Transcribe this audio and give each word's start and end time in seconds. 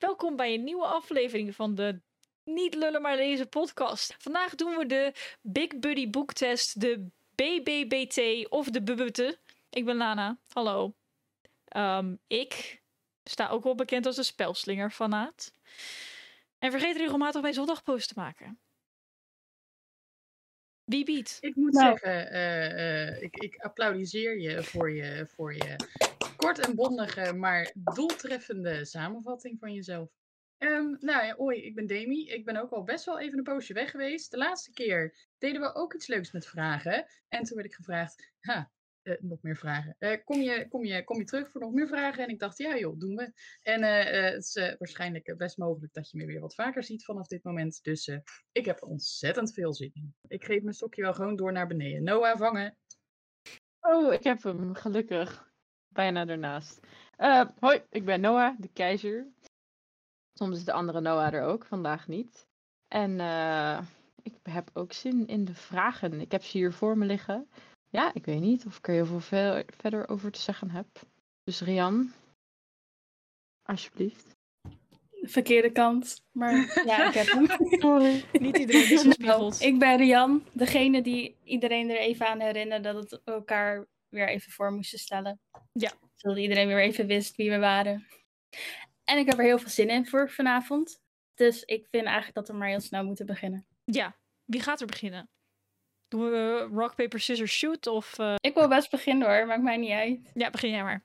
Welkom 0.00 0.36
bij 0.36 0.54
een 0.54 0.64
nieuwe 0.64 0.86
aflevering 0.86 1.54
van 1.54 1.74
de 1.74 2.00
Niet 2.44 2.74
Lullen 2.74 3.02
maar 3.02 3.16
Lezen 3.16 3.48
podcast. 3.48 4.14
Vandaag 4.18 4.54
doen 4.54 4.76
we 4.76 4.86
de 4.86 5.12
Big 5.40 5.78
Buddy 5.78 6.10
boektest, 6.10 6.80
de 6.80 7.06
BBBT 7.34 8.48
of 8.48 8.70
de 8.70 8.82
BBT. 8.82 9.38
Ik 9.70 9.84
ben 9.84 9.96
Lana, 9.96 10.38
hallo. 10.48 10.94
Um, 11.76 12.18
ik 12.26 12.80
sta 13.24 13.48
ook 13.48 13.64
wel 13.64 13.74
bekend 13.74 14.06
als 14.06 14.16
een 14.16 14.24
spelslinger 14.24 14.90
fanaat. 14.90 15.52
En 16.58 16.70
vergeet 16.70 16.96
regelmatig 16.96 17.42
mijn 17.42 17.54
zondagpost 17.54 18.08
te 18.08 18.14
maken. 18.16 18.58
Wie 20.84 21.04
biedt? 21.04 21.38
Ik 21.40 21.56
moet 21.56 21.72
nou. 21.72 21.98
zeggen, 21.98 22.32
uh, 22.32 23.10
uh, 23.10 23.22
ik, 23.22 23.36
ik 23.36 23.56
applaudisseer 23.56 24.40
je 24.40 24.62
voor 24.62 24.90
je, 24.90 25.26
voor 25.26 25.54
je 25.54 25.76
kort 26.40 26.58
en 26.58 26.74
bondige, 26.74 27.32
maar 27.32 27.72
doeltreffende 27.94 28.84
samenvatting 28.84 29.58
van 29.58 29.74
jezelf. 29.74 30.08
Um, 30.58 30.96
nou 31.00 31.24
ja, 31.24 31.34
hoi, 31.34 31.62
ik 31.62 31.74
ben 31.74 31.86
Demi. 31.86 32.28
Ik 32.28 32.44
ben 32.44 32.56
ook 32.56 32.70
al 32.70 32.84
best 32.84 33.04
wel 33.04 33.20
even 33.20 33.38
een 33.38 33.44
poosje 33.44 33.72
weg 33.72 33.90
geweest. 33.90 34.30
De 34.30 34.36
laatste 34.36 34.72
keer 34.72 35.28
deden 35.38 35.60
we 35.60 35.74
ook 35.74 35.94
iets 35.94 36.06
leuks 36.06 36.32
met 36.32 36.46
vragen. 36.46 37.06
En 37.28 37.42
toen 37.44 37.56
werd 37.56 37.68
ik 37.68 37.74
gevraagd, 37.74 38.32
ha, 38.40 38.70
uh, 39.02 39.14
nog 39.20 39.42
meer 39.42 39.56
vragen. 39.56 39.96
Uh, 39.98 40.16
kom, 40.24 40.40
je, 40.40 40.68
kom, 40.68 40.84
je, 40.84 41.04
kom 41.04 41.18
je 41.18 41.24
terug 41.24 41.50
voor 41.50 41.60
nog 41.60 41.72
meer 41.72 41.88
vragen? 41.88 42.24
En 42.24 42.28
ik 42.28 42.38
dacht, 42.38 42.58
ja 42.58 42.78
joh, 42.78 42.98
doen 42.98 43.16
we. 43.16 43.32
En 43.62 43.82
uh, 43.82 44.04
het 44.32 44.44
is 44.44 44.74
waarschijnlijk 44.78 45.34
best 45.36 45.58
mogelijk 45.58 45.92
dat 45.92 46.10
je 46.10 46.18
me 46.18 46.26
weer 46.26 46.40
wat 46.40 46.54
vaker 46.54 46.84
ziet 46.84 47.04
vanaf 47.04 47.26
dit 47.26 47.44
moment. 47.44 47.82
Dus 47.82 48.08
ik 48.52 48.64
heb 48.64 48.82
ontzettend 48.82 49.52
veel 49.52 49.74
zin 49.74 49.90
in. 49.92 50.14
Ik 50.28 50.44
geef 50.44 50.62
mijn 50.62 50.74
stokje 50.74 51.02
wel 51.02 51.14
gewoon 51.14 51.36
door 51.36 51.52
naar 51.52 51.66
beneden. 51.66 52.02
Noah, 52.02 52.38
vangen. 52.38 52.76
Oh, 53.80 54.12
ik 54.12 54.24
heb 54.24 54.42
hem, 54.42 54.74
gelukkig 54.74 55.49
bijna 55.92 56.26
ernaast. 56.26 56.80
Uh, 57.18 57.44
hoi, 57.58 57.82
ik 57.90 58.04
ben 58.04 58.20
Noah, 58.20 58.54
de 58.58 58.68
keizer. 58.72 59.26
Soms 60.32 60.56
is 60.56 60.64
de 60.64 60.72
andere 60.72 61.00
Noah 61.00 61.34
er 61.34 61.42
ook, 61.42 61.64
vandaag 61.64 62.08
niet. 62.08 62.46
En 62.88 63.10
uh, 63.18 63.80
ik 64.22 64.34
heb 64.42 64.70
ook 64.72 64.92
zin 64.92 65.26
in 65.26 65.44
de 65.44 65.54
vragen. 65.54 66.20
Ik 66.20 66.32
heb 66.32 66.42
ze 66.42 66.58
hier 66.58 66.72
voor 66.72 66.98
me 66.98 67.06
liggen. 67.06 67.48
Ja, 67.88 68.14
ik 68.14 68.24
weet 68.24 68.40
niet 68.40 68.66
of 68.66 68.76
ik 68.76 68.88
er 68.88 68.94
heel 68.94 69.20
veel 69.20 69.62
verder 69.66 70.08
over 70.08 70.30
te 70.30 70.40
zeggen 70.40 70.70
heb. 70.70 70.86
Dus 71.44 71.60
Rian, 71.60 72.12
alsjeblieft. 73.62 74.36
De 75.10 75.28
verkeerde 75.28 75.72
kant, 75.72 76.22
maar 76.32 76.52
ja, 76.86 77.08
ik 77.08 77.14
heb 77.14 77.26
hem. 77.26 77.46
Sorry. 77.80 78.24
niet 78.32 78.58
iedereen 78.58 78.90
is 78.90 79.02
gespiegeld. 79.06 79.60
Ik 79.60 79.78
ben 79.78 79.96
Rian, 79.96 80.44
degene 80.52 81.02
die 81.02 81.36
iedereen 81.44 81.90
er 81.90 81.98
even 81.98 82.26
aan 82.26 82.40
herinnert 82.40 82.84
dat 82.84 82.94
het 82.94 83.20
elkaar 83.24 83.86
weer 84.10 84.28
even 84.28 84.52
voor 84.52 84.72
moesten 84.72 84.98
stellen. 84.98 85.40
Ja. 85.72 85.92
Zodat 86.14 86.38
iedereen 86.38 86.66
weer 86.66 86.80
even 86.80 87.06
wist 87.06 87.36
wie 87.36 87.50
we 87.50 87.58
waren. 87.58 88.06
En 89.04 89.18
ik 89.18 89.26
heb 89.26 89.38
er 89.38 89.44
heel 89.44 89.58
veel 89.58 89.68
zin 89.68 89.88
in 89.88 90.06
voor 90.06 90.30
vanavond. 90.30 91.02
Dus 91.34 91.64
ik 91.64 91.86
vind 91.90 92.04
eigenlijk 92.04 92.34
dat 92.34 92.48
we 92.48 92.54
maar 92.54 92.68
heel 92.68 92.80
snel 92.80 93.04
moeten 93.04 93.26
beginnen. 93.26 93.66
Ja, 93.84 94.16
wie 94.44 94.60
gaat 94.60 94.80
er 94.80 94.86
beginnen? 94.86 95.30
Doen 96.08 96.30
we 96.30 96.68
rock, 96.72 96.94
paper, 96.94 97.20
scissors, 97.20 97.52
shoot? 97.52 97.86
Of, 97.86 98.18
uh... 98.18 98.34
Ik 98.40 98.54
wil 98.54 98.68
best 98.68 98.90
beginnen 98.90 99.28
hoor, 99.28 99.46
maakt 99.46 99.62
mij 99.62 99.76
niet 99.76 99.90
uit. 99.90 100.30
Ja, 100.34 100.50
begin 100.50 100.70
jij 100.70 100.82
maar. 100.82 101.04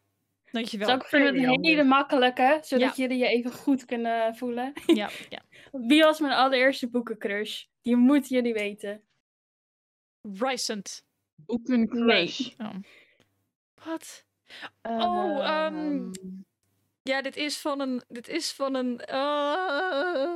Dankjewel. 0.52 0.88
Zal 0.88 0.96
ik 0.96 1.04
vind 1.04 1.26
het 1.26 1.36
een 1.36 1.64
hele 1.64 1.84
makkelijke, 1.84 2.60
zodat 2.62 2.96
jullie 2.96 3.18
je 3.18 3.28
even 3.28 3.52
goed 3.52 3.86
kunnen 3.86 4.36
voelen. 4.36 4.74
Ja, 4.86 5.10
ja. 5.30 5.46
Wie 5.90 6.04
was 6.04 6.20
mijn 6.20 6.34
allereerste 6.34 6.90
boekencrush? 6.90 7.64
Die 7.82 7.96
moeten 7.96 8.36
jullie 8.36 8.54
weten. 8.54 9.04
Rysent. 11.36 11.46
Boekencrush. 11.46 12.56
Nee. 12.58 12.68
Oh. 12.68 12.76
Wat? 13.86 14.26
Oh, 14.82 15.66
um, 15.66 16.12
ja, 17.02 17.22
dit 17.22 17.36
is 17.36 17.58
van 17.58 17.80
een. 17.80 18.04
Dit 18.08 18.28
is 18.28 18.52
van 18.52 18.76
een. 18.76 19.02
Uh, 19.10 20.36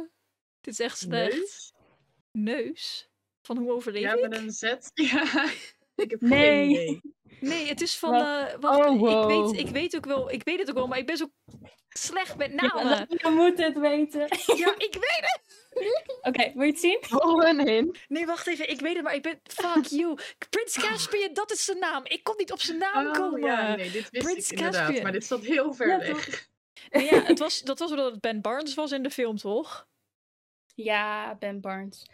dit 0.61 0.73
is 0.73 0.79
echt 0.79 0.97
slecht. 0.97 1.33
Neus? 1.33 1.73
Neus? 2.31 3.09
Van 3.41 3.57
hoe 3.57 3.71
overleef 3.71 4.01
ja, 4.01 4.13
ik? 4.13 4.19
Ja, 4.19 4.27
met 4.27 4.37
een 4.37 4.51
Z. 4.51 4.63
Ja. 4.93 5.49
ik 6.05 6.11
heb 6.11 6.21
nee. 6.21 6.39
geen 6.39 6.69
idee. 6.69 7.01
Nee, 7.39 7.67
het 7.67 7.81
is 7.81 7.97
van. 7.97 8.13
Uh, 8.13 8.45
wacht, 8.59 8.79
oh, 8.79 8.99
wow. 8.99 9.31
ik, 9.31 9.55
weet, 9.55 9.65
ik 9.65 9.73
weet 9.73 9.95
ook 9.95 10.05
wel. 10.05 10.31
Ik 10.31 10.43
weet 10.43 10.59
het 10.59 10.69
ook 10.69 10.75
wel, 10.75 10.87
maar 10.87 10.97
ik 10.97 11.05
ben 11.05 11.17
zo 11.17 11.31
slecht 11.89 12.37
met 12.37 12.53
namen. 12.53 12.85
Ja, 12.85 13.05
je 13.07 13.29
moet 13.29 13.57
het 13.57 13.79
weten. 13.79 14.19
ja, 14.55 14.73
ik 14.77 14.93
weet 14.93 15.21
het. 15.21 15.41
Oké, 16.17 16.27
okay, 16.27 16.51
wil 16.55 16.63
je 16.63 16.71
het 16.71 16.79
zien? 16.79 16.97
Volgen 17.01 17.67
in. 17.67 17.95
Nee, 18.07 18.25
wacht 18.25 18.47
even. 18.47 18.69
Ik 18.69 18.79
weet 18.79 18.95
het, 18.95 19.03
maar 19.03 19.15
ik 19.15 19.21
ben... 19.21 19.39
Fuck 19.43 19.85
you. 19.85 20.17
Prins 20.49 20.77
Caspian, 20.77 21.33
dat 21.33 21.51
is 21.51 21.65
zijn 21.65 21.79
naam. 21.79 22.05
Ik 22.05 22.23
kon 22.23 22.33
niet 22.37 22.51
op 22.51 22.61
zijn 22.61 22.77
naam 22.77 23.07
oh, 23.07 23.13
komen. 23.13 23.41
Ja, 23.41 23.75
nee, 23.75 23.91
dit 23.91 24.09
wist 24.09 24.25
Prins 24.25 24.51
ik 24.51 24.57
inderdaad. 24.57 24.81
Caspian. 24.81 25.03
Maar 25.03 25.11
dit 25.11 25.25
zat 25.25 25.43
heel 25.43 25.73
ver 25.73 25.87
ja, 25.87 25.97
weg. 25.97 26.47
Nee, 26.89 27.05
ja, 27.05 27.23
het 27.23 27.39
was, 27.39 27.61
dat 27.61 27.79
was 27.79 27.89
omdat 27.89 28.11
het 28.11 28.21
Ben 28.21 28.41
Barnes 28.41 28.73
was 28.73 28.91
in 28.91 29.03
de 29.03 29.11
film, 29.11 29.37
toch? 29.37 29.87
Ja, 30.83 31.35
Ben 31.35 31.61
Barnes. 31.61 32.05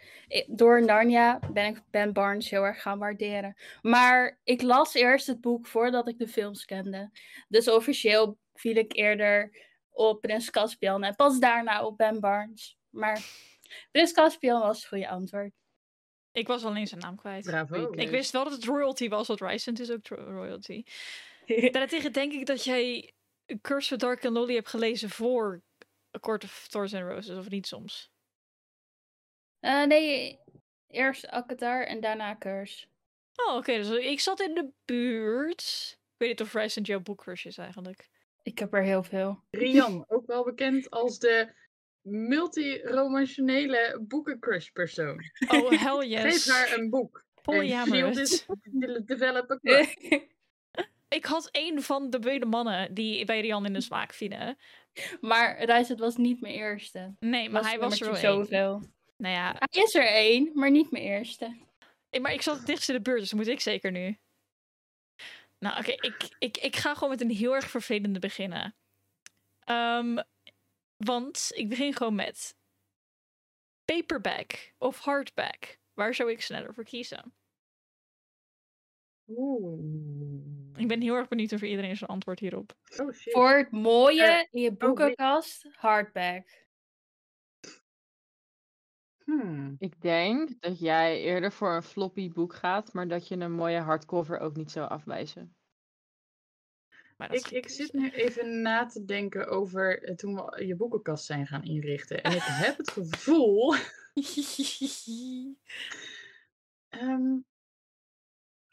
Door 0.46 0.84
Narnia 0.84 1.38
ben 1.52 1.66
ik 1.66 1.82
Ben 1.90 2.12
Barnes 2.12 2.50
heel 2.50 2.62
erg 2.62 2.82
gaan 2.82 2.98
waarderen. 2.98 3.56
Maar 3.82 4.38
ik 4.44 4.62
las 4.62 4.94
eerst 4.94 5.26
het 5.26 5.40
boek 5.40 5.66
voordat 5.66 6.08
ik 6.08 6.18
de 6.18 6.28
films 6.28 6.64
kende. 6.64 7.10
Dus 7.48 7.68
officieel 7.68 8.38
viel 8.54 8.76
ik 8.76 8.96
eerder 8.96 9.50
op 9.90 10.20
Prins 10.20 10.50
Caspian 10.50 11.04
en 11.04 11.14
pas 11.14 11.38
daarna 11.38 11.84
op 11.84 11.96
Ben 11.96 12.20
Barnes. 12.20 12.78
Maar 12.90 13.20
Prins 13.90 14.12
Caspian 14.12 14.60
was 14.60 14.76
het 14.76 14.86
goede 14.86 15.08
antwoord. 15.08 15.52
Ik 16.32 16.46
was 16.46 16.64
alleen 16.64 16.86
zijn 16.86 17.00
naam 17.00 17.16
kwijt. 17.16 17.44
Bravo. 17.44 17.92
Ik 17.92 18.10
wist 18.10 18.32
wel 18.32 18.44
dat 18.44 18.52
het 18.52 18.64
royalty 18.64 19.08
was, 19.08 19.26
want 19.26 19.40
Rysent 19.40 19.80
is 19.80 19.90
ook 19.90 20.08
royalty. 20.08 20.84
Daartegen 21.70 22.12
denk 22.12 22.32
ik 22.32 22.46
dat 22.46 22.64
jij 22.64 23.12
Curse 23.60 23.94
of 23.94 24.00
Dark 24.00 24.24
and 24.24 24.34
Lolly 24.34 24.54
hebt 24.54 24.68
gelezen 24.68 25.10
voor 25.10 25.62
A 26.16 26.18
Court 26.18 26.44
of 26.44 26.66
Thorns 26.68 26.94
and 26.94 27.04
Roses, 27.04 27.36
of 27.36 27.48
niet 27.48 27.66
soms? 27.66 28.14
Uh, 29.60 29.84
nee, 29.84 30.38
eerst 30.88 31.28
Akatar 31.28 31.86
en 31.86 32.00
daarna 32.00 32.36
Curse. 32.36 32.86
Oh, 33.36 33.46
oké. 33.46 33.56
Okay, 33.56 33.76
dus 33.76 34.04
ik 34.04 34.20
zat 34.20 34.40
in 34.40 34.54
de 34.54 34.68
buurt. 34.84 35.94
Ik 35.98 36.14
weet 36.16 36.28
niet 36.28 36.40
of 36.40 36.54
Rysent 36.54 36.86
jouw 36.86 37.00
boekcrush 37.00 37.44
is 37.44 37.58
eigenlijk. 37.58 38.08
Ik 38.42 38.58
heb 38.58 38.74
er 38.74 38.82
heel 38.82 39.02
veel. 39.02 39.42
Rian, 39.50 40.04
ook 40.08 40.26
wel 40.26 40.44
bekend 40.44 40.90
als 40.90 41.18
de 41.18 41.52
multi-romantionele 42.02 44.04
boekencrush 44.08 44.68
persoon. 44.68 45.20
Oh, 45.48 45.70
hell 45.70 46.08
yes. 46.08 46.22
Geef 46.22 46.54
haar 46.54 46.78
een 46.78 46.90
boek. 46.90 47.24
Polyamorous. 47.42 48.46
developer 49.04 49.60
Ik 51.08 51.24
had 51.24 51.48
een 51.52 51.82
van 51.82 52.10
de 52.10 52.18
beide 52.18 52.46
mannen 52.46 52.94
die 52.94 53.24
bij 53.24 53.40
Rian 53.40 53.66
in 53.66 53.72
de 53.72 53.80
smaak 53.80 54.12
vielen. 54.12 54.58
Maar 55.20 55.64
Rijsset 55.64 55.98
was 55.98 56.16
niet 56.16 56.40
mijn 56.40 56.54
eerste. 56.54 57.14
Nee, 57.18 57.50
maar 57.50 57.62
was 57.62 57.70
hij 57.70 57.80
was 57.80 58.00
er 58.00 58.06
wel 58.06 58.16
zoveel. 58.16 58.82
Nou 59.16 59.34
ja. 59.34 59.54
Hij 59.58 59.82
is 59.82 59.94
er 59.94 60.06
één, 60.06 60.50
maar 60.54 60.70
niet 60.70 60.90
mijn 60.90 61.04
eerste. 61.04 61.56
Ik, 62.10 62.20
maar 62.20 62.32
ik 62.32 62.42
zat 62.42 62.56
het 62.56 62.66
dichtst 62.66 62.88
in 62.88 62.94
de 62.94 63.00
buurt, 63.00 63.20
dus 63.20 63.32
moet 63.32 63.46
ik 63.46 63.60
zeker 63.60 63.90
nu. 63.90 64.18
Nou, 65.58 65.78
oké, 65.78 65.92
okay, 65.92 66.10
ik, 66.10 66.28
ik, 66.38 66.56
ik 66.56 66.76
ga 66.76 66.94
gewoon 66.94 67.10
met 67.10 67.20
een 67.20 67.30
heel 67.30 67.54
erg 67.54 67.70
vervelende 67.70 68.18
beginnen. 68.18 68.74
Um, 69.70 70.22
want 70.96 71.50
ik 71.54 71.68
begin 71.68 71.94
gewoon 71.94 72.14
met 72.14 72.56
paperback 73.84 74.72
of 74.78 74.98
hardback. 74.98 75.78
Waar 75.94 76.14
zou 76.14 76.30
ik 76.30 76.40
sneller 76.40 76.74
voor 76.74 76.84
kiezen? 76.84 77.34
Oeh. 79.26 79.80
Ik 80.76 80.88
ben 80.88 81.00
heel 81.00 81.14
erg 81.14 81.28
benieuwd 81.28 81.54
over 81.54 81.66
iedereen 81.66 81.96
zijn 81.96 82.10
antwoord 82.10 82.38
hierop. 82.38 82.74
Oh, 82.96 83.12
shit. 83.12 83.32
Voor 83.32 83.56
het 83.56 83.70
mooie 83.70 84.48
in 84.50 84.60
je 84.60 84.72
boekenkast, 84.72 85.68
hardback. 85.72 86.65
Hmm. 89.26 89.76
Ik 89.78 90.00
denk 90.00 90.60
dat 90.60 90.78
jij 90.78 91.20
eerder 91.20 91.52
voor 91.52 91.74
een 91.74 91.82
floppy 91.82 92.32
boek 92.32 92.54
gaat, 92.54 92.92
maar 92.92 93.08
dat 93.08 93.28
je 93.28 93.36
een 93.36 93.52
mooie 93.52 93.80
hardcover 93.80 94.38
ook 94.38 94.56
niet 94.56 94.70
zou 94.70 94.88
afwijzen. 94.88 95.56
Ik, 97.30 97.46
ik 97.46 97.68
zit 97.68 97.92
nu 97.92 98.10
even 98.10 98.62
na 98.62 98.86
te 98.86 99.04
denken 99.04 99.48
over 99.48 100.16
toen 100.16 100.34
we 100.34 100.66
je 100.66 100.76
boekenkast 100.76 101.24
zijn 101.24 101.46
gaan 101.46 101.62
inrichten. 101.62 102.22
En 102.22 102.32
ik 102.32 102.42
heb 102.64 102.76
het 102.76 102.90
gevoel. 102.90 103.74
um, 106.90 107.44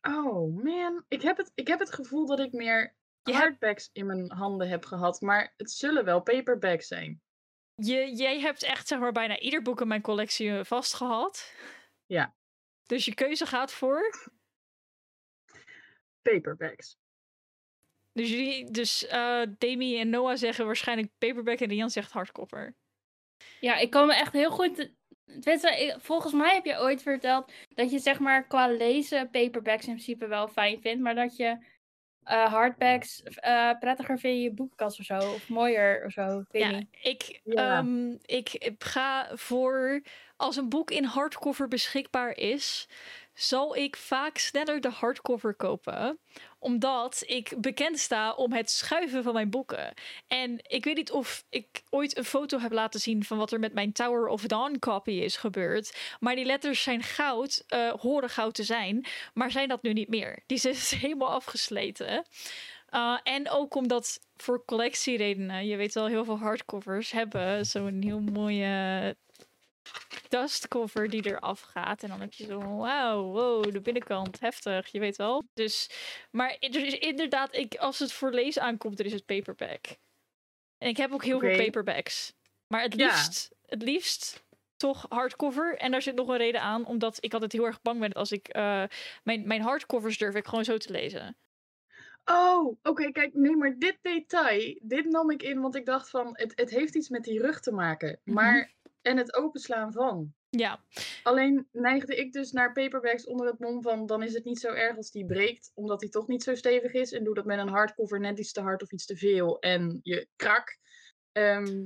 oh 0.18 0.64
man, 0.64 1.04
ik 1.08 1.22
heb, 1.22 1.38
het, 1.38 1.52
ik 1.56 1.68
heb 1.68 1.80
het 1.80 1.94
gevoel 1.94 2.26
dat 2.26 2.40
ik 2.40 2.52
meer 2.52 2.96
hardbacks 3.22 3.90
in 3.94 4.06
mijn 4.06 4.32
handen 4.32 4.70
heb 4.70 4.86
gehad. 4.86 5.22
Maar 5.22 5.54
het 5.58 5.72
zullen 5.72 6.06
wel 6.06 6.22
paperbacks 6.22 6.88
zijn. 6.88 7.23
Je, 7.76 8.16
jij 8.16 8.40
hebt 8.40 8.64
echt 8.64 8.88
zeg 8.88 9.00
maar 9.00 9.12
bijna 9.12 9.40
ieder 9.40 9.62
boek 9.62 9.82
in 9.82 9.88
mijn 9.88 10.02
collectie 10.02 10.64
vastgehad. 10.64 11.54
Ja. 12.06 12.36
Dus 12.86 13.06
je 13.06 13.14
keuze 13.14 13.46
gaat 13.46 13.72
voor? 13.72 14.32
Paperbacks. 16.22 16.98
Dus 18.14 18.30
jullie, 18.30 18.72
dus 18.72 19.04
uh, 19.04 19.42
Demi 19.58 20.00
en 20.00 20.10
Noah 20.10 20.38
zeggen 20.38 20.66
waarschijnlijk 20.66 21.10
paperback 21.18 21.60
en 21.60 21.70
Rian 21.70 21.90
zegt 21.90 22.12
hardcover. 22.12 22.76
Ja, 23.60 23.76
ik 23.76 23.90
kan 23.90 24.08
me 24.08 24.16
echt 24.16 24.34
heel 24.34 24.52
goed. 24.52 24.92
Weet 25.26 25.96
volgens 25.98 26.34
mij 26.34 26.54
heb 26.54 26.66
je 26.66 26.80
ooit 26.80 27.02
verteld 27.02 27.52
dat 27.70 27.92
je 27.92 28.00
zeg 28.00 28.20
maar 28.20 28.48
qua 28.48 28.68
lezen 28.68 29.30
paperbacks 29.30 29.86
in 29.86 29.94
principe 29.94 30.28
wel 30.28 30.48
fijn 30.48 30.82
vindt, 30.82 31.02
maar 31.02 31.16
dat 31.16 31.36
je 31.36 31.58
eh, 32.24 32.46
hardbacks 32.54 33.24
eh, 33.24 33.78
prettiger 33.80 34.20
vind 34.20 34.36
je 34.36 34.42
je 34.42 34.54
boekenkast 34.54 35.00
of 35.00 35.06
zo? 35.06 35.32
Of 35.34 35.48
mooier 35.48 36.06
of 36.06 36.12
zo? 36.12 36.40
Ik 36.40 36.48
weet 36.52 36.66
Ja, 36.66 36.68
niet. 36.68 36.88
ik, 37.02 37.42
Ja. 37.44 37.90
ehm, 37.90 38.12
ik 38.26 38.74
ga 38.78 39.30
voor 39.38 40.02
als 40.38 40.56
een 40.56 40.70
boek 40.70 40.92
in 40.92 41.04
hardcover 41.04 41.68
beschikbaar 41.68 42.38
is, 42.38 42.88
zal 43.34 43.76
ik 43.76 43.98
vaak 43.98 44.38
sneller 44.38 44.82
de 44.82 44.90
hardcover 44.90 45.56
kopen, 45.56 46.20
omdat 46.60 47.24
ik 47.26 47.54
bekend 47.58 48.00
sta 48.00 48.34
om 48.34 48.54
het 48.54 48.70
schuiven 48.70 49.24
van 49.24 49.34
mijn 49.34 49.50
boeken. 49.50 49.94
En 50.28 50.60
ik 50.62 50.84
weet 50.84 50.96
niet 50.96 51.12
of 51.12 51.46
ik 51.50 51.84
ooit 51.90 52.18
een 52.18 52.26
foto 52.26 52.60
heb 52.60 52.72
laten 52.72 53.00
zien 53.00 53.24
van 53.24 53.38
wat 53.38 53.52
er 53.52 53.60
met 53.60 53.74
mijn 53.74 53.92
Tower 53.92 54.28
of 54.28 54.42
Dawn 54.42 54.80
copy 54.80 55.12
is 55.12 55.36
gebeurd, 55.36 55.98
maar 56.20 56.36
die 56.36 56.46
letters 56.46 56.84
zijn 56.84 57.04
goud, 57.04 57.64
eh, 57.68 57.90
horen 57.90 58.30
goud 58.30 58.54
te 58.54 58.64
zijn, 58.64 59.06
maar 59.34 59.52
zijn 59.52 59.68
dat 59.68 59.84
nu 59.84 59.94
niet 59.94 60.10
meer. 60.10 60.44
Die 60.46 60.58
zijn 60.58 60.74
dus 60.84 60.90
helemaal 60.90 61.32
afgesleten. 61.32 62.26
Uh, 62.92 63.20
en 63.24 63.50
ook 63.50 63.76
omdat 63.76 64.20
voor 64.38 64.66
collectieredenen, 64.66 65.66
je 65.66 65.76
weet 65.76 65.94
wel, 65.94 66.08
heel 66.08 66.26
veel 66.26 66.38
hardcovers 66.38 67.12
hebben 67.12 67.66
zo'n 67.66 68.02
heel 68.02 68.20
mooie 68.20 69.16
dustcover 70.30 71.10
die 71.10 71.26
eraf 71.26 71.62
gaat. 71.62 72.04
En 72.04 72.10
dan 72.10 72.20
heb 72.22 72.34
je 72.34 72.46
zo, 72.46 72.60
wauw, 72.78 73.24
wow, 73.24 73.72
de 73.72 73.82
binnenkant, 73.82 74.40
heftig, 74.40 74.88
je 74.88 75.00
weet 75.00 75.16
wel. 75.16 75.44
Dus, 75.54 75.90
maar 76.32 76.58
er 76.60 76.86
is 76.86 76.98
inderdaad, 76.98 77.56
ik, 77.56 77.76
als 77.76 78.00
het 78.00 78.12
voor 78.14 78.32
lezen 78.32 78.62
aankomt, 78.62 79.00
er 79.00 79.06
is 79.06 79.14
het 79.14 79.26
paperback. 79.26 79.86
En 80.78 80.90
ik 80.90 80.98
heb 80.98 81.12
ook 81.12 81.24
heel 81.24 81.40
veel 81.40 81.66
paperbacks. 81.66 82.34
Maar 82.68 82.82
het 82.82 82.96
Ja. 82.96 83.06
liefst, 83.06 83.50
het 83.66 83.82
liefst 83.82 84.44
toch 84.78 85.06
hardcover. 85.10 85.78
En 85.78 85.92
daar 85.92 86.02
zit 86.02 86.16
nog 86.16 86.28
een 86.28 86.38
reden 86.38 86.62
aan, 86.62 86.86
omdat 86.86 87.18
ik 87.20 87.34
altijd 87.34 87.52
heel 87.52 87.66
erg 87.66 87.82
bang 87.82 88.00
ben 88.00 88.14
als 88.14 88.32
ik, 88.32 88.48
eh, 88.48 88.84
mijn, 89.24 89.48
mijn 89.48 89.62
hardcovers 89.62 90.18
durf 90.18 90.36
ik 90.36 90.48
gewoon 90.48 90.64
zo 90.64 90.78
te 90.78 90.92
lezen. 90.92 91.38
Oh, 92.26 92.78
oké, 92.84 93.12
kijk, 93.12 93.34
nee, 93.34 93.56
maar 93.56 93.76
dit 93.78 93.98
detail, 94.02 94.80
dit 94.82 95.06
nam 95.06 95.32
ik 95.32 95.44
in, 95.44 95.62
want 95.62 95.76
ik 95.76 95.86
dacht 95.86 96.10
van, 96.10 96.30
het, 96.32 96.52
het 96.56 96.70
heeft 96.70 96.96
iets 96.96 97.10
met 97.10 97.24
die 97.24 97.42
rug 97.42 97.60
te 97.60 97.72
maken. 97.72 98.20
Mhm. 98.24 98.36
Maar, 98.36 98.72
en 99.04 99.18
het 99.18 99.36
openslaan 99.36 99.92
van. 99.92 100.34
Ja, 100.50 100.84
Alleen 101.24 101.68
neigde 101.72 102.16
ik 102.16 102.34
dus 102.34 102.52
naar 102.52 102.74
paperbacks 102.74 103.26
onder 103.26 103.48
het 103.48 103.60
mom 103.60 103.82
van, 103.82 104.06
dan 104.06 104.24
is 104.24 104.34
het 104.34 104.46
niet 104.46 104.60
zo 104.60 104.68
erg 104.68 104.98
als 104.98 105.12
die 105.12 105.26
breekt, 105.26 105.72
omdat 105.74 106.00
die 106.00 106.10
toch 106.10 106.28
niet 106.28 106.44
zo 106.44 106.56
stevig 106.56 106.94
is. 106.94 107.12
En 107.12 107.24
doe 107.24 107.34
dat 107.34 107.46
met 107.46 107.60
een 107.60 107.70
hardcover 107.70 108.20
net 108.20 108.40
iets 108.40 108.52
te 108.52 108.62
hard 108.62 108.82
of 108.82 108.92
iets 108.92 109.06
te 109.06 109.18
veel 109.18 109.60
en 109.60 110.00
je 110.04 110.28
krak. 110.36 110.78
Ehm, 111.32 111.86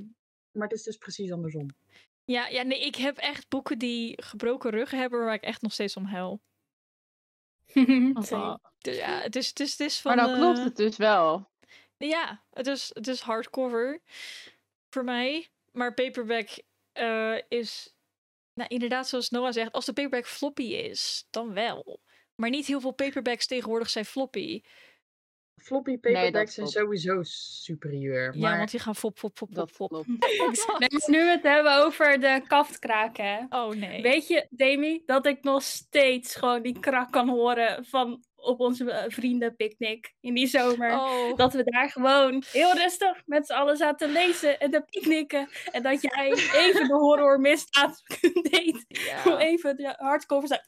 maar 0.50 0.68
het 0.68 0.78
is 0.78 0.82
dus 0.82 0.96
precies 0.96 1.32
andersom. 1.32 1.66
Ja, 2.24 2.46
ja, 2.46 2.62
nee, 2.62 2.80
ik 2.80 2.94
heb 2.94 3.16
echt 3.16 3.48
boeken 3.48 3.78
die 3.78 4.22
gebroken 4.22 4.70
ruggen 4.70 4.98
hebben 4.98 5.24
waar 5.24 5.34
ik 5.34 5.42
echt 5.42 5.62
nog 5.62 5.72
steeds 5.72 5.96
om 5.96 6.04
huil. 6.04 6.40
Dus 8.78 8.96
ja, 8.96 9.20
het 9.20 9.36
is, 9.36 9.48
het 9.48 9.60
is, 9.60 9.70
het 9.70 9.80
is 9.80 10.00
van... 10.00 10.16
Maar 10.16 10.26
dan 10.26 10.38
klopt 10.38 10.58
eh, 10.58 10.64
het 10.64 10.76
dus 10.76 10.96
wel. 10.96 11.50
Ja, 11.96 12.44
het 12.50 12.66
is, 12.66 12.90
het 12.94 13.06
is 13.08 13.20
hardcover 13.20 14.00
voor 14.90 15.04
mij. 15.04 15.48
Maar 15.72 15.94
paperback 15.94 16.48
eh, 16.98 17.42
is... 17.48 17.96
Nou, 18.54 18.68
inderdaad, 18.70 19.08
zoals 19.08 19.30
Noah 19.30 19.52
zegt, 19.52 19.72
als 19.72 19.84
de 19.84 19.92
paperback 19.92 20.26
floppy 20.26 20.62
is, 20.62 21.26
dan 21.30 21.54
wel. 21.54 22.00
Maar 22.34 22.50
niet 22.50 22.66
heel 22.66 22.80
veel 22.80 22.92
paperbacks 22.92 23.46
tegenwoordig 23.46 23.90
zijn 23.90 24.04
floppy. 24.04 24.62
Floppy 25.56 25.98
paperbacks 25.98 26.54
zijn 26.54 26.66
sowieso 26.66 27.22
superieur. 27.22 28.34
Ja, 28.34 28.40
Maar 28.40 28.58
want 28.58 28.70
die 28.70 28.80
gaan 28.80 28.94
fop, 28.94 29.18
fop, 29.18 29.36
fop, 29.36 29.48
fop, 29.48 29.54
Dat 29.54 29.70
fop. 29.70 29.92
Nee, 30.78 30.88
nu 31.06 31.24
we 31.24 31.30
het 31.30 31.42
hebben 31.42 31.84
over 31.84 32.20
de 32.20 32.42
kaftkraken, 32.46 33.24
hè. 33.24 33.44
Oh 33.48 33.74
nee. 33.74 34.02
Weet 34.02 34.28
je, 34.28 34.46
Demi, 34.50 35.02
dat 35.06 35.26
ik 35.26 35.42
nog 35.42 35.62
steeds 35.62 36.34
gewoon 36.34 36.62
die 36.62 36.80
krak 36.80 37.12
kan 37.12 37.28
horen 37.28 37.84
van 37.84 38.24
op 38.40 38.60
onze 38.60 38.90
eh, 38.90 39.04
vriendenpicknick 39.08 40.14
in 40.20 40.34
die 40.34 40.46
zomer. 40.46 40.92
Oh, 40.92 41.36
Dat 41.36 41.52
we 41.52 41.64
daar 41.64 41.90
gewoon 41.90 42.42
heel 42.52 42.72
rustig 42.74 43.22
met 43.26 43.46
z'n 43.46 43.52
allen 43.52 43.76
zaten 43.76 44.12
lezen 44.12 44.60
en 44.60 44.70
te 44.70 44.84
picknicken. 44.90 45.48
En 45.70 45.82
dat 45.82 46.02
jij 46.02 46.30
even 46.64 46.88
de 46.88 46.94
horror 46.94 47.40
misdaad 47.40 48.02
deed. 48.50 48.84
Ja. 48.88 49.38
even 49.38 49.76
de 49.76 49.94
hardcover. 49.96 50.60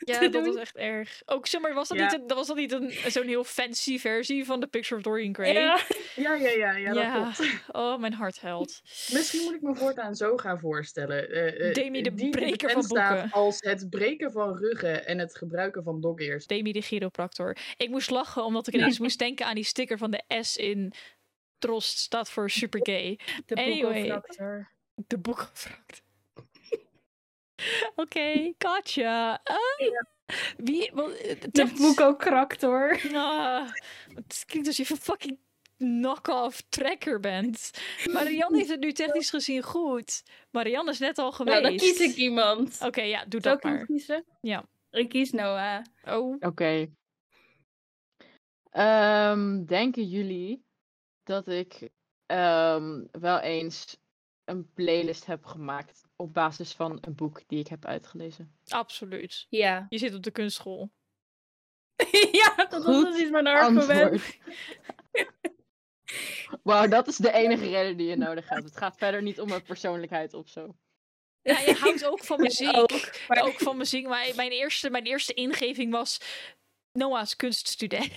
ja, 0.04 0.28
dat 0.28 0.46
was 0.46 0.56
echt 0.56 0.76
erg. 0.76 1.22
Ook, 1.26 1.46
zeg 1.46 1.60
maar, 1.60 1.74
was 1.74 1.88
dat 1.88 1.98
Ja. 1.98 2.04
niet, 2.04 2.12
een, 2.20 2.26
dat 2.26 2.36
was 2.36 2.46
dat 2.46 2.56
niet 2.56 2.72
een, 2.72 2.92
zo'n 3.10 3.26
heel 3.26 3.44
fancy 3.44 3.98
versie 3.98 4.44
van 4.44 4.60
The 4.60 4.66
Picture 4.66 4.96
of 4.96 5.02
Dorian 5.02 5.34
Gray? 5.34 5.52
Ja, 5.52 5.80
ja, 6.16 6.34
ja, 6.34 6.50
ja, 6.50 6.72
ja, 6.76 6.92
dat 6.92 7.02
Ja. 7.02 7.32
klopt. 7.32 7.50
Oh, 7.72 7.98
mijn 7.98 8.12
hart 8.12 8.40
huilt. 8.40 8.80
Misschien 9.12 9.42
moet 9.44 9.54
ik 9.54 9.60
me 9.62 9.74
voortaan 9.74 10.14
zo 10.14 10.36
gaan 10.36 10.58
voorstellen. 10.60 11.30
eh, 11.30 11.68
eh, 11.68 11.74
Demi 11.74 12.02
de 12.02 12.12
breker 12.30 12.70
van 12.70 12.86
boeken. 12.86 13.30
Als 13.30 13.56
het 13.60 13.90
breken 13.90 14.32
van 14.32 14.56
ruggen 14.58 15.06
en 15.06 15.18
het 15.18 15.36
gebruiken 15.36 15.82
van 15.82 16.00
dog-ears. 16.00 16.46
Demi 16.46 16.72
de 16.72 16.80
chiropractor. 16.80 17.56
Ik 17.76 17.88
moest 17.88 18.10
lachen 18.10 18.44
omdat 18.44 18.66
ik 18.66 18.74
ineens 18.74 18.98
moest 18.98 19.18
denken 19.18 19.46
aan 19.46 19.54
die 19.54 19.64
sticker 19.64 19.98
van 19.98 20.10
de 20.10 20.22
S 20.40 20.56
in 20.56 20.92
Trost 21.58 21.98
staat 21.98 22.30
voor 22.30 22.50
super 22.50 22.80
gay. 22.82 23.18
de 23.46 23.54
Anyway. 23.54 23.80
boekenfractor. 23.82 24.68
De 25.06 25.18
boekenfractor. 25.18 26.00
Oké, 27.96 28.52
gotcha. 28.58 29.40
Ah. 29.44 29.58
Wie? 30.56 30.90
Wel, 30.94 31.10
het 31.10 31.48
De 31.54 31.62
echt- 31.62 31.76
boekokractor. 31.76 33.00
Ah, 33.14 33.68
het 34.14 34.42
klinkt 34.46 34.68
alsof 34.68 34.88
je 34.88 34.94
een 34.94 35.00
fucking 35.00 35.38
knock-off 35.76 36.62
tracker 36.68 37.20
bent. 37.20 37.70
Marianne 38.12 38.56
heeft 38.56 38.70
het 38.70 38.80
nu 38.80 38.92
technisch 38.92 39.30
gezien 39.30 39.62
goed. 39.62 40.22
Marianne 40.50 40.90
is 40.90 40.98
net 40.98 41.18
al 41.18 41.32
geweest. 41.32 41.60
Nou, 41.60 41.68
dan 41.68 41.86
kies 41.86 42.00
ik 42.00 42.14
iemand. 42.16 42.78
Oké, 42.82 43.02
ja, 43.02 43.24
doe 43.24 43.40
Zal 43.40 43.52
dat 43.52 43.64
ik 43.64 43.70
maar. 43.70 43.86
kiezen? 43.86 44.24
Ja. 44.40 44.64
Ik 44.90 45.08
kies 45.08 45.30
Noah. 45.30 45.82
Oh, 46.04 46.36
Oké. 46.40 46.88
Ehm, 48.70 49.64
denken 49.64 50.04
jullie 50.08 50.64
dat 51.22 51.48
ik 51.48 51.88
ehm, 52.26 53.02
wel 53.10 53.38
eens 53.40 53.96
een 54.44 54.72
playlist 54.72 55.26
heb 55.26 55.44
gemaakt 55.44 56.02
op 56.16 56.34
basis 56.34 56.72
van 56.72 56.98
een 57.00 57.14
boek 57.14 57.42
die 57.46 57.58
ik 57.58 57.68
heb 57.68 57.84
uitgelezen? 57.84 58.56
absoluut. 58.68 59.46
Ja. 59.48 59.86
Je 59.88 59.98
zit 59.98 60.14
op 60.14 60.22
de 60.22 60.30
kunstschool. 60.30 60.90
ja, 62.42 62.54
dat 62.56 62.84
was 62.84 62.84
Goed 62.96 63.08
precies 63.10 63.30
mijn 63.30 63.46
argument. 63.46 64.22
Wauw, 66.62 66.88
dat 66.88 67.08
is 67.08 67.16
de 67.16 67.32
enige 67.32 67.68
reden 67.68 67.96
die 67.96 68.06
je 68.08 68.16
nodig 68.16 68.48
hebt. 68.48 68.64
Het 68.64 68.76
gaat 68.76 68.96
verder 68.96 69.22
niet 69.22 69.40
om 69.40 69.48
mijn 69.48 69.62
persoonlijkheid 69.62 70.34
of 70.34 70.48
zo. 70.48 70.76
Ja, 71.42 71.58
je 71.58 71.74
houdt 71.74 72.04
ook 72.04 72.24
van 72.24 72.40
muziek. 72.46 72.76
ook, 72.76 72.90
maar- 73.28 73.42
Ook 73.42 73.58
van 73.58 73.76
muziek. 73.76 74.06
Maar 74.06 74.32
mijn 74.36 74.50
eerste, 74.50 74.90
mijn 74.90 75.04
eerste 75.06 75.34
ingeving 75.34 75.92
was 75.92 76.20
Noah's 76.92 77.36
kunststudent. 77.36 78.12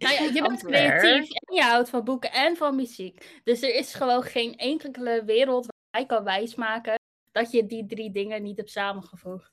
Nou 0.00 0.14
ja, 0.14 0.22
je 0.32 0.42
bent 0.42 0.62
creatief 0.64 1.30
en 1.30 1.54
je 1.54 1.62
houdt 1.62 1.88
van 1.88 2.04
boeken 2.04 2.32
en 2.32 2.56
van 2.56 2.76
muziek. 2.76 3.40
Dus 3.44 3.62
er 3.62 3.74
is 3.74 3.94
gewoon 3.94 4.22
geen 4.22 4.56
enkele 4.56 5.24
wereld 5.24 5.66
waar 5.66 6.00
jij 6.00 6.06
kan 6.06 6.24
wijsmaken 6.24 6.98
dat 7.32 7.50
je 7.50 7.66
die 7.66 7.86
drie 7.86 8.10
dingen 8.12 8.42
niet 8.42 8.56
hebt 8.56 8.70
samengevoegd. 8.70 9.52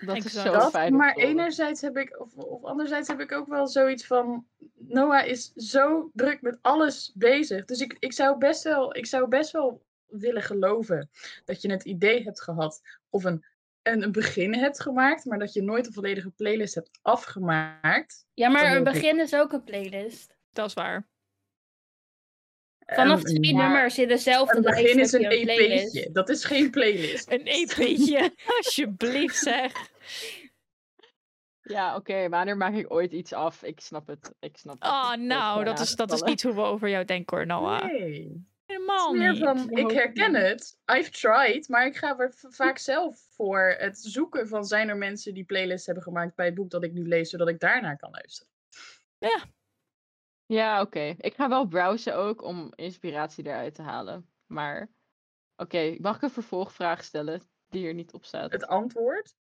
Dat 0.00 0.24
is 0.24 0.32
zo 0.32 0.52
Dat, 0.52 0.70
fijn. 0.70 0.96
maar 0.96 1.14
enerzijds 1.14 1.80
heb 1.80 1.96
ik, 1.96 2.20
of, 2.20 2.36
of 2.36 2.64
anderzijds 2.64 3.08
heb 3.08 3.20
ik 3.20 3.32
ook 3.32 3.48
wel 3.48 3.66
zoiets 3.66 4.06
van. 4.06 4.46
Noah 4.74 5.26
is 5.26 5.52
zo 5.52 6.10
druk 6.12 6.42
met 6.42 6.58
alles 6.60 7.12
bezig. 7.14 7.64
Dus 7.64 7.80
ik, 7.80 7.96
ik, 7.98 8.12
zou 8.12 8.38
best 8.38 8.62
wel, 8.62 8.96
ik 8.96 9.06
zou 9.06 9.28
best 9.28 9.50
wel 9.50 9.82
willen 10.06 10.42
geloven 10.42 11.10
dat 11.44 11.62
je 11.62 11.70
het 11.70 11.84
idee 11.84 12.22
hebt 12.22 12.42
gehad. 12.42 12.82
Of 13.10 13.24
een, 13.24 13.44
een, 13.92 14.02
een 14.02 14.12
begin 14.12 14.54
hebt 14.54 14.80
gemaakt, 14.80 15.24
maar 15.24 15.38
dat 15.38 15.52
je 15.52 15.62
nooit 15.62 15.86
een 15.86 15.92
volledige 15.92 16.30
playlist 16.30 16.74
hebt 16.74 16.98
afgemaakt. 17.02 18.26
Ja, 18.34 18.48
maar 18.48 18.76
een 18.76 18.84
begin 18.84 19.20
is 19.20 19.34
ook 19.34 19.52
een 19.52 19.64
playlist. 19.64 20.36
Dat 20.52 20.66
is 20.66 20.74
waar. 20.74 21.08
Vanaf 22.86 23.22
Ehm, 23.22 23.34
twee 23.34 23.54
maar 23.54 23.70
nummers 23.70 23.98
in 23.98 24.08
dezelfde 24.08 24.56
Een 24.56 24.62
lijst 24.62 24.82
begin 24.82 24.98
is 24.98 25.12
een 25.12 25.24
een. 25.24 25.48
EP'tje. 25.48 26.08
Dat 26.12 26.28
is 26.28 26.44
geen 26.44 26.70
playlist. 26.70 27.32
Een 27.32 27.46
EP'tje. 27.46 28.32
Alsjeblieft 28.56 29.36
zeg. 29.36 29.72
Ja, 31.62 31.96
oké, 31.96 32.28
wanneer 32.28 32.56
maak 32.56 32.74
ik 32.74 32.92
ooit 32.92 33.12
iets 33.12 33.32
af? 33.32 33.62
Ik 33.62 33.80
snap 33.80 34.06
het. 34.06 34.34
Ik 34.40 34.56
snap 34.56 34.82
het. 34.82 34.90
Oh, 34.90 35.14
nou, 35.14 35.64
dat 35.64 35.80
is, 35.80 35.94
dat 35.94 36.12
is 36.12 36.22
niet 36.22 36.42
hoe 36.42 36.54
we 36.54 36.60
over 36.60 36.88
jou 36.88 37.04
denken 37.04 37.36
hoor, 37.36 37.46
Noah. 37.46 37.84
Nee. 37.84 38.46
Helemaal 38.68 39.12
meer 39.12 39.32
niet. 39.32 39.42
van, 39.42 39.70
Ik 39.70 39.78
hoop 39.78 39.90
herken 39.90 40.34
het. 40.34 40.78
I've 40.92 41.10
tried. 41.10 41.68
Maar 41.68 41.86
ik 41.86 41.96
ga 41.96 42.18
er 42.18 42.32
vaak 42.48 42.78
zelf 42.78 43.26
voor 43.30 43.74
het 43.78 43.98
zoeken 43.98 44.48
van 44.48 44.64
zijn 44.64 44.88
er 44.88 44.96
mensen 44.96 45.34
die 45.34 45.44
playlists 45.44 45.86
hebben 45.86 46.04
gemaakt 46.04 46.34
bij 46.34 46.46
het 46.46 46.54
boek 46.54 46.70
dat 46.70 46.84
ik 46.84 46.92
nu 46.92 47.08
lees, 47.08 47.30
zodat 47.30 47.48
ik 47.48 47.60
daarnaar 47.60 47.96
kan 47.96 48.10
luisteren. 48.10 48.52
Ja, 50.46 50.80
oké. 50.80 51.14
Ik 51.18 51.34
ga 51.34 51.48
wel 51.48 51.66
browsen 51.66 52.16
ook 52.16 52.42
om 52.42 52.72
inspiratie 52.74 53.46
eruit 53.46 53.74
te 53.74 53.82
halen. 53.82 54.28
Maar, 54.46 54.88
oké, 55.56 55.96
mag 55.98 56.16
ik 56.16 56.22
een 56.22 56.30
vervolgvraag 56.30 57.04
stellen 57.04 57.42
die 57.68 57.86
er 57.86 57.94
niet 57.94 58.12
op 58.12 58.24
staat? 58.24 58.52
Het 58.52 58.66
antwoord 58.66 59.34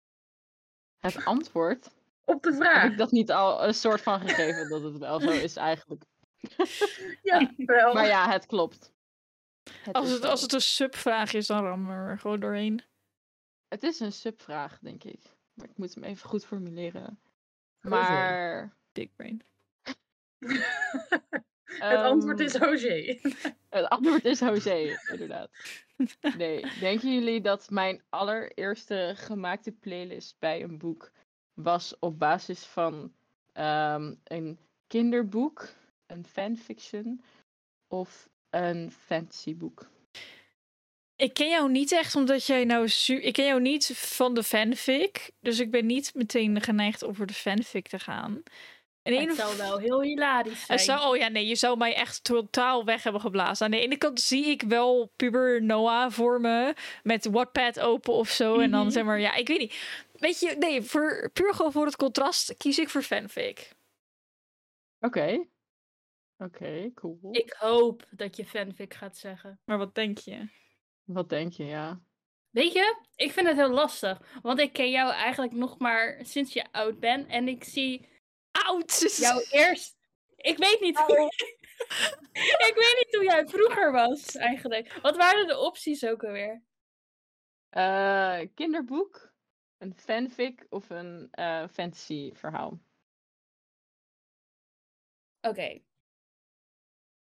Het 1.00 1.26
antwoord? 1.26 1.96
op 2.26 2.44
de 2.44 2.50
Heb 2.52 2.62
vraag. 2.62 2.92
ik 2.92 2.98
dat 2.98 3.12
niet 3.12 3.32
al 3.32 3.64
een 3.68 3.74
soort 3.74 4.02
van 4.02 4.20
gegeven 4.20 4.70
dat 4.70 4.82
het 4.84 4.98
wel 4.98 5.20
zo 5.20 5.30
is 5.30 5.56
eigenlijk? 5.56 6.04
Ja, 7.22 7.52
wel. 7.58 7.94
Maar 7.94 8.08
ja, 8.08 8.30
het 8.30 8.46
klopt. 8.46 8.94
Het 9.84 9.96
Als 9.96 10.10
het, 10.10 10.24
als 10.24 10.42
het 10.42 10.54
een 10.54 10.62
subvraag 10.62 11.34
is, 11.34 11.48
dan 11.48 11.64
rammen 11.64 12.04
we 12.04 12.10
er 12.10 12.20
gewoon 12.20 12.40
doorheen. 12.40 12.82
Het 13.68 13.84
is 13.84 14.00
een 14.00 14.14
subvraag, 14.14 14.80
denk 14.80 15.04
ik. 15.04 15.20
Maar 15.54 15.70
ik 15.70 15.78
moet 15.78 15.94
hem 15.94 16.04
even 16.04 16.30
goed 16.30 16.46
formuleren. 16.46 17.20
Maar 17.82 18.78
Big 18.92 19.16
Brain. 19.16 19.42
Het 21.68 22.00
antwoord 22.00 22.40
Ehm, 22.40 22.48
is 22.48 22.56
Roger. 22.56 23.20
Het 23.70 23.90
antwoord 23.90 24.26
is 24.26 24.40
José, 24.40 24.98
inderdaad. 25.12 25.50
Nee, 26.38 26.66
denken 26.80 27.14
jullie 27.14 27.42
dat 27.42 27.70
mijn 27.70 28.04
allereerste 28.10 29.14
gemaakte 29.16 29.72
playlist 29.72 30.36
bij 30.40 30.64
een 30.64 30.78
boek 30.78 31.12
was 31.54 32.00
op 32.00 32.20
basis 32.20 32.66
van 32.66 33.14
ehm, 33.54 34.16
een 34.24 34.60
kinderboek, 34.88 35.68
een 36.06 36.26
fanfiction 36.26 37.22
of 37.88 38.30
een 38.50 38.92
fantasyboek? 39.06 39.90
Ik 41.16 41.34
ken 41.34 41.50
jou 41.50 41.72
niet 41.72 41.92
echt 41.92 42.16
omdat 42.16 42.46
jij 42.46 42.64
nou... 42.66 42.90
su- 42.90 43.22
Ik 43.22 43.34
ken 43.34 43.46
jou 43.46 43.62
niet 43.62 43.86
van 43.96 44.34
de 44.34 44.44
fanfic. 44.44 45.32
Dus 45.40 45.60
ik 45.60 45.72
ben 45.72 45.86
niet 45.86 46.12
meteen 46.14 46.62
geneigd 46.62 47.04
om 47.04 47.16
voor 47.16 47.26
de 47.26 47.34
fanfic 47.34 47.88
te 47.88 48.00
gaan. 48.00 48.44
En 49.02 49.14
Het 49.14 49.36
zou 49.36 49.58
wel 49.58 49.78
heel 49.78 50.02
hilarisch 50.02 50.66
zijn. 50.66 50.78
Het 50.78 50.88
zou, 50.88 51.10
oh 51.10 51.18
ja, 51.18 51.28
nee, 51.28 51.48
je 51.48 51.56
zou 51.56 51.78
mij 51.78 51.96
echt 51.96 52.24
totaal 52.24 52.86
weg 52.86 53.04
hebben 53.04 53.22
geblazen. 53.22 53.66
Aan 53.66 53.72
de 53.72 53.80
ene 53.80 53.98
kant 53.98 54.22
zie 54.22 54.46
ik 54.46 54.62
wel 54.62 55.12
puber 55.16 55.64
Noah 55.64 56.12
voor 56.12 56.42
me 56.42 56.74
met 57.04 57.26
Wattpad 57.26 57.80
open 57.80 58.14
of 58.14 58.30
zo. 58.30 58.60
En 58.60 58.72
dan 58.72 58.82
Mhm. 58.82 58.90
zeg 58.92 59.04
maar, 59.04 59.20
ja, 59.20 59.36
ik 59.36 59.48
weet 59.48 59.60
niet. 59.60 59.76
Weet 60.14 60.40
je, 60.40 60.56
nee, 60.60 60.82
voor, 60.82 61.30
puur 61.34 61.54
gewoon 61.54 61.72
voor 61.72 61.86
het 61.86 61.96
contrast 61.96 62.58
kies 62.58 62.80
ik 62.80 62.90
voor 62.90 63.02
fanfic. 63.04 63.72
Oké. 65.00 65.46
Oké, 66.38 66.92
cool. 66.94 67.20
Ik 67.32 67.56
hoop 67.60 68.08
dat 68.12 68.36
je 68.36 68.46
fanfic 68.46 68.94
gaat 68.94 69.18
zeggen. 69.18 69.60
Maar 69.66 69.78
wat 69.78 69.96
denk 69.96 70.18
je? 70.18 70.50
Wat 71.04 71.30
denk 71.30 71.54
je, 71.54 71.66
ja? 71.66 72.02
Weet 72.50 72.74
je, 72.74 73.02
ik 73.16 73.32
vind 73.32 73.48
het 73.48 73.56
heel 73.56 73.70
lastig. 73.70 74.40
Want 74.42 74.60
ik 74.60 74.74
ken 74.74 74.92
jou 74.92 75.12
eigenlijk 75.12 75.54
nog 75.54 75.80
maar 75.80 76.20
sinds 76.22 76.54
je 76.54 76.72
oud 76.72 77.00
bent. 77.00 77.28
En 77.28 77.48
ik 77.48 77.64
zie 77.64 78.08
Oud! 78.66 79.00
jou 79.18 79.46
eerst. 79.50 79.98
Ik 80.36 80.58
weet 80.58 80.80
niet 80.80 80.98
hoe. 80.98 81.26
ik 82.68 82.74
weet 82.76 83.06
niet 83.06 83.16
hoe 83.16 83.24
jij 83.24 83.48
vroeger 83.48 83.92
was, 83.92 84.36
eigenlijk. 84.36 85.00
Wat 85.02 85.16
waren 85.18 85.48
de 85.48 85.58
opties 85.58 86.06
ook 86.06 86.24
alweer? 86.24 86.64
Eh, 87.70 88.40
kinderboek, 88.54 89.34
een 89.78 89.94
fanfic 89.96 90.66
of 90.70 90.90
een 90.90 91.28
eh, 91.32 91.68
fantasy 91.68 92.34
verhaal? 92.34 92.80
Oké. 95.42 95.82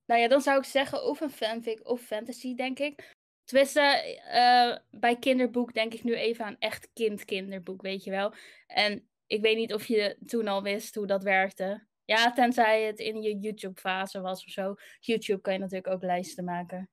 Nou 0.05 0.21
ja, 0.21 0.27
dan 0.27 0.41
zou 0.41 0.57
ik 0.57 0.65
zeggen 0.65 1.05
of 1.05 1.21
een 1.21 1.31
fanfic 1.31 1.87
of 1.87 2.01
fantasy, 2.01 2.55
denk 2.55 2.79
ik. 2.79 3.13
Tenminste, 3.43 3.81
eh, 3.81 4.77
bij 4.99 5.17
kinderboek 5.19 5.73
denk 5.73 5.93
ik 5.93 6.03
nu 6.03 6.15
even 6.15 6.45
aan 6.45 6.55
echt 6.59 6.89
kind-kinderboek, 6.93 7.81
weet 7.81 8.03
je 8.03 8.11
wel. 8.11 8.33
En 8.67 9.07
ik 9.27 9.41
weet 9.41 9.57
niet 9.57 9.73
of 9.73 9.85
je 9.85 10.17
toen 10.25 10.47
al 10.47 10.63
wist 10.63 10.95
hoe 10.95 11.07
dat 11.07 11.23
werkte. 11.23 11.87
Ja, 12.05 12.33
tenzij 12.33 12.83
het 12.83 12.99
in 12.99 13.21
je 13.21 13.39
YouTube-fase 13.39 14.21
was 14.21 14.45
of 14.45 14.51
zo. 14.51 14.75
YouTube 14.99 15.41
kan 15.41 15.53
je 15.53 15.59
natuurlijk 15.59 15.87
ook 15.87 16.03
lijsten 16.03 16.43
maken. 16.43 16.89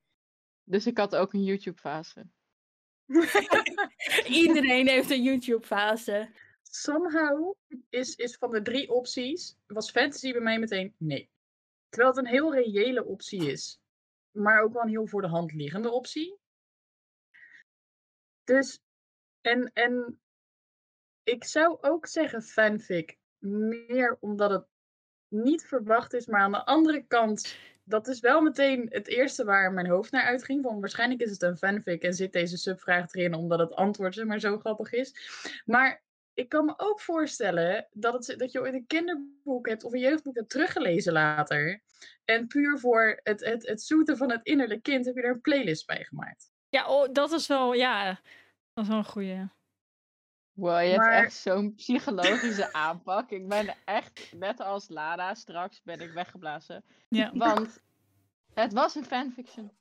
Dus 0.64 0.86
ik 0.86 0.98
had 0.98 1.16
ook 1.16 1.32
een 1.32 1.44
YouTube-fase. 1.44 2.26
Iedereen 4.42 4.88
heeft 4.88 5.10
een 5.10 5.22
YouTube-fase. 5.22 6.30
Somehow 6.62 7.54
is, 7.88 8.14
is 8.14 8.36
van 8.36 8.50
de 8.50 8.62
drie 8.62 8.90
opties, 8.90 9.56
was 9.66 9.90
fantasy 9.90 10.32
bij 10.32 10.40
mij 10.40 10.58
meteen 10.58 10.94
nee. 10.98 11.30
Terwijl 11.90 12.14
het 12.14 12.24
een 12.24 12.30
heel 12.30 12.54
reële 12.54 13.04
optie 13.04 13.50
is. 13.50 13.80
Maar 14.30 14.62
ook 14.62 14.72
wel 14.72 14.82
een 14.82 14.88
heel 14.88 15.06
voor 15.06 15.22
de 15.22 15.28
hand 15.28 15.52
liggende 15.52 15.90
optie. 15.90 16.38
Dus, 18.44 18.82
en, 19.40 19.70
en 19.72 20.20
ik 21.22 21.44
zou 21.44 21.78
ook 21.80 22.06
zeggen 22.06 22.42
fanfic. 22.42 23.18
Meer 23.38 24.16
omdat 24.20 24.50
het 24.50 24.66
niet 25.28 25.66
verwacht 25.66 26.12
is, 26.12 26.26
maar 26.26 26.40
aan 26.40 26.52
de 26.52 26.64
andere 26.64 27.04
kant, 27.06 27.56
dat 27.84 28.08
is 28.08 28.20
wel 28.20 28.40
meteen 28.40 28.86
het 28.90 29.08
eerste 29.08 29.44
waar 29.44 29.72
mijn 29.72 29.88
hoofd 29.88 30.10
naar 30.10 30.24
uitging. 30.24 30.62
Van 30.62 30.80
waarschijnlijk 30.80 31.20
is 31.20 31.30
het 31.30 31.42
een 31.42 31.56
fanfic 31.56 32.02
en 32.02 32.14
zit 32.14 32.32
deze 32.32 32.56
subvraag 32.56 33.14
erin 33.14 33.34
omdat 33.34 33.58
het 33.58 33.74
antwoord 33.74 34.14
zeg 34.14 34.24
maar 34.26 34.40
zo 34.40 34.58
grappig 34.58 34.92
is. 34.92 35.14
Maar 35.64 36.02
ik 36.40 36.48
kan 36.48 36.64
me 36.64 36.74
ook 36.76 37.00
voorstellen 37.00 37.86
dat, 37.92 38.26
het, 38.26 38.38
dat 38.38 38.52
je 38.52 38.60
ooit 38.60 38.74
een 38.74 38.86
kinderboek 38.86 39.68
hebt 39.68 39.84
of 39.84 39.92
een 39.92 40.00
jeugdboek 40.00 40.36
hebt 40.36 40.50
teruggelezen 40.50 41.12
later. 41.12 41.82
En 42.24 42.46
puur 42.46 42.78
voor 42.78 43.20
het, 43.22 43.44
het, 43.44 43.66
het 43.66 43.82
zoeten 43.82 44.16
van 44.16 44.30
het 44.30 44.40
innerlijk 44.42 44.82
kind 44.82 45.04
heb 45.04 45.14
je 45.14 45.22
er 45.22 45.30
een 45.30 45.40
playlist 45.40 45.86
bij 45.86 46.04
gemaakt. 46.04 46.50
Ja, 46.68 46.88
oh, 46.88 47.12
dat 47.12 47.32
is 47.32 47.46
wel, 47.46 47.72
ja, 47.72 48.20
dat 48.74 48.84
is 48.84 48.88
wel 48.90 48.98
een 48.98 49.04
goeie. 49.04 49.48
Wow, 50.52 50.82
je 50.82 50.96
Maar- 50.96 51.12
hebt 51.12 51.24
echt 51.24 51.34
zo'n 51.34 51.74
psychologische 51.74 52.72
aanpak. 52.86 53.30
Ik 53.30 53.48
ben 53.48 53.74
echt, 53.84 54.32
net 54.36 54.60
als 54.60 54.88
Lada, 54.88 55.34
straks 55.34 55.82
ben 55.82 56.00
ik 56.00 56.12
weggeblazen. 56.12 56.84
Ja. 57.08 57.30
Want 57.34 57.82
het 58.54 58.72
was 58.72 58.94
een 58.94 59.04
fanfiction. 59.04 59.72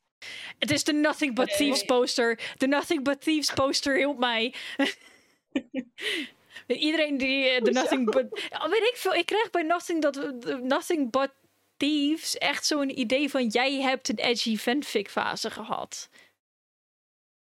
Het 0.59 0.71
is 0.71 0.83
de 0.83 0.93
Nothing 0.93 1.35
But. 1.35 1.57
Thieves 1.57 1.83
poster. 1.83 2.53
De 2.57 2.67
Nothing 2.67 3.03
But 3.03 3.21
Thieves 3.21 3.53
poster 3.53 3.97
hielp 3.97 4.17
mij. 4.17 4.53
Iedereen 6.67 7.17
die 7.17 7.49
eh, 7.49 7.63
de? 7.63 7.71
Nothing 7.71 8.11
But... 8.11 8.47
Ja, 8.49 8.69
weet 8.69 8.81
ik 8.81 8.93
veel, 8.95 9.13
ik 9.13 9.25
krijg 9.25 9.49
bij 9.49 9.63
Nothing, 9.63 10.01
dat, 10.01 10.13
de 10.13 10.59
Nothing 10.63 11.11
But 11.11 11.31
Thieves 11.77 12.37
echt 12.37 12.65
zo'n 12.65 12.99
idee 12.99 13.29
van... 13.29 13.47
jij 13.47 13.81
hebt 13.81 14.09
een 14.09 14.17
edgy 14.17 14.57
fanfic 14.57 15.09
fase 15.09 15.51
gehad. 15.51 16.09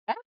Echt? 0.04 0.24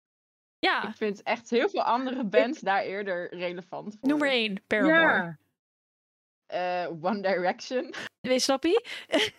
Ja, 0.59 0.87
Ik 0.87 0.95
vind 0.95 1.21
echt 1.23 1.49
heel 1.49 1.69
veel 1.69 1.83
andere 1.83 2.23
bands 2.23 2.59
daar 2.59 2.83
eerder 2.83 3.35
relevant 3.35 3.97
voor. 3.99 4.09
noem 4.09 4.21
er 4.21 4.29
één, 4.29 4.63
Paramore. 4.67 4.93
Ja, 4.99 5.37
Eh, 6.45 6.89
One 7.01 7.21
Direction. 7.21 7.93
Weet 8.21 8.41
snap 8.41 8.63
je? 8.63 8.85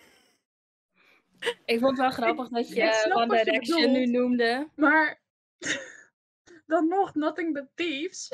Ik 1.64 1.78
vond 1.78 1.90
het 1.90 2.00
wel 2.00 2.10
grappig 2.10 2.48
dat 2.48 2.68
je 2.68 3.10
One 3.12 3.36
je 3.36 3.44
Direction 3.44 3.92
nu 3.92 4.06
noemde. 4.06 4.68
maar 4.74 5.20
dan 6.66 6.88
nog 6.88 7.14
Nothing 7.14 7.52
But 7.52 7.66
Thieves. 7.74 8.30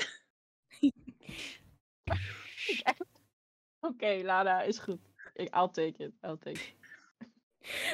Oké, 3.89 4.21
Lada, 4.23 4.63
is 4.63 4.79
goed. 4.79 5.01
Ik, 5.35 5.55
I'll 5.55 5.71
take 5.71 6.05
it. 6.05 6.13
I'll 6.23 6.39
take. 6.39 6.61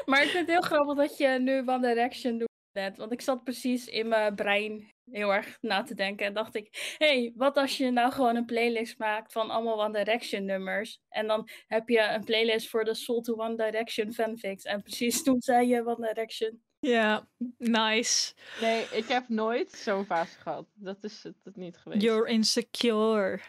Maar 0.07 0.23
ik 0.23 0.29
vind 0.29 0.47
het 0.47 0.57
heel 0.57 0.61
grappig 0.61 0.97
dat 0.97 1.17
je 1.17 1.29
nu 1.29 1.59
One 1.59 1.81
Direction 1.81 2.45
net, 2.73 2.97
Want 2.97 3.13
ik 3.13 3.21
zat 3.21 3.45
precies 3.45 3.87
in 3.87 4.09
mijn 4.09 4.35
brein 4.35 4.95
heel 5.11 5.35
erg 5.35 5.59
na 5.61 5.83
te 5.83 5.95
denken. 5.95 6.27
En 6.27 6.35
dacht 6.35 6.55
ik, 6.55 6.95
hé, 6.99 7.07
hey, 7.07 7.33
wat 7.37 7.57
als 7.57 7.77
je 7.77 7.91
nou 7.91 8.13
gewoon 8.13 8.37
een 8.37 8.45
playlist 8.45 8.99
maakt 8.99 9.33
van 9.33 9.51
allemaal 9.51 9.85
One 9.85 10.05
Direction 10.05 10.45
nummers. 10.45 11.01
En 11.09 11.27
dan 11.27 11.49
heb 11.67 11.89
je 11.89 12.01
een 12.01 12.25
playlist 12.25 12.69
voor 12.69 12.85
de 12.85 12.95
Soul 12.95 13.21
to 13.21 13.35
One 13.35 13.57
Direction 13.57 14.13
fanfics. 14.13 14.65
En 14.65 14.83
precies 14.83 15.23
toen 15.25 15.41
zei 15.41 15.69
je 15.69 15.87
One 15.87 16.07
Direction. 16.07 16.63
Ja, 16.79 17.29
nice. 17.59 18.35
Nee, 18.61 18.87
ik 18.93 19.07
heb 19.07 19.29
nooit 19.29 19.73
zo'n 19.73 20.05
fase 20.05 20.39
gehad. 20.39 20.67
Dat 20.75 21.05
is 21.05 21.23
het, 21.23 21.35
het 21.45 21.57
niet 21.57 21.77
geweest. 21.77 22.03
You're 22.03 22.29
insecure. 22.29 23.41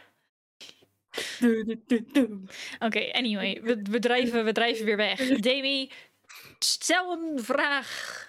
Oké, 2.80 3.12
anyway, 3.12 3.62
we, 3.62 3.82
we, 3.82 4.00
drijven, 4.00 4.46
we 4.46 4.52
drijven 4.52 4.86
weer 4.86 4.98
weg. 4.98 5.20
Demi, 5.40 5.92
stel 6.60 7.12
een 7.12 7.40
vraag. 7.44 8.24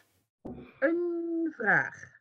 Een 0.79 1.53
vraag. 1.57 2.17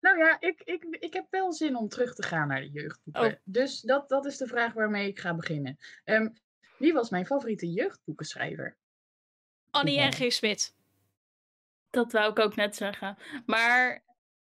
Nou 0.00 0.18
ja, 0.18 0.40
ik, 0.40 0.60
ik, 0.64 0.84
ik 0.90 1.12
heb 1.12 1.26
wel 1.30 1.52
zin 1.52 1.76
om 1.76 1.88
terug 1.88 2.14
te 2.14 2.22
gaan 2.22 2.48
naar 2.48 2.60
de 2.60 2.70
jeugdboeken. 2.70 3.26
Oh. 3.26 3.32
Dus 3.44 3.80
dat, 3.80 4.08
dat 4.08 4.24
is 4.24 4.36
de 4.36 4.46
vraag 4.46 4.72
waarmee 4.72 5.08
ik 5.08 5.18
ga 5.18 5.34
beginnen. 5.34 5.78
Ehm, 6.04 6.28
wie 6.78 6.92
was 6.92 7.10
mijn 7.10 7.26
favoriete 7.26 7.70
jeugdboekenschrijver? 7.70 8.76
Annie 9.70 9.98
en 9.98 10.10
Ja. 10.10 10.28
G. 10.28 10.32
Smit. 10.32 10.74
Dat 11.94 12.12
wou 12.12 12.30
ik 12.30 12.38
ook 12.38 12.56
net 12.56 12.76
zeggen. 12.76 13.18
Maar 13.46 14.04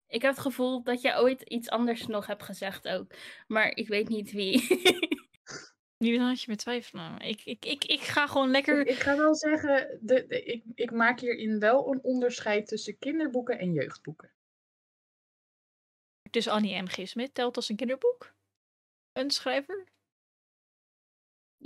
ik 0.07 0.23
heb 0.23 0.31
het 0.31 0.41
gevoel 0.41 0.83
dat 0.83 1.01
je 1.01 1.17
ooit 1.17 1.43
iets 1.43 1.69
anders 1.69 2.07
nog 2.07 2.27
hebt 2.27 2.43
gezegd 2.43 2.89
ook. 2.89 3.15
Maar 3.47 3.69
ik 3.69 3.89
weet 3.89 4.09
niet 4.09 4.33
wie. 4.33 4.63
Nu 5.99 6.19
had 6.21 6.43
je 6.43 6.51
me 6.51 6.57
twijfelen. 6.57 7.19
Ik, 7.21 7.45
ik, 7.45 7.65
ik, 7.65 7.85
ik 7.85 8.01
ga 8.01 8.27
gewoon 8.27 8.51
lekker... 8.51 8.87
ik 8.87 8.99
ga 8.99 9.17
wel 9.17 9.35
zeggen, 9.35 9.99
de, 10.03 10.27
de- 10.27 10.43
ik, 10.45 10.65
ik 10.75 10.91
maak 10.91 11.21
hierin 11.21 11.59
wel 11.59 11.93
een 11.93 12.03
onderscheid 12.03 12.67
tussen 12.67 12.99
kinderboeken 12.99 13.59
en 13.59 13.73
jeugdboeken. 13.73 14.33
Dus 16.31 16.49
Annie 16.49 16.83
M. 16.83 16.87
G. 16.87 17.09
Smit 17.09 17.35
telt 17.35 17.57
als 17.57 17.69
een 17.69 17.77
kinderboek? 17.77 18.35
Een 19.13 19.31
schrijver? 19.31 19.93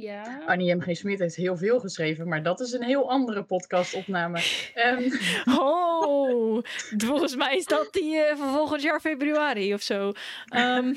Ja. 0.03 0.43
Annie 0.47 0.75
M. 0.75 0.81
G. 0.81 0.97
Smit 0.97 1.19
heeft 1.19 1.35
heel 1.37 1.57
veel 1.57 1.81
geschreven, 1.81 2.29
maar 2.29 2.43
dat 2.43 2.61
is 2.61 2.73
een 2.73 2.83
heel 2.83 3.11
andere 3.11 3.45
podcastopname. 3.45 4.71
Ehm, 4.75 5.11
Oh, 5.61 6.63
volgens 6.97 7.37
mij 7.37 7.57
is 7.57 7.65
dat 7.65 7.93
die 7.93 8.23
van 8.37 8.53
volgend 8.53 8.83
jaar 8.83 9.01
februari 9.01 9.75
of 9.75 9.83
zo. 9.83 10.13
Ehm, 10.47 10.95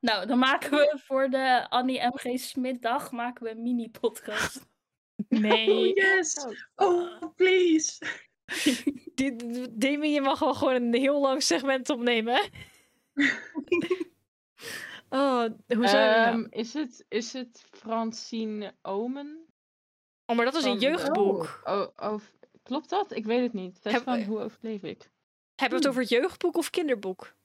Nou, 0.00 0.26
dan 0.26 0.38
maken 0.38 0.70
we 0.70 0.98
voor 1.04 1.28
de 1.30 1.66
Annie 1.68 2.00
M.G. 2.06 2.38
Smit 2.40 2.82
dag 2.82 3.12
maken 3.12 3.44
we 3.44 3.50
een 3.50 3.62
mini-podcast. 3.62 4.66
nee. 5.28 5.70
oh 5.70 5.94
yes! 5.94 6.46
Oh, 6.74 7.34
please! 7.36 8.02
Dit- 9.14 9.68
Demi, 9.80 10.08
je 10.08 10.20
mag 10.20 10.38
wel 10.38 10.54
gewoon 10.54 10.74
een 10.74 10.94
heel 10.94 11.20
lang 11.20 11.42
segment 11.42 11.90
opnemen. 11.90 12.40
Oh, 15.08 15.44
hoe 15.66 15.88
zou 15.88 16.02
je 16.02 16.10
Ehm, 16.14 16.46
is, 16.50 16.74
het, 16.74 17.04
is 17.08 17.32
het 17.32 17.64
Francine 17.70 18.74
Omen? 18.82 19.46
Oh, 20.26 20.36
maar 20.36 20.44
dat 20.44 20.54
is 20.54 20.64
een 20.64 20.78
jeugdboek. 20.78 21.60
Oh, 21.64 21.86
oh, 21.96 22.20
klopt 22.62 22.88
dat? 22.88 23.12
Ik 23.12 23.24
weet 23.26 23.42
het 23.42 23.52
niet. 23.52 23.74
Dat 23.74 23.84
is 23.86 23.92
Heb- 23.92 24.02
van 24.02 24.22
Hoe 24.22 24.40
overleef 24.40 24.82
ik? 24.82 25.10
Hebben 25.54 25.78
we 25.78 25.84
het 25.84 25.86
over 25.88 26.00
het 26.00 26.10
jeugdboek 26.10 26.56
of 26.56 26.70
kinderboek? 26.70 27.36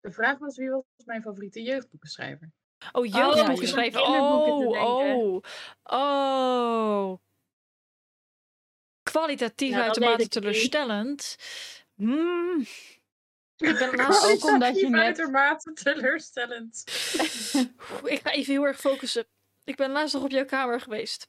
De 0.00 0.12
vraag 0.12 0.38
was 0.38 0.56
wie 0.56 0.70
was 0.70 0.82
mijn 1.04 1.22
favoriete 1.22 1.62
jeugdboekenschrijver? 1.62 2.52
Oh, 2.92 3.04
je 3.04 3.10
jeugdboeken 3.12 3.56
zat 3.56 3.66
schrijven. 3.68 4.02
kinderboeken 4.02 4.58
te 4.58 4.78
Oh, 4.78 5.02
denken. 5.02 5.42
oh, 5.82 7.10
oh. 7.12 7.18
Kwalitatief 9.02 9.70
Ja, 9.70 9.76
dat 9.76 9.84
uitermate 9.84 10.28
teleurstellend. 10.28 11.36
Hmm. 11.94 12.64
Ik 13.56 13.78
ben 13.78 13.94
laatst 13.96 14.30
ook 14.32 14.44
omdat 14.52 14.80
je 14.80 14.88
net- 14.88 15.00
uitermate 15.00 15.72
teleurstellend. 15.72 16.84
Ik 18.14 18.20
ga 18.22 18.30
even 18.32 18.52
heel 18.52 18.64
erg 18.66 18.80
focussen. 18.80 19.26
Ik 19.64 19.76
ben 19.76 19.90
laatst 19.90 20.14
nog 20.14 20.22
op 20.24 20.30
jouw 20.30 20.44
kamer 20.44 20.80
geweest. 20.80 21.28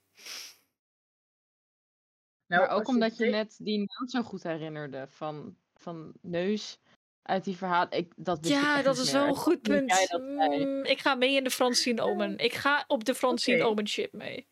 Nou, 2.47 2.61
maar 2.61 2.69
ook 2.69 2.87
omdat 2.87 3.17
je 3.17 3.25
net 3.25 3.55
die 3.59 3.77
naam 3.77 4.07
zo 4.07 4.21
goed 4.21 4.43
herinnerde 4.43 5.07
van, 5.09 5.57
van 5.73 6.13
Neus 6.21 6.79
uit 7.21 7.43
die 7.43 7.55
verhaal. 7.57 7.87
Ik, 7.89 8.13
dat 8.15 8.47
Ja, 8.47 8.81
dat 8.81 8.97
is 8.97 9.11
meer. 9.11 9.21
wel 9.21 9.27
een 9.29 9.35
goed 9.35 9.61
punt. 9.61 9.89
dat. 10.09 10.21
Mm, 10.21 10.83
ik 10.83 10.99
ga 10.99 11.15
mee 11.15 11.35
in 11.35 11.43
de 11.43 11.49
Francine 11.51 12.01
Omen. 12.01 12.37
Ik 12.37 12.53
ga 12.53 12.83
op 12.87 13.05
de 13.05 13.15
Francine 13.15 13.57
Oké. 13.57 13.65
Omen 13.65 13.87
ship 13.87 14.13
mee. 14.13 14.47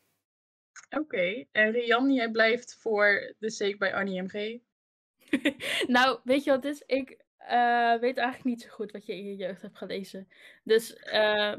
Oké, 0.90 1.46
en 1.52 1.72
Rian, 1.72 2.12
jij 2.14 2.32
blijft 2.32 2.76
voor 2.80 3.36
de 3.40 3.50
Seek 3.52 3.80
bij 3.80 3.96
Annie 3.96 4.22
MG. 4.22 4.60
Nou, 5.88 6.20
weet 6.24 6.44
je 6.44 6.50
wat 6.50 6.64
het 6.64 6.74
is? 6.74 6.84
Ik 6.86 7.23
eh, 7.48 8.00
weet 8.00 8.18
eigenlijk 8.18 8.44
niet 8.44 8.62
zo 8.62 8.70
goed 8.70 8.92
wat 8.92 9.06
je 9.06 9.16
in 9.16 9.26
je 9.26 9.36
jeugd 9.36 9.62
hebt 9.62 9.78
gelezen. 9.78 10.28
Dus 10.64 10.94
eh 10.96 11.54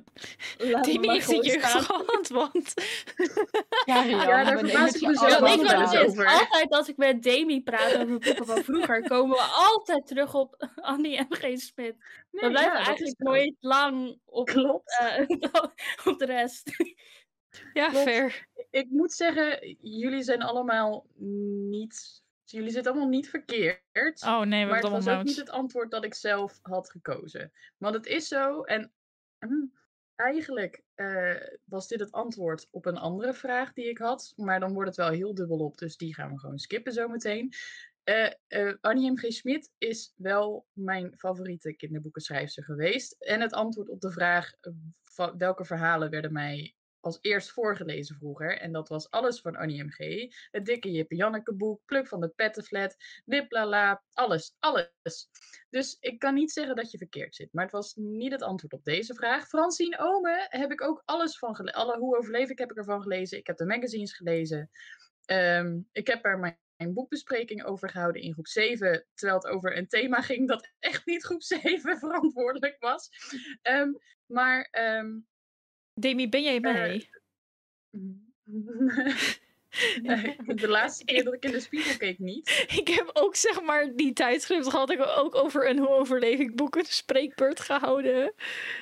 me 0.59 0.71
maar 0.71 0.85
heeft 0.85 1.07
een 1.07 1.23
gewoon 1.23 1.43
jeugd 1.45 1.65
gehad, 1.67 2.29
want... 2.29 2.75
Ja, 3.87 4.03
Rian, 4.03 4.27
Ja, 4.27 4.45
daar 4.45 4.59
verbaas 4.59 4.93
het 4.93 5.03
ik 5.03 5.09
het 5.09 5.19
kwalijk. 5.67 5.93
is? 5.93 6.09
over. 6.09 6.27
Altijd 6.27 6.69
als 6.71 6.89
ik 6.89 6.97
met 6.97 7.23
Demi 7.23 7.63
praat 7.63 7.95
over 7.97 8.19
boeken 8.19 8.47
van 8.47 8.65
vroeger, 8.65 9.03
komen 9.09 9.37
we 9.37 9.43
altijd 9.43 10.07
terug 10.07 10.35
op 10.35 10.69
Annie 10.77 11.21
M. 11.21 11.27
G. 11.35 11.41
Smit. 11.41 11.77
Nee, 11.77 11.97
We 12.31 12.49
blijven 12.51 12.63
ja, 12.63 12.73
eigenlijk 12.85 13.01
is 13.01 13.15
zo. 13.19 13.25
nooit 13.25 13.55
lang 13.61 14.19
op, 14.25 14.47
Klopt. 14.47 14.99
eh, 15.01 15.19
op 16.13 16.19
de 16.19 16.25
rest. 16.25 16.71
Ja, 17.73 17.89
Klopt. 17.89 18.05
fair. 18.05 18.47
Ik 18.71 18.87
moet 18.91 19.13
zeggen, 19.13 19.77
jullie 19.81 20.23
zijn 20.23 20.43
allemaal 20.43 21.07
niet... 21.71 22.23
Jullie 22.45 22.71
zitten 22.71 22.93
allemaal 22.93 23.11
niet 23.11 23.29
verkeerd. 23.29 24.23
Oh 24.23 24.41
nee, 24.41 24.65
we 24.65 24.71
maar 24.71 24.81
het 24.81 24.91
was 24.91 25.09
ook 25.09 25.23
niet 25.23 25.37
het 25.37 25.51
antwoord 25.51 25.91
dat 25.91 26.05
ik 26.05 26.15
zelf 26.15 26.59
had 26.63 26.91
gekozen. 26.91 27.53
Want 27.77 27.95
het 27.95 28.07
is 28.07 28.29
zo, 28.29 28.63
en 28.63 28.93
hm, 29.39 29.67
eigenlijk 30.15 30.83
eh, 30.95 31.37
was 31.65 31.89
dit 31.89 32.01
het 32.01 32.13
antwoord 32.13 32.69
op 32.71 32.87
een 32.87 32.97
andere 32.97 33.35
vraag 33.35 33.73
die 33.73 33.89
ik 33.89 33.99
had. 33.99 34.33
Maar 34.37 34.61
dan 34.61 34.73
wordt 34.73 34.89
het 34.89 34.97
wel 34.97 35.11
heel 35.11 35.35
dubbel 35.35 35.59
op, 35.59 35.79
dus 35.79 35.97
die 35.97 36.15
gaan 36.15 36.33
we 36.33 36.39
gewoon 36.39 36.59
skippen 36.59 36.93
zometeen. 36.93 37.53
Eh 38.03 38.33
eh, 38.47 38.75
Annie 38.81 39.11
M. 39.11 39.17
G. 39.17 39.33
Schmid 39.33 39.71
is 39.79 40.13
wel 40.17 40.67
mijn 40.73 41.15
favoriete 41.17 41.73
kinderboekenschrijfster 41.73 42.65
geweest. 42.65 43.13
En 43.19 43.41
het 43.41 43.53
antwoord 43.53 43.89
op 43.89 44.01
de 44.01 44.11
vraag 44.11 44.53
welke 45.37 45.65
verhalen 45.65 46.11
werden 46.11 46.33
mij 46.33 46.75
als 47.05 47.19
eerst 47.21 47.51
voorgelezen 47.51 48.17
vroeger. 48.17 48.59
En 48.59 48.73
dat 48.73 48.89
was 48.89 49.11
alles 49.11 49.41
van 49.41 49.57
Annie 49.57 49.85
M. 49.85 49.91
G. 49.91 49.99
Het 50.51 50.65
dikke 50.65 50.91
Jippe 50.91 51.17
Janneke 51.17 51.55
boek, 51.55 51.81
Pluk 51.85 52.09
van 52.09 52.21
de 52.21 52.29
Pettenflat, 52.29 52.97
Wiplala, 53.25 54.03
alles, 54.13 54.57
alles. 54.59 55.29
Dus 55.71 55.97
ik 56.01 56.19
kan 56.19 56.35
niet 56.35 56.53
zeggen 56.53 56.77
dat 56.77 56.91
je 56.91 56.99
verkeerd 56.99 57.35
zit. 57.35 57.53
Maar 57.53 57.65
het 57.65 57.73
was 57.73 57.95
niet 57.95 58.33
het 58.33 58.43
antwoord 58.43 58.73
op 58.73 58.85
deze 58.85 59.15
vraag. 59.15 59.49
Francine 59.49 59.99
Ome 59.99 60.47
heb 60.49 60.73
ik 60.73 60.83
ook 60.83 61.03
alles 61.05 61.39
van 61.39 61.57
gelezen. 61.57 61.81
Alle 61.81 61.99
Hoe 61.99 62.17
overleef 62.17 62.51
ik 62.51 62.59
heb 62.59 62.71
ik 62.71 62.77
ervan 62.77 63.03
gelezen. 63.03 63.39
Ik 63.39 63.47
heb 63.47 63.57
de 63.57 63.67
magazines 63.67 64.13
gelezen. 64.13 64.71
Ehm, 65.25 65.81
ik 65.93 66.07
heb 66.07 66.25
er 66.25 66.39
mijn, 66.39 66.59
mijn 66.77 66.93
boekbespreking 66.93 67.65
over 67.65 67.91
gehouden 67.91 68.23
in 68.23 68.33
groep 68.33 68.47
7. 68.47 69.07
Terwijl 69.15 69.39
het 69.39 69.49
over 69.49 69.77
een 69.77 69.89
thema 69.89 70.21
ging 70.21 70.49
dat 70.49 70.73
echt 70.79 71.07
niet 71.07 71.25
groep 71.25 71.43
7 71.43 71.99
verantwoordelijk 71.99 72.77
was. 72.79 73.09
Ehm, 73.63 73.93
maar 74.27 74.69
ehm, 74.71 75.19
Demi, 75.95 76.29
ben 76.29 76.43
jij 76.43 76.61
mee? 76.61 77.09
Nee, 80.03 80.37
de 80.55 80.69
laatste 80.69 81.05
keer 81.05 81.25
dat 81.25 81.35
ik 81.35 81.45
in 81.45 81.51
de 81.51 81.61
spiegel 81.61 81.97
keek 81.97 82.19
niet. 82.19 82.67
Ik 82.77 82.89
heb 82.89 83.11
ook 83.13 83.37
zeg 83.37 83.63
maar 83.63 83.93
die 83.97 84.13
tijdschrift 84.13 84.69
gehad. 84.69 84.91
Ik 84.91 84.99
heb 84.99 85.15
ook 85.17 85.35
over 85.35 85.69
een 85.69 85.79
hoe 85.79 85.89
overleef 85.89 86.39
ik 86.39 86.85
spreekbeurt 86.87 87.61
gehouden. 87.61 88.33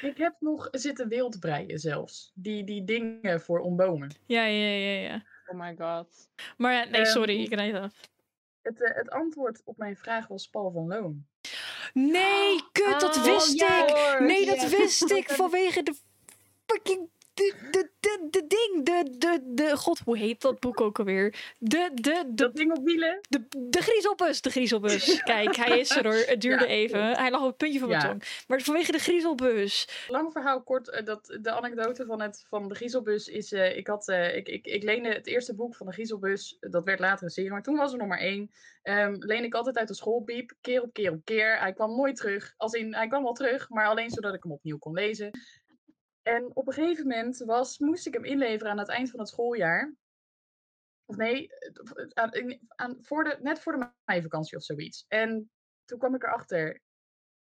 Ik 0.01 0.16
heb 0.16 0.35
nog 0.40 0.68
zitten 0.70 1.09
wildbreien 1.09 1.79
zelfs. 1.79 2.33
Die, 2.35 2.64
die 2.64 2.85
dingen 2.85 3.40
voor 3.40 3.61
ombomen. 3.61 4.11
Ja, 4.27 4.44
ja, 4.44 4.66
ja, 4.66 5.01
ja. 5.01 5.25
Oh 5.46 5.59
my 5.59 5.75
god. 5.79 6.29
Maar 6.57 6.72
ja, 6.72 6.85
nee, 6.85 7.01
Ehm, 7.01 7.11
sorry, 7.11 7.42
ik 7.42 7.55
rijd 7.55 7.75
af. 7.75 8.01
Het, 8.62 8.83
eh, 8.83 8.94
het 8.94 9.11
antwoord 9.11 9.62
op 9.64 9.77
mijn 9.77 9.96
vraag 9.96 10.27
was 10.29 10.48
Paul 10.48 10.70
van 10.70 10.87
Loon. 10.87 11.27
Nee, 11.92 12.62
kut, 12.72 13.01
dat 13.01 13.16
Oh, 13.16 13.25
wist 13.25 13.59
ja, 13.59 13.87
ik. 13.87 14.20
Nee, 14.20 14.46
dat 14.46 14.68
wist 14.68 15.11
ik 15.20 15.31
vanwege 15.31 15.83
de 15.83 15.94
fucking. 16.73 17.11
De, 17.35 17.55
de, 17.71 17.91
de, 18.01 18.29
de 18.31 18.47
ding. 18.47 18.85
De, 18.87 19.17
de, 19.19 19.41
de. 19.55 19.77
God, 19.77 19.99
hoe 19.99 20.19
heet 20.19 20.41
dat 20.41 20.61
boek 20.61 20.81
ook 20.81 20.99
alweer? 20.99 21.55
De, 21.59 21.91
de, 21.95 22.01
de, 22.01 22.31
Dat 22.35 22.57
ding 22.57 22.77
op 22.77 22.85
wielen? 22.85 23.21
de, 23.29 23.47
de 23.59 23.83
griezelbus. 23.83 24.41
De 24.41 24.51
griezelbus. 24.51 25.23
Kijk, 25.23 25.57
hij 25.57 25.79
is 25.79 25.91
er 25.97 26.05
hoor. 26.05 26.15
Het 26.27 26.41
duurde 26.41 26.65
Ja, 26.65 26.71
even. 26.71 27.17
Hij 27.17 27.31
lag 27.31 27.41
op 27.41 27.47
het 27.47 27.57
puntje 27.57 27.79
van 27.79 27.89
mijn 27.89 28.01
tong. 28.01 28.45
Maar 28.47 28.61
vanwege 28.61 28.93
de 28.93 28.99
griezelbus. 28.99 30.05
Lang 30.09 30.33
verhaal 30.33 30.63
kort, 30.63 30.91
eh, 30.91 31.05
dat, 31.05 31.39
de 31.41 31.51
anekdote 31.51 32.05
van, 32.07 32.21
het, 32.21 32.45
van 32.49 32.69
de 32.69 32.75
Giezelbus 32.75 33.29
is... 33.29 33.53
eh, 33.53 33.77
ik, 33.77 33.87
had, 33.87 34.09
eh, 34.09 34.37
ik, 34.37 34.49
ik, 34.49 34.67
ik 34.67 34.83
leende 34.83 35.09
het 35.09 35.27
eerste 35.27 35.55
boek 35.55 35.77
van 35.77 35.87
de 35.87 35.93
Giezelbus. 35.93 36.57
Dat 36.61 36.85
werd 36.85 37.01
later 37.01 37.25
een 37.25 37.31
serie, 37.31 37.51
maar 37.51 37.63
toen 37.63 37.77
was 37.77 37.93
er 37.93 37.99
nog 37.99 38.09
maar 38.09 38.19
één. 38.19 38.51
Ehm 38.83 39.15
leende 39.19 39.47
ik 39.47 39.55
altijd 39.55 39.77
uit 39.79 39.89
de 39.89 39.95
schoolpiep. 39.95 40.53
Keer 40.61 40.83
op 40.83 40.93
keer 40.93 41.13
op 41.13 41.25
keer. 41.25 41.59
Hij 41.59 41.73
kwam 41.73 41.97
nooit 41.97 42.17
terug. 42.17 42.55
Als 42.57 42.73
in, 42.73 42.95
hij 42.95 43.09
kwam 43.09 43.23
wel 43.23 43.33
terug, 43.33 43.69
maar 43.69 43.87
alleen 43.87 44.11
zodat 44.11 44.35
ik 44.35 44.43
hem 44.43 44.53
opnieuw 44.53 44.79
kon 44.79 44.93
lezen. 44.93 45.31
En 46.23 46.57
op 46.57 46.67
een 46.67 46.73
gegeven 46.73 47.07
moment 47.07 47.39
was, 47.39 47.79
moest 47.79 48.07
ik 48.07 48.15
hem 48.15 48.25
inleveren 48.25 48.73
aan 48.73 48.79
het 48.79 48.89
eind 48.89 49.11
van 49.11 49.19
het 49.21 49.29
schooljaar. 49.29 49.95
Of 51.05 51.17
nee, 51.17 51.49
aan, 52.13 52.59
aan, 52.69 52.97
voor 53.01 53.25
de, 53.25 53.39
net 53.41 53.61
voor 53.61 53.73
de 53.73 53.93
meivakantie 54.05 54.57
of 54.57 54.63
zoiets. 54.63 55.05
En 55.09 55.51
toen 55.85 55.99
kwam 55.99 56.15
ik 56.15 56.23
erachter, 56.23 56.81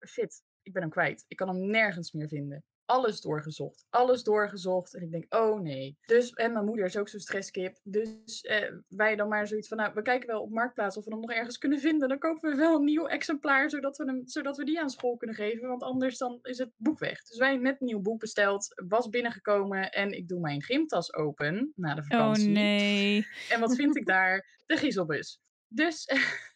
shit, 0.07 0.42
ik 0.62 0.72
ben 0.72 0.83
hem 0.83 0.90
kwijt. 0.90 1.24
Ik 1.28 1.37
kan 1.37 1.48
hem 1.48 1.70
nergens 1.70 2.12
meer 2.12 2.28
vinden. 2.28 2.64
Alles 2.88 3.20
doorgezocht. 3.20 3.87
Alles 3.90 4.22
doorgezocht. 4.22 4.94
En 4.94 5.03
ik 5.03 5.11
denk, 5.11 5.35
oh 5.35 5.61
nee. 5.61 5.96
Dus, 6.07 6.31
en 6.31 6.53
mijn 6.53 6.64
moeder 6.64 6.85
is 6.85 6.96
ook 6.96 7.09
zo'n 7.09 7.20
stresskip. 7.20 7.79
Dus 7.83 8.40
eh, 8.40 8.72
wij 8.88 9.16
dan 9.16 9.29
maar 9.29 9.46
zoiets 9.46 9.68
van, 9.68 9.77
nou, 9.77 9.94
we 9.94 10.03
kijken 10.03 10.29
wel 10.29 10.42
op 10.42 10.51
Marktplaats 10.51 10.96
of 10.96 11.05
we 11.05 11.11
hem 11.11 11.20
nog 11.20 11.33
ergens 11.33 11.59
kunnen 11.59 11.81
vinden. 11.81 12.09
Dan 12.09 12.18
kopen 12.18 12.51
we 12.51 12.57
wel 12.57 12.74
een 12.77 12.85
nieuw 12.85 13.07
exemplaar, 13.07 13.70
zodat 13.70 13.96
we, 13.96 14.05
hem, 14.05 14.22
zodat 14.24 14.57
we 14.57 14.64
die 14.64 14.81
aan 14.81 14.90
school 14.90 15.16
kunnen 15.16 15.37
geven. 15.37 15.68
Want 15.68 15.83
anders 15.83 16.18
dan 16.18 16.38
is 16.42 16.59
het 16.59 16.70
boek 16.77 16.98
weg. 16.98 17.22
Dus 17.22 17.38
wij 17.38 17.57
net 17.57 17.81
een 17.81 17.87
nieuw 17.87 18.01
boek 18.01 18.20
besteld, 18.20 18.83
was 18.88 19.09
binnengekomen 19.09 19.90
en 19.90 20.12
ik 20.12 20.29
doe 20.29 20.40
mijn 20.40 20.62
gymtas 20.62 21.14
open 21.14 21.72
na 21.74 21.94
de 21.94 22.01
Oh 22.01 22.07
vakantie. 22.07 22.48
nee. 22.48 23.27
En 23.48 23.61
wat 23.61 23.77
vind 23.77 23.96
ik 23.96 24.07
daar? 24.07 24.62
De 24.66 24.77
Giezelbus. 24.83 25.40
Dus 25.68 26.07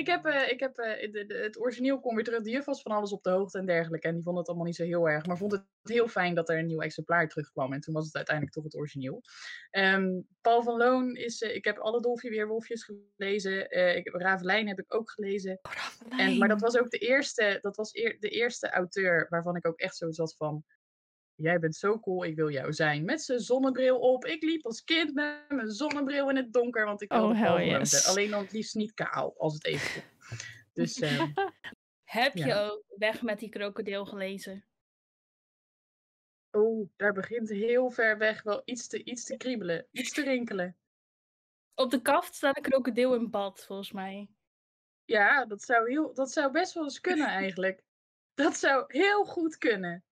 ik 0.00 0.06
heb, 0.06 0.24
eh, 0.24 0.50
ik 0.50 0.60
heb 0.60 0.78
eh, 0.78 1.12
de, 1.12 1.26
de- 1.26 1.34
het 1.34 1.58
origineel 1.60 2.00
kon 2.00 2.14
weer 2.14 2.24
terug. 2.24 2.42
De 2.42 2.50
juf 2.50 2.64
was 2.64 2.82
van 2.82 2.92
alles 2.92 3.12
op 3.12 3.22
de 3.22 3.30
hoogte 3.30 3.58
en 3.58 3.66
dergelijke. 3.66 4.08
En 4.08 4.14
die 4.14 4.22
vond 4.22 4.38
het 4.38 4.46
allemaal 4.48 4.66
niet 4.66 4.76
zo 4.76 4.84
heel 4.84 5.08
erg. 5.08 5.26
Maar 5.26 5.36
vond 5.36 5.52
het 5.52 5.64
heel 5.82 6.08
fijn 6.08 6.34
dat 6.34 6.48
er 6.48 6.58
een 6.58 6.66
nieuw 6.66 6.80
exemplaar 6.80 7.28
terugkwam. 7.28 7.72
En 7.72 7.80
toen 7.80 7.94
was 7.94 8.04
het 8.06 8.14
uiteindelijk 8.16 8.54
toch 8.56 8.64
het 8.64 8.76
origineel. 8.76 9.22
Ehm, 9.70 10.20
Paul 10.40 10.62
van 10.62 10.76
Loon 10.76 11.14
is... 11.16 11.40
eh, 11.42 11.54
ik 11.54 11.64
heb 11.64 11.78
alle 11.78 12.00
Dolfje 12.00 12.30
Weerwolfjes 12.30 12.90
gelezen. 13.16 13.70
Ik, 13.96 14.08
Ravelijn 14.12 14.68
heb 14.68 14.78
ik 14.78 14.94
ook 14.94 15.10
gelezen. 15.10 15.60
En, 16.18 16.38
maar 16.38 16.48
dat 16.48 16.60
was 16.60 16.78
ook 16.78 16.90
de 16.90 16.98
eerste, 16.98 17.58
dat 17.60 17.76
was 17.76 17.94
eer- 17.94 18.16
de 18.20 18.28
eerste 18.28 18.70
auteur 18.70 19.26
waarvan 19.28 19.56
ik 19.56 19.66
ook 19.66 19.78
echt 19.78 19.96
zo 19.96 20.10
zat 20.10 20.36
van... 20.36 20.64
Jij 21.40 21.58
bent 21.58 21.76
zo 21.76 22.00
cool, 22.00 22.24
ik 22.24 22.36
wil 22.36 22.50
jou 22.50 22.72
zijn. 22.72 23.04
Met 23.04 23.22
zijn 23.22 23.40
zonnebril 23.40 23.98
op. 23.98 24.24
Ik 24.24 24.42
liep 24.42 24.64
als 24.64 24.84
kind 24.84 25.14
met 25.14 25.44
mijn 25.48 25.70
zonnebril 25.70 26.28
in 26.28 26.36
het 26.36 26.52
donker, 26.52 26.84
want 26.84 27.02
ik 27.02 27.12
Oh, 27.12 27.20
wilde 27.20 27.40
Loon 27.40 27.64
yes. 27.64 28.06
Alleen 28.06 28.30
dan 28.30 28.42
het 28.42 28.52
liefst 28.52 28.74
niet 28.74 28.94
kaal, 28.94 29.34
als 29.38 29.54
het 29.54 29.64
even 29.64 30.02
kon. 30.02 30.38
Dus 30.72 31.00
ehm, 31.00 31.32
Heb 32.10 32.34
je 32.34 32.54
ook 32.54 32.84
Weg 32.96 33.22
met 33.22 33.38
die 33.38 33.48
krokodil 33.48 34.06
gelezen? 34.06 34.64
oh, 36.50 36.88
daar 36.96 37.12
begint 37.12 37.48
heel 37.48 37.90
ver 37.90 38.18
weg 38.18 38.42
wel 38.42 38.62
iets 38.64 38.86
te, 38.88 39.04
iets 39.04 39.24
te 39.24 39.36
kriebelen, 39.36 39.86
iets 39.90 40.12
te 40.12 40.22
rinkelen. 40.22 40.76
Op 41.74 41.90
de 41.90 42.02
kaft 42.02 42.34
staat 42.34 42.56
een 42.56 42.62
krokodil 42.62 43.14
in 43.14 43.30
bad, 43.30 43.64
volgens 43.64 43.92
mij. 43.92 44.28
Ja, 45.04 45.46
dat 45.46 45.62
zou, 45.62 45.90
heel, 45.90 46.14
dat 46.14 46.32
zou 46.32 46.52
best 46.52 46.74
wel 46.74 46.82
eens 46.82 47.00
kunnen 47.00 47.26
eigenlijk. 47.26 47.82
Dat 48.34 48.56
zou 48.56 48.84
heel 48.86 49.24
goed 49.24 49.58
kunnen. 49.58 50.04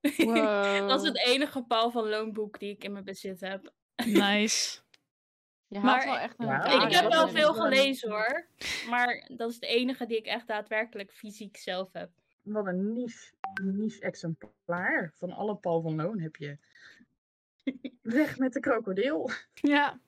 Wow. 0.00 0.88
Dat 0.88 1.00
is 1.02 1.08
het 1.08 1.18
enige 1.26 1.62
Paul 1.62 1.90
van 1.90 2.08
Loon 2.08 2.32
boek 2.32 2.58
die 2.58 2.70
ik 2.70 2.84
in 2.84 2.92
mijn 2.92 3.04
bezit 3.04 3.40
heb. 3.40 3.72
Nice. 4.04 4.78
Je 5.66 5.78
Maar- 5.78 6.04
wel 6.04 6.18
echt 6.18 6.34
een 6.38 6.46
Ja, 6.46 6.86
ik 6.86 6.92
heb 6.92 7.12
wel 7.12 7.28
veel 7.28 7.54
gelezen 7.54 8.10
hoor. 8.10 8.46
Maar 8.88 9.28
dat 9.32 9.50
is 9.50 9.58
de 9.58 9.66
enige 9.66 10.06
die 10.06 10.16
ik 10.16 10.26
echt 10.26 10.46
daadwerkelijk 10.46 11.12
fysiek 11.12 11.56
zelf 11.56 11.92
heb. 11.92 12.10
Wat 12.42 12.66
een 12.66 12.92
niche. 12.92 13.32
niche 13.62 14.00
exemplaar 14.00 15.12
van 15.16 15.32
alle 15.32 15.56
Paul 15.56 15.80
van 15.80 15.94
Loon 15.96 16.20
heb 16.20 16.36
je. 16.36 16.58
Weg 18.02 18.38
met 18.38 18.52
de 18.52 18.60
krokodil. 18.60 19.30
Ja. 19.54 20.00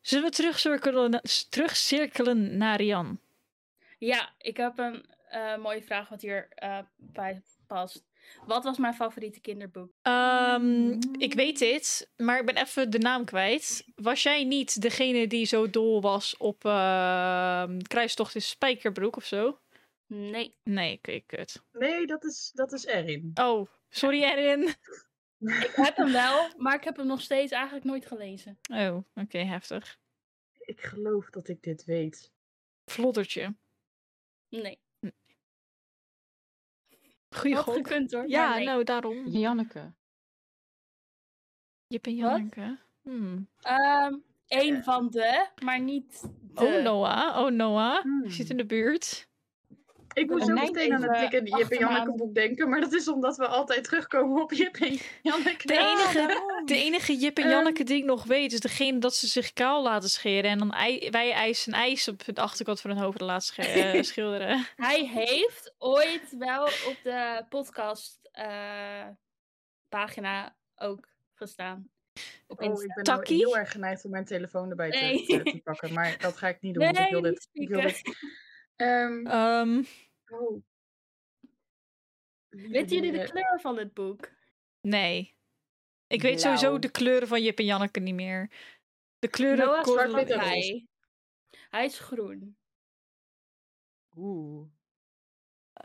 Zullen 0.00 0.24
we 0.24 0.30
terugcirkelen, 0.30 1.20
terugcirkelen 1.48 2.56
naar 2.56 2.82
Jan? 2.82 3.20
Ja, 3.98 4.34
ik 4.38 4.56
heb 4.56 4.78
een 4.78 5.06
eh, 5.28 5.56
mooie 5.56 5.82
vraag 5.82 6.08
wat 6.08 6.20
hier 6.20 6.48
eh, 6.48 6.78
bij 6.96 7.42
past. 7.74 8.04
Wat 8.46 8.64
was 8.64 8.78
mijn 8.78 8.94
favoriete 8.94 9.40
kinderboek? 9.40 9.90
Ehm, 10.02 11.00
ik 11.18 11.34
weet 11.34 11.58
dit, 11.58 12.10
maar 12.16 12.38
ik 12.38 12.46
ben 12.46 12.56
even 12.56 12.90
de 12.90 12.98
naam 12.98 13.24
kwijt. 13.24 13.84
Was 13.94 14.22
jij 14.22 14.44
niet 14.44 14.82
degene 14.82 15.26
die 15.26 15.46
zo 15.46 15.70
dol 15.70 16.00
was 16.00 16.36
op 16.36 16.64
ehm 16.64 17.78
Kruistocht 17.78 18.34
in 18.34 18.42
Spijkerbroek 18.42 19.16
of 19.16 19.24
zo? 19.24 19.58
Nee. 20.06 20.54
Nee, 20.62 20.96
oké, 20.96 21.20
kut. 21.26 21.62
Nee, 21.72 22.06
dat 22.06 22.24
is, 22.24 22.50
dat 22.54 22.72
is 22.72 22.84
Erin. 22.84 23.30
Oh, 23.34 23.68
sorry 23.88 24.22
Erin. 24.22 24.74
Ik 25.38 25.72
heb 25.74 25.96
hem 25.96 26.12
wel, 26.12 26.48
maar 26.56 26.74
ik 26.74 26.84
heb 26.84 26.96
hem 26.96 27.06
nog 27.06 27.20
steeds 27.20 27.52
eigenlijk 27.52 27.84
nooit 27.84 28.06
gelezen. 28.06 28.58
Oh, 28.72 28.96
oké, 29.14 29.38
heftig. 29.38 29.98
Ik 30.58 30.80
geloof 30.80 31.30
dat 31.30 31.48
ik 31.48 31.62
dit 31.62 31.84
weet. 31.84 32.32
Vloddertje. 32.84 33.54
Nee. 34.48 34.83
Goeie 37.34 37.54
Had 37.54 37.64
gok. 37.64 37.74
gekund 37.74 38.12
hoor. 38.12 38.28
Ja, 38.28 38.48
maar 38.48 38.56
nee. 38.56 38.66
nou 38.66 38.84
daarom. 38.84 39.26
Janneke. 39.26 39.92
Jip 41.86 42.06
en 42.06 42.20
Wat? 42.20 42.30
Janneke. 42.30 42.78
Hmm. 43.02 43.48
Ehm, 43.60 44.14
Eén 44.48 44.82
van 44.82 45.10
de, 45.10 45.48
maar 45.62 45.80
niet 45.80 46.20
de. 46.40 46.64
Oh 46.64 46.82
Noah, 46.82 47.38
oh 47.44 47.50
Noah. 47.50 48.02
Hmm. 48.02 48.22
Je 48.24 48.30
zit 48.30 48.50
in 48.50 48.56
de 48.56 48.66
buurt. 48.66 49.28
Ik 50.14 50.30
moest 50.30 50.50
ook 50.50 50.60
meteen 50.60 50.92
aan 50.94 51.02
het 51.02 51.30
Jip 51.30 51.70
en 51.70 51.78
Janneke 51.78 52.14
boek 52.14 52.34
denken, 52.34 52.68
maar 52.68 52.80
dat 52.80 52.92
is 52.92 53.08
omdat 53.08 53.36
we 53.36 53.46
altijd 53.46 53.84
terugkomen 53.84 54.42
op 54.42 54.52
Jip 54.52 54.76
en 54.76 54.98
Janneke. 55.22 55.66
De 55.66 55.78
enige, 55.78 56.62
de 56.64 56.74
enige 56.76 57.16
Jip 57.16 57.38
en. 57.38 57.48
Janneke 57.48 57.84
die 57.84 57.96
ik 57.96 58.04
nog 58.04 58.24
weet 58.24 58.52
is 58.52 58.60
degene 58.60 58.98
dat 58.98 59.14
ze 59.14 59.26
zich 59.26 59.52
kaal 59.52 59.82
laten 59.82 60.08
scheren. 60.08 60.50
En 60.50 60.58
dan 60.58 60.72
ei- 60.72 61.10
wij 61.10 61.32
ijs 61.32 61.66
en 61.66 61.72
ijs 61.72 62.08
op 62.08 62.24
de 62.24 62.40
achterkant 62.40 62.80
van 62.80 62.90
hun 62.90 63.00
hoofd 63.00 63.20
laten 63.20 63.64
eh, 63.64 64.02
schilderen. 64.12 64.66
Hij 64.76 65.06
heeft 65.06 65.74
ooit 65.78 66.34
wel 66.38 66.64
op 66.64 66.96
de 67.02 67.44
podcast 67.48 68.18
eh, 68.32 69.06
pagina 69.88 70.56
ook 70.76 71.08
gestaan. 71.34 71.88
Oh, 72.46 72.62
ik 72.62 72.68
ben 72.68 72.86
nou 72.86 73.02
Takkie? 73.02 73.36
heel 73.36 73.56
erg 73.56 73.70
geneigd 73.70 74.04
om 74.04 74.10
mijn 74.10 74.24
telefoon 74.24 74.70
erbij 74.70 74.90
te, 74.90 74.98
Nee. 74.98 75.24
te, 75.26 75.42
te 75.42 75.60
pakken, 75.64 75.92
maar 75.92 76.16
dat 76.18 76.36
ga 76.36 76.48
ik 76.48 76.60
niet 76.60 76.74
doen. 76.74 76.92
Nee, 76.92 77.04
ik 77.04 77.10
wil 77.10 77.20
dit. 77.20 77.48
Ik 77.52 77.68
wil 77.68 77.80
spieken. 77.88 78.12
dit. 78.12 78.32
Ehm, 78.76 79.26
Ehm, 79.26 79.82
oh. 80.40 80.62
Weten 82.48 82.96
jullie 82.96 83.12
de 83.12 83.24
kleur 83.24 83.60
van 83.60 83.78
het 83.78 83.94
boek? 83.94 84.30
nee. 84.80 85.32
Ik 86.06 86.22
weet 86.22 86.40
sowieso 86.40 86.66
Blauw. 86.66 86.78
de 86.78 86.90
kleuren 86.90 87.28
van 87.28 87.42
Jip 87.42 87.58
en 87.58 87.64
Janneke 87.64 88.00
niet 88.00 88.14
meer. 88.14 88.50
De 89.18 89.28
kleuren... 89.28 89.66
Noah 89.66 89.84
zwart-wit 89.84 90.30
en 90.30 90.40
hij. 90.40 90.54
roze. 90.54 90.86
Hij 91.70 91.84
is 91.84 91.98
groen. 91.98 92.56
Oeh. 94.16 94.66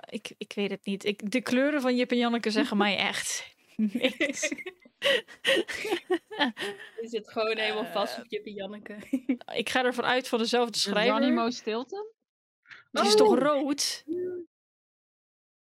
ik, 0.10 0.34
ik 0.38 0.54
weet 0.54 0.70
het 0.70 0.86
niet. 0.86 1.04
Ik, 1.06 1.32
de 1.32 1.42
kleuren 1.42 1.82
van 1.82 1.96
Jip 1.96 2.12
en 2.12 2.18
Janneke 2.18 2.52
zeggen 2.52 2.78
mij 2.78 2.98
echt 3.12 3.56
niks. 3.76 4.50
Je 7.02 7.08
zit 7.08 7.32
gewoon 7.32 7.58
helemaal 7.58 7.86
vast 7.86 8.14
Eh, 8.18 8.20
op 8.24 8.26
Jip 8.30 8.46
en 8.46 8.54
Janneke. 8.54 8.98
ik 9.54 9.70
ga 9.70 9.84
ervan 9.86 10.06
uit 10.06 10.28
van 10.28 10.40
dezelfde 10.40 10.78
schrijver. 10.78 11.22
Janimo 11.22 11.50
Stilton? 11.50 12.08
Die 12.92 13.06
is 13.06 13.12
Oh. 13.12 13.18
toch 13.18 13.38
rood? 13.40 14.04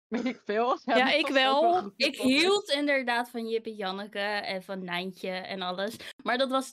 Weet 0.07 0.25
ik 0.25 0.41
veel. 0.45 0.79
Ja, 0.85 1.11
ik 1.11 1.27
wel. 1.27 1.91
Ik 1.95 2.15
hield 2.15 2.69
inderdaad 2.69 3.29
van 3.29 3.47
Jip 3.47 3.65
en 3.65 3.75
Janneke 3.75 4.19
en 4.19 4.63
van 4.63 4.83
Nijntje 4.83 5.29
en 5.29 5.61
alles. 5.61 5.95
Maar 6.23 6.37
dat 6.37 6.49
was... 6.49 6.71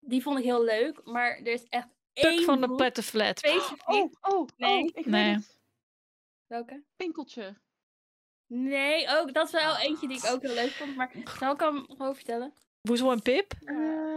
Die 0.00 0.22
vond 0.22 0.38
ik 0.38 0.44
heel 0.44 0.64
leuk, 0.64 1.00
maar 1.04 1.36
er 1.38 1.46
is 1.46 1.64
echt 1.68 1.88
Puk 2.12 2.24
één 2.24 2.44
van 2.44 2.60
de 2.60 2.74
Pettenflat. 2.74 3.42
Oh, 3.86 4.12
oh, 4.20 4.48
Nee. 4.56 4.82
oh, 4.82 4.90
ik 4.94 5.06
Nee. 5.06 5.32
het. 5.34 5.58
Welke? 6.46 6.82
Pinkeltje. 6.96 7.56
Nee, 8.46 9.06
ook, 9.18 9.34
dat 9.34 9.46
is 9.46 9.52
wel 9.52 9.76
eentje 9.76 10.08
die 10.08 10.16
ik 10.16 10.26
ook 10.30 10.42
heel 10.42 10.54
leuk 10.54 10.70
vond. 10.70 10.96
Maar 10.96 11.12
zal 11.38 11.52
ik 11.52 11.60
hem 11.60 11.84
gewoon 11.88 12.14
vertellen? 12.14 12.54
Woezel 12.80 13.10
en 13.12 13.22
Pip? 13.22 13.52
Ehm, 13.64 14.15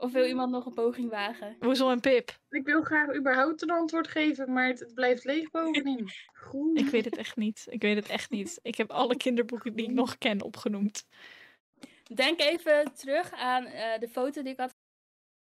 Of 0.00 0.12
wil 0.12 0.24
iemand 0.24 0.50
nog 0.50 0.66
een 0.66 0.72
poging 0.72 1.10
wagen? 1.10 1.56
Woezel 1.58 1.90
en 1.90 2.00
Pip. 2.00 2.30
ik 2.48 2.66
wil 2.66 2.82
graag 2.82 3.14
überhaupt 3.14 3.62
een 3.62 3.70
antwoord 3.70 4.08
geven, 4.08 4.52
maar 4.52 4.66
het, 4.66 4.80
het 4.80 4.94
blijft 4.94 5.24
leeg 5.24 5.50
bovenin. 5.50 6.08
Groen. 6.32 6.76
Ik 6.76 6.86
weet 6.86 7.04
het 7.04 7.16
echt 7.16 7.36
niet. 7.36 7.66
Ik 7.68 7.82
weet 7.82 7.96
het 7.96 8.08
echt 8.08 8.30
niet. 8.30 8.58
Ik 8.62 8.76
heb 8.76 8.90
alle 8.90 9.16
kinderboeken 9.16 9.76
die 9.76 9.86
ik 9.86 9.92
nog 9.92 10.18
ken 10.18 10.42
opgenoemd. 10.42 11.04
Denk 12.14 12.40
even 12.40 12.94
terug 12.94 13.32
aan 13.32 13.64
eh, 13.64 13.98
de 13.98 14.08
foto 14.08 14.42
die 14.42 14.52
ik 14.52 14.58
had. 14.58 14.74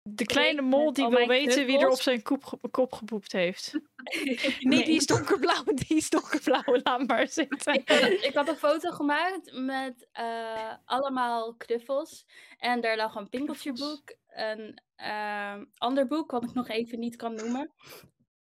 De 0.09 0.25
kleine 0.27 0.63
mol 0.63 0.93
die 0.93 1.09
wil 1.09 1.27
weten 1.27 1.67
wie 1.67 1.79
er 1.79 1.89
op 1.89 2.01
zijn 2.01 2.23
kop, 2.23 2.59
kop 2.71 2.93
geboept 2.93 3.33
heeft. 3.33 3.73
Nee, 4.61 4.85
die 4.85 4.97
is 4.97 5.07
donkerblauw. 5.07 5.65
Die 5.87 5.97
is 5.97 6.11
donkerblauw. 6.11 6.81
Laat 6.83 7.07
maar 7.07 7.29
zitten. 7.29 7.75
ik, 7.75 7.89
had, 8.01 8.03
ik 8.11 8.35
had 8.35 8.49
een 8.49 8.57
foto 8.57 8.91
gemaakt 8.91 9.53
met 9.53 10.09
eh, 10.13 10.75
allemaal 10.85 11.55
knuffels. 11.55 12.27
En 12.59 12.81
daar 12.81 12.97
lag 12.97 13.15
een 13.15 13.29
pinkeltjeboek. 13.29 14.17
Een 14.29 14.81
ehm, 14.97 15.65
ander 15.77 16.07
boek, 16.07 16.31
wat 16.31 16.45
ik 16.45 16.55
nog 16.55 16.69
even 16.69 16.99
niet 16.99 17.17
kan 17.17 17.35
noemen. 17.35 17.73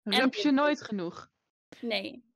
En 0.03 0.19
Rup 0.19 0.33
je 0.33 0.51
nooit 0.51 0.81
genoeg. 0.81 1.29
Nee. 1.79 2.32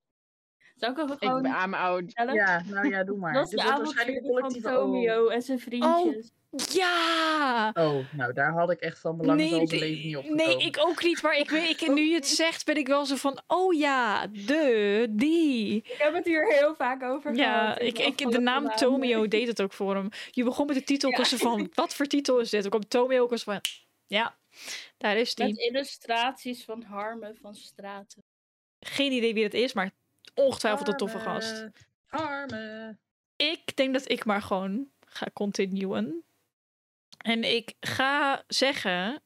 Zal 0.77 0.89
ik 0.89 0.97
Ik 0.97 1.19
ben 1.19 1.47
aan 1.47 1.69
mijn 1.69 1.83
oud. 1.83 2.03
Ja, 2.13 2.63
nou 2.65 2.89
ja, 2.89 3.03
doe 3.03 3.17
maar. 3.17 3.33
Dat 3.33 3.43
is 3.43 3.49
Dit 3.49 3.59
de 3.59 3.65
wordt 3.65 3.83
waarschijnlijk 3.83 4.25
een 4.25 4.61
van 4.61 4.71
oh. 4.71 4.77
Tomio 4.77 5.27
en 5.27 5.41
zijn 5.41 5.59
vriendjes. 5.59 6.31
Ja! 6.73 7.71
Oh, 7.73 8.13
nou 8.13 8.33
daar 8.33 8.51
had 8.53 8.71
ik 8.71 8.79
echt 8.79 8.99
van 8.99 9.17
belang 9.17 9.39
Nee, 9.39 9.67
leven 9.67 10.07
niet 10.07 10.17
op 10.17 10.29
nee, 10.29 10.57
ik 10.57 10.77
ook 10.79 11.03
niet. 11.03 11.21
Maar 11.21 11.37
ik 11.37 11.49
weet, 11.49 11.81
ik, 11.81 11.87
nu 11.93 12.01
je 12.01 12.15
het 12.15 12.27
zegt, 12.27 12.65
ben 12.65 12.75
ik 12.75 12.87
wel 12.87 13.05
zo 13.05 13.15
van... 13.15 13.41
Oh 13.47 13.73
ja, 13.73 14.27
de, 14.27 15.07
die. 15.09 15.75
Ik 15.75 15.95
heb 15.97 16.13
het 16.13 16.25
hier 16.25 16.47
heel 16.47 16.75
vaak 16.75 17.03
over 17.03 17.35
Ja, 17.35 17.63
gehad. 17.63 17.81
ik, 17.81 17.99
ik, 17.99 18.31
de 18.31 18.39
naam. 18.39 18.75
Tomio 18.75 19.27
deed 19.27 19.47
het 19.47 19.61
ook 19.61 19.73
voor 19.73 19.95
hem. 19.95 20.09
Je 20.31 20.43
begon 20.43 20.65
met 20.65 20.75
de 20.75 20.83
titel, 20.83 21.09
ik 21.09 21.17
was 21.17 21.29
zo 21.29 21.37
van... 21.37 21.69
Wat 21.73 21.95
voor 21.95 22.05
titel 22.05 22.39
is 22.39 22.49
dit? 22.49 22.63
Ik 22.63 22.69
kwam 22.69 22.87
Tomio 22.87 23.23
ook 23.23 23.29
was 23.29 23.43
van... 23.43 23.61
Ja, 24.07 24.37
daar 24.97 25.17
is 25.17 25.35
die. 25.35 25.45
Met 25.45 25.57
illustraties 25.57 26.63
van 26.63 26.83
Harme 26.83 27.35
van 27.41 27.55
Straten. 27.55 28.23
Geen 28.79 29.11
idee 29.11 29.33
wie 29.33 29.43
het 29.43 29.53
is, 29.53 29.73
maar 29.73 29.91
ongetwijfeld 30.37 30.87
een 30.87 30.97
toffe 30.97 31.19
gast. 31.19 31.65
Arme. 32.09 32.97
Ik 33.35 33.75
denk 33.75 33.93
dat 33.93 34.09
ik 34.11 34.25
maar 34.25 34.41
gewoon 34.41 34.87
ga 35.05 35.27
continuen. 35.33 36.23
En 37.17 37.43
ik 37.55 37.73
ga 37.79 38.43
zeggen. 38.47 39.21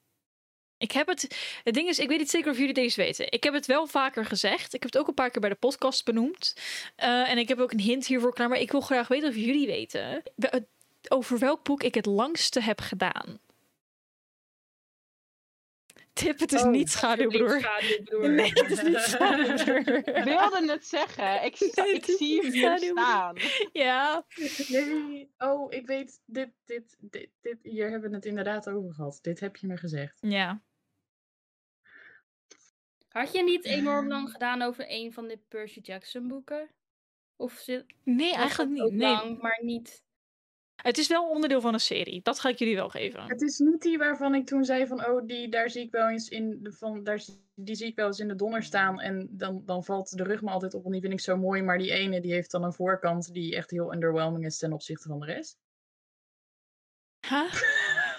Ik 0.78 0.92
heb 0.92 1.08
het. 1.08 1.36
Het 1.64 1.74
ding 1.74 1.88
is, 1.90 2.00
ik 2.00 2.08
weet 2.08 2.18
niet 2.18 2.30
zeker 2.30 2.52
of 2.52 2.58
jullie 2.58 2.74
deze 2.74 3.02
weten. 3.02 3.32
Ik 3.32 3.44
heb 3.44 3.54
het 3.54 3.66
wel 3.66 3.88
vaker 3.88 4.26
gezegd. 4.26 4.74
Ik 4.74 4.84
heb 4.84 4.92
het 4.92 5.02
ook 5.02 5.08
een 5.08 5.14
paar 5.14 5.30
keer 5.30 5.42
bij 5.42 5.50
de 5.50 5.56
podcast 5.56 6.06
benoemd. 6.06 6.56
Eh, 6.96 7.30
en 7.30 7.38
ik 7.38 7.48
heb 7.48 7.60
ook 7.60 7.72
een 7.72 7.80
hint 7.80 8.08
hiervoor 8.08 8.34
klaar. 8.34 8.50
Maar 8.50 8.60
ik 8.60 8.72
wil 8.72 8.82
graag 8.82 9.08
weten 9.08 9.30
of 9.30 9.36
jullie 9.36 9.68
weten. 9.68 10.24
we- 10.36 10.66
Over 11.10 11.40
welk 11.40 11.64
boek 11.64 11.84
ik 11.84 11.94
het 11.96 12.06
langste 12.06 12.62
heb 12.62 12.80
gedaan. 12.82 13.40
Tip, 16.14 16.40
het 16.40 16.52
is 16.52 16.62
Oh, 16.62 16.70
niet 16.70 16.90
schaduwbroer. 16.90 17.60
Schaduwbroer. 17.60 18.30
Nee, 18.40 18.50
het 18.54 18.70
is 18.72 18.82
niet 18.82 18.98
schaduwbroer. 19.12 20.08
Ik 20.18 20.24
wilde 20.24 20.72
het 20.72 20.86
zeggen. 20.88 21.44
Ik, 21.44 21.56
sta- 21.56 21.84
Nee, 21.84 21.94
ik 21.94 22.06
zie 22.06 22.42
hem 22.42 22.52
niet 22.52 22.54
hier 22.54 22.78
staan. 22.78 23.36
Ja, 23.74 24.26
Nee, 24.68 25.32
oh, 25.38 25.74
ik 25.74 25.88
weet, 25.88 26.22
dit, 26.26 26.50
dit, 26.66 26.98
dit, 27.00 27.30
dit, 27.42 27.58
hier 27.62 27.90
hebben 27.90 28.10
we 28.10 28.16
het 28.16 28.26
inderdaad 28.26 28.70
over 28.70 28.94
gehad. 28.94 29.20
Dit 29.22 29.40
heb 29.40 29.56
je 29.56 29.68
me 29.68 29.78
gezegd. 29.78 30.18
ja. 30.22 30.62
Had 33.10 33.32
je 33.32 33.44
niet 33.44 33.66
enorm 33.66 34.08
lang 34.08 34.30
gedaan 34.32 34.62
over 34.62 34.86
een 34.88 35.14
van 35.14 35.28
de 35.28 35.40
Percy 35.48 35.80
Jackson 35.80 36.28
boeken? 36.28 36.70
Of 37.36 37.54
zit 37.54 37.86
Nee, 38.04 38.34
eigenlijk 38.36 38.72
niet. 38.72 38.92
Nee. 38.92 39.12
lang, 39.12 39.42
maar 39.42 39.60
niet. 39.62 40.04
Het 40.82 40.98
is 40.98 41.08
wel 41.08 41.30
onderdeel 41.30 41.62
van 41.62 41.74
een 41.74 41.80
serie. 41.80 42.20
Dat 42.24 42.40
ga 42.40 42.50
ik 42.50 42.58
jullie 42.60 42.76
wel 42.76 42.90
geven. 42.90 43.24
Het 43.24 43.42
is 43.42 43.58
niet 43.58 43.82
die 43.82 43.98
waarvan 43.98 44.36
ik 44.36 44.46
toen 44.46 44.66
zei 44.66 44.88
van, 44.88 45.06
oh, 45.08 45.26
die, 45.28 45.50
daar 45.50 45.70
zie 45.70 45.84
ik 45.84 45.92
wel 45.92 46.10
eens 46.10 46.30
in, 46.30 46.60
de, 46.64 46.72
van, 46.72 47.04
daar, 47.04 47.20
zie- 47.20 47.44
die 47.56 47.76
zie 47.76 47.88
ik 47.88 47.96
wel 47.96 48.08
eens 48.08 48.20
in 48.20 48.28
de 48.28 48.36
donder 48.36 48.64
staan. 48.64 49.00
En 49.00 49.28
dan, 49.32 49.62
dan 49.66 49.84
valt 49.84 50.18
de 50.18 50.24
rug 50.24 50.42
me 50.42 50.50
altijd 50.50 50.74
op, 50.74 50.86
en 50.86 50.92
die 50.92 51.02
vind 51.02 51.14
ik 51.14 51.20
zo 51.20 51.38
mooi. 51.38 51.62
Maar 51.62 51.78
die 51.78 51.92
ene, 51.92 52.22
die 52.22 52.32
heeft 52.34 52.52
dan 52.52 52.64
een 52.64 52.74
voorkant 52.74 53.34
die 53.34 53.56
echt 53.56 53.72
heel 53.72 53.94
underwhelming 53.94 54.46
is 54.46 54.58
ten 54.58 54.74
opzichte 54.74 55.08
van 55.08 55.20
de 55.20 55.26
rest. 55.26 55.58
Huh? 57.28 57.52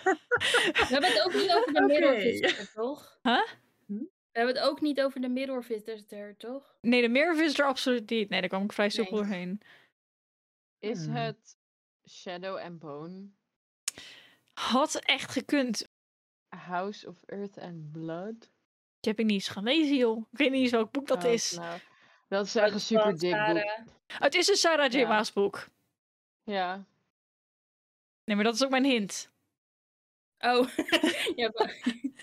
We 0.02 0.84
hebben 0.88 1.10
het 1.10 1.22
ook 1.24 1.32
niet 1.34 1.52
over 1.52 1.72
de 1.72 2.16
Visitor, 2.20 2.72
toch? 2.74 3.18
Huh? 3.22 3.46
Hm? 3.86 3.94
We 4.32 4.38
hebben 4.38 4.54
het 4.54 4.64
ook 4.64 4.80
niet 4.80 5.00
over 5.00 5.20
de 5.20 5.28
Mirror 5.28 5.64
Visitor, 5.64 6.34
toch? 6.36 6.76
Nee, 6.80 7.00
de 7.02 7.08
Mirror 7.08 7.42
is 7.42 7.58
er 7.58 7.64
absoluut 7.64 8.10
niet. 8.10 8.28
Nee, 8.28 8.40
daar 8.40 8.48
kwam 8.48 8.64
ik 8.64 8.72
vrij 8.72 8.88
soepel 8.90 9.12
Nee. 9.16 9.22
doorheen. 9.22 9.60
Is 10.78 11.04
Hmm. 11.04 11.14
het 11.14 11.56
Shadow 12.08 12.56
and 12.58 12.78
Bone? 12.78 13.28
Had 14.54 14.94
echt 14.94 15.30
gekund. 15.32 15.88
House 16.48 17.08
of 17.08 17.22
Earth 17.26 17.58
and 17.58 17.92
Blood? 17.92 18.40
Die 19.00 19.10
heb 19.10 19.18
ik 19.18 19.24
niet 19.26 19.34
eens 19.34 19.48
gelezen, 19.48 19.96
joh. 19.96 20.26
Ik 20.32 20.38
weet 20.38 20.50
niet 20.50 20.62
eens 20.62 20.70
welk 20.70 20.90
boek 20.90 21.06
dat 21.06 21.24
Oh, 21.24 21.30
is. 21.32 21.52
nou, 21.52 21.80
Dat 22.28 22.46
is 22.46 22.54
echt 22.54 22.72
een 22.74 22.80
super 22.80 23.18
dik 23.18 23.46
boek. 23.46 23.86
Het 24.18 24.34
is 24.34 24.48
een 24.48 24.56
Sarah 24.56 24.92
J. 24.92 24.96
Ja. 24.96 25.08
Maas 25.08 25.32
boek. 25.32 25.68
Ja. 26.44 26.84
Nee, 28.24 28.36
maar 28.36 28.44
dat 28.44 28.54
is 28.54 28.64
ook 28.64 28.70
mijn 28.70 28.84
hint. 28.84 29.30
Oh, 30.38 30.68
ja, 31.40 31.50
maar- 31.54 31.80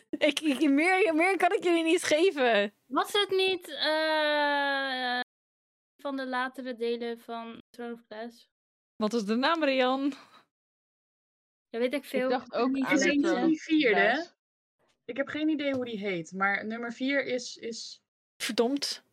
Ik, 0.09 0.39
ik- 0.39 0.69
meer, 0.69 1.15
meer 1.15 1.37
kan 1.37 1.51
ik 1.53 1.63
jullie 1.63 1.83
niet 1.83 2.03
geven. 2.03 2.73
was 2.85 3.11
het 3.13 3.29
niet 3.29 3.67
eh, 3.67 5.19
van 5.97 6.15
de 6.15 6.25
latere 6.27 6.75
delen 6.75 7.19
van 7.19 7.61
Throne 7.69 7.93
of 7.93 8.01
Glass? 8.07 8.49
Wat 8.99 9.13
is 9.13 9.25
de 9.25 9.35
naam, 9.35 9.63
Rian? 9.63 10.13
Ja, 11.69 11.79
weet 11.79 11.93
ik 11.93 12.05
veel. 12.05 12.29
dacht 12.29 12.53
ook 12.53 12.69
Niet 12.71 12.85
aan 12.85 12.91
het 12.91 13.01
gelezen. 13.01 13.47
die 13.47 13.61
vierde? 13.61 14.27
Ik 15.05 15.17
heb 15.17 15.27
geen 15.27 15.49
idee 15.49 15.73
hoe 15.73 15.85
die 15.85 15.97
heet, 15.97 16.31
maar 16.31 16.65
nummer 16.65 16.93
vier 16.93 17.25
is... 17.25 17.57
is... 17.57 18.01
Verdomd. 18.37 19.03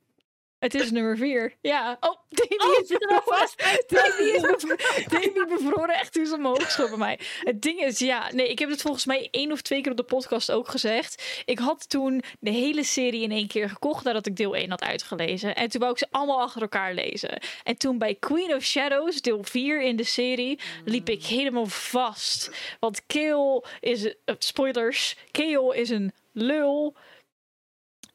Het 0.59 0.75
is 0.75 0.91
nummer 0.91 1.17
vier. 1.17 1.55
Ja. 1.61 1.97
Oh, 2.01 2.15
Davy 2.29 2.55
Oh, 2.55 2.83
is 2.83 2.91
er 2.91 2.99
bevroren. 2.99 3.23
vast? 3.39 3.59
Davy 3.87 4.23
is 4.23 4.41
bevroren. 4.41 4.79
Davy 5.13 5.31
bevroren 5.49 5.95
echt 5.95 6.13
toen 6.13 6.27
ze 6.27 6.35
omhoog 6.35 6.71
schoot 6.71 6.89
bij 6.89 6.99
mij. 6.99 7.19
Het 7.41 7.63
ding 7.63 7.81
is, 7.81 7.99
ja, 7.99 8.31
nee, 8.33 8.49
ik 8.49 8.59
heb 8.59 8.71
het 8.71 8.83
volgens 8.83 9.05
mij 9.07 9.29
één 9.31 9.53
of 9.53 9.63
twee 9.63 9.81
keer 9.81 9.91
op 9.91 9.97
de 9.97 10.03
podcast 10.03 10.51
ook 10.51 10.69
gezegd. 10.69 11.43
Ik 11.45 11.59
had 11.59 11.89
toen 11.89 12.23
de 12.41 12.51
hele 12.51 12.85
serie 12.85 13.23
in 13.23 13.31
één 13.31 13.49
keer 13.49 13.69
gekocht 13.69 14.05
nadat 14.05 14.27
ik 14.27 14.37
deel 14.37 14.57
1 14.57 14.71
had 14.71 14.83
uitgelezen. 14.83 15.55
En 15.55 15.69
toen 15.69 15.81
wou 15.81 15.93
ik 15.93 15.99
ze 15.99 16.07
allemaal 16.11 16.41
achter 16.41 16.63
elkaar 16.63 16.95
lezen. 16.95 17.41
En 17.65 17.77
toen 17.77 17.99
bij 17.99 18.15
Queen 18.15 18.55
of 18.55 18.63
Shadows, 18.63 19.21
deel 19.21 19.43
4 19.43 19.83
in 19.83 19.97
de 19.97 20.05
serie, 20.05 20.59
liep 20.85 21.09
ik 21.09 21.25
helemaal 21.25 21.67
vast. 21.67 22.51
Want 22.81 23.07
Kale 23.07 23.65
is, 23.81 24.15
eh, 24.25 24.35
spoilers, 24.39 25.17
Kale 25.31 25.77
is 25.77 25.91
een 25.91 26.13
lul. 26.33 26.97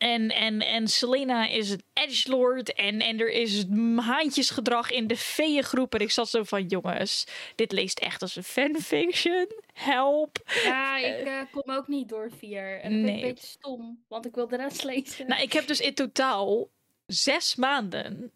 En, 0.02 0.30
en, 0.30 0.62
en 0.62 0.88
Selena 0.88 1.48
is 1.48 1.70
een 1.70 1.84
edgelord. 1.94 2.74
En, 2.74 3.00
en 3.02 3.20
er 3.20 3.30
is 3.32 3.66
haantjesgedrag 3.96 4.92
in 4.92 5.08
de 5.08 5.18
feeëngroep. 5.18 5.94
En 5.94 6.00
ik 6.00 6.12
zat 6.12 6.30
zo 6.30 6.44
van, 6.44 6.66
jongens, 6.66 7.26
dit 7.56 7.72
leest 7.72 8.00
echt 8.00 8.22
als 8.22 8.36
een 8.36 8.44
fanfiction. 8.44 9.48
Help. 9.74 10.38
Ja, 10.64 10.98
ik 10.98 11.26
eh, 11.26 11.42
kom 11.52 11.76
ook 11.76 11.88
niet 11.88 12.10
door 12.10 12.32
vier. 12.38 12.80
En 12.82 12.92
dat 12.92 12.92
vind 12.92 13.08
ik 13.08 13.14
Nee. 13.14 13.22
een 13.24 13.30
beetje 13.34 13.48
stom, 13.48 14.04
want 14.08 14.26
ik 14.26 14.36
wil 14.36 14.48
de 14.48 14.58
rest 14.58 14.84
lezen. 14.84 15.28
Nou, 15.28 15.42
ik 15.42 15.54
heb 15.54 15.68
dus 15.68 15.80
in 15.80 15.94
totaal 15.94 16.70
zes 17.06 17.56
maanden 17.56 18.32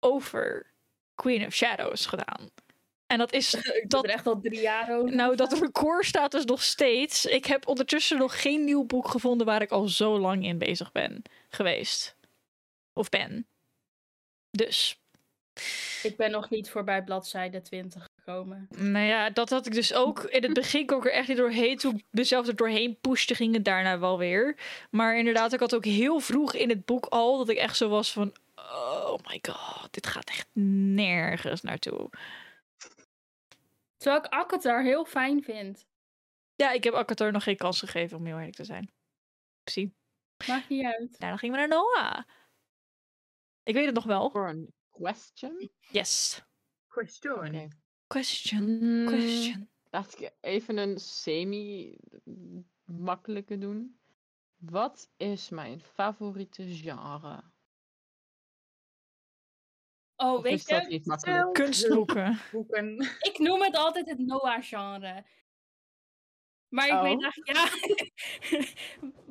over 0.00 0.66
Queen 1.14 1.46
of 1.46 1.54
Shadows 1.54 2.06
gedaan. 2.06 2.50
En 3.10 3.18
dat 3.18 3.32
is 3.32 3.54
ik 3.54 3.84
dat 3.90 4.04
er 4.04 4.10
echt 4.10 4.26
al 4.26 4.40
drie 4.40 4.60
jaar 4.60 4.98
over. 4.98 5.14
Nou, 5.14 5.36
dat 5.36 5.52
record 5.52 6.04
staat 6.04 6.30
dus 6.30 6.44
nog 6.44 6.62
steeds. 6.62 7.26
Ik 7.26 7.46
heb 7.46 7.68
ondertussen 7.68 8.18
nog 8.18 8.42
geen 8.42 8.64
nieuw 8.64 8.84
boek 8.84 9.08
gevonden 9.08 9.46
waar 9.46 9.62
ik 9.62 9.70
al 9.70 9.88
zo 9.88 10.18
lang 10.18 10.44
in 10.44 10.58
bezig 10.58 10.92
ben 10.92 11.22
geweest. 11.48 12.16
Of 12.92 13.08
ben. 13.08 13.46
Dus, 14.50 15.00
Ik 16.02 16.16
ben 16.16 16.30
nog 16.30 16.50
niet 16.50 16.70
voorbij 16.70 17.04
bladzijde 17.04 17.62
20 17.62 18.06
gekomen. 18.16 18.68
nou 18.76 19.06
ja, 19.06 19.30
dat 19.30 19.50
had 19.50 19.66
ik 19.66 19.74
dus 19.74 19.94
ook. 19.94 20.22
In 20.22 20.42
het 20.42 20.52
begin 20.52 20.86
kon 20.86 20.98
ik 20.98 21.04
er 21.04 21.12
echt 21.12 21.28
niet 21.28 21.36
doorheen. 21.36 21.76
Toen 21.76 22.02
mezelf 22.10 22.46
er 22.46 22.56
doorheen 22.56 22.98
pushte, 23.00 23.34
ging 23.34 23.54
het 23.54 23.64
daarna 23.64 23.98
wel 23.98 24.18
weer. 24.18 24.56
Maar 24.90 25.18
inderdaad, 25.18 25.52
ik 25.52 25.60
had 25.60 25.74
ook 25.74 25.84
heel 25.84 26.20
vroeg 26.20 26.54
in 26.54 26.68
het 26.68 26.84
boek 26.84 27.06
al 27.06 27.38
dat 27.38 27.48
ik 27.48 27.56
echt 27.56 27.76
zo 27.76 27.88
was 27.88 28.12
van... 28.12 28.32
Oh 28.56 29.14
my 29.28 29.38
god, 29.42 29.88
dit 29.90 30.06
gaat 30.06 30.28
echt 30.28 30.48
nergens 30.54 31.62
naartoe. 31.62 32.10
Terwijl 34.00 34.24
ik 34.24 34.32
Akatar 34.32 34.82
heel 34.82 35.04
fijn 35.04 35.42
vind. 35.42 35.86
Ja, 36.54 36.70
ik 36.70 36.84
heb 36.84 36.94
Akatar 36.94 37.32
nog 37.32 37.42
geen 37.42 37.56
kans 37.56 37.78
gegeven 37.78 38.16
om 38.16 38.26
heel 38.26 38.36
eerlijk 38.36 38.54
te 38.54 38.64
zijn. 38.64 38.92
Zie. 39.64 39.94
Maakt 40.46 40.68
niet 40.68 40.84
uit. 40.84 41.18
Daarna 41.18 41.36
gingen 41.36 41.60
we 41.60 41.66
naar 41.66 41.78
Noah. 41.78 42.22
Ik 43.62 43.74
weet 43.74 43.86
het 43.86 43.94
nog 43.94 44.04
wel. 44.04 44.30
Voor 44.30 44.48
een 44.48 44.74
question? 44.88 45.70
Yes. 45.78 46.44
Question. 46.86 47.72
Question. 48.06 48.78
Mm, 48.78 49.06
Question. 49.06 49.70
Laat 49.90 50.20
ik 50.20 50.32
even 50.40 50.76
een 50.76 50.98
semi-makkelijke 50.98 53.58
doen. 53.58 54.00
Wat 54.56 55.10
is 55.16 55.48
mijn 55.48 55.80
favoriete 55.80 56.74
genre? 56.74 57.42
Oh, 60.22 60.32
Of 60.32 60.42
weet 60.42 60.68
je, 60.68 60.84
niet 60.88 61.06
makkelijk? 61.06 61.52
Kunstboeken. 61.52 62.38
Boeken. 62.52 62.98
ik 63.20 63.38
noem 63.38 63.62
het 63.62 63.76
altijd 63.76 64.08
het 64.08 64.18
Noah-genre. 64.18 65.24
Maar 66.68 66.86
ik 66.88 67.00
weet 67.00 67.16
Oh. 67.16 67.22
eigenlijk, 67.22 68.10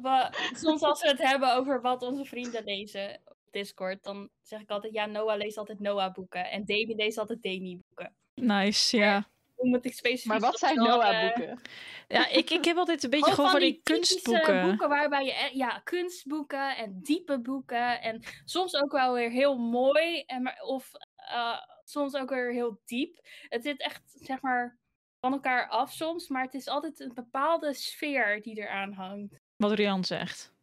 ja. 0.01 0.31
soms 0.63 0.81
als 0.81 1.01
we 1.01 1.07
het 1.07 1.21
hebben 1.21 1.55
over 1.55 1.81
wat 1.81 2.01
onze 2.01 2.25
vrienden 2.25 2.63
lezen 2.63 3.21
op 3.25 3.37
Discord, 3.51 4.03
dan 4.03 4.29
zeg 4.41 4.61
ik 4.61 4.69
altijd, 4.69 4.93
ja, 4.93 5.05
Noah 5.05 5.37
leest 5.37 5.57
altijd 5.57 5.79
Noah-boeken. 5.79 6.49
En 6.51 6.65
Davy 6.65 6.93
leest 6.95 7.17
altijd 7.17 7.41
Demi-boeken. 7.41 8.15
Nice, 8.33 8.97
ja. 8.97 9.29
Hoe 9.59 9.69
moet 9.69 9.85
ik 9.85 9.93
specifiek 9.93 10.25
Maar 10.31 10.39
wat 10.39 10.59
zijn 10.59 10.75
Noah-boeken? 10.75 11.59
Ja, 12.07 12.27
ik, 12.27 12.49
ik 12.49 12.65
heb 12.65 12.77
altijd 12.77 13.03
een 13.03 13.09
beetje 13.09 13.31
Gewoon 13.31 13.49
gewoon 13.49 13.61
van 13.61 13.69
die 13.69 13.81
kunstboeken. 13.83 14.61
boeken 14.61 14.89
waarbij 14.89 15.25
je, 15.25 15.31
e- 15.31 15.57
ja, 15.57 15.79
kunstboeken 15.83 16.77
en 16.77 16.99
diepe 17.01 17.39
boeken. 17.39 18.01
En 18.01 18.21
soms 18.45 18.75
ook 18.75 18.91
wel 18.91 19.13
weer 19.13 19.29
heel 19.29 19.57
mooi. 19.57 20.21
En 20.21 20.41
maar, 20.41 20.59
of 20.61 20.91
eh, 21.15 21.59
soms 21.83 22.15
ook 22.15 22.29
weer 22.29 22.51
heel 22.53 22.81
diep. 22.85 23.19
Het 23.49 23.63
zit 23.63 23.81
echt, 23.81 24.01
zeg 24.05 24.41
maar, 24.41 24.77
van 25.19 25.33
elkaar 25.33 25.67
af 25.67 25.91
soms. 25.91 26.27
Maar 26.27 26.43
het 26.43 26.53
is 26.53 26.67
altijd 26.67 26.99
een 26.99 27.13
bepaalde 27.13 27.73
sfeer 27.73 28.41
die 28.41 28.57
eraan 28.57 28.93
hangt. 28.93 29.35
Wat 29.55 29.71
Rian 29.71 30.03
zegt. 30.03 30.53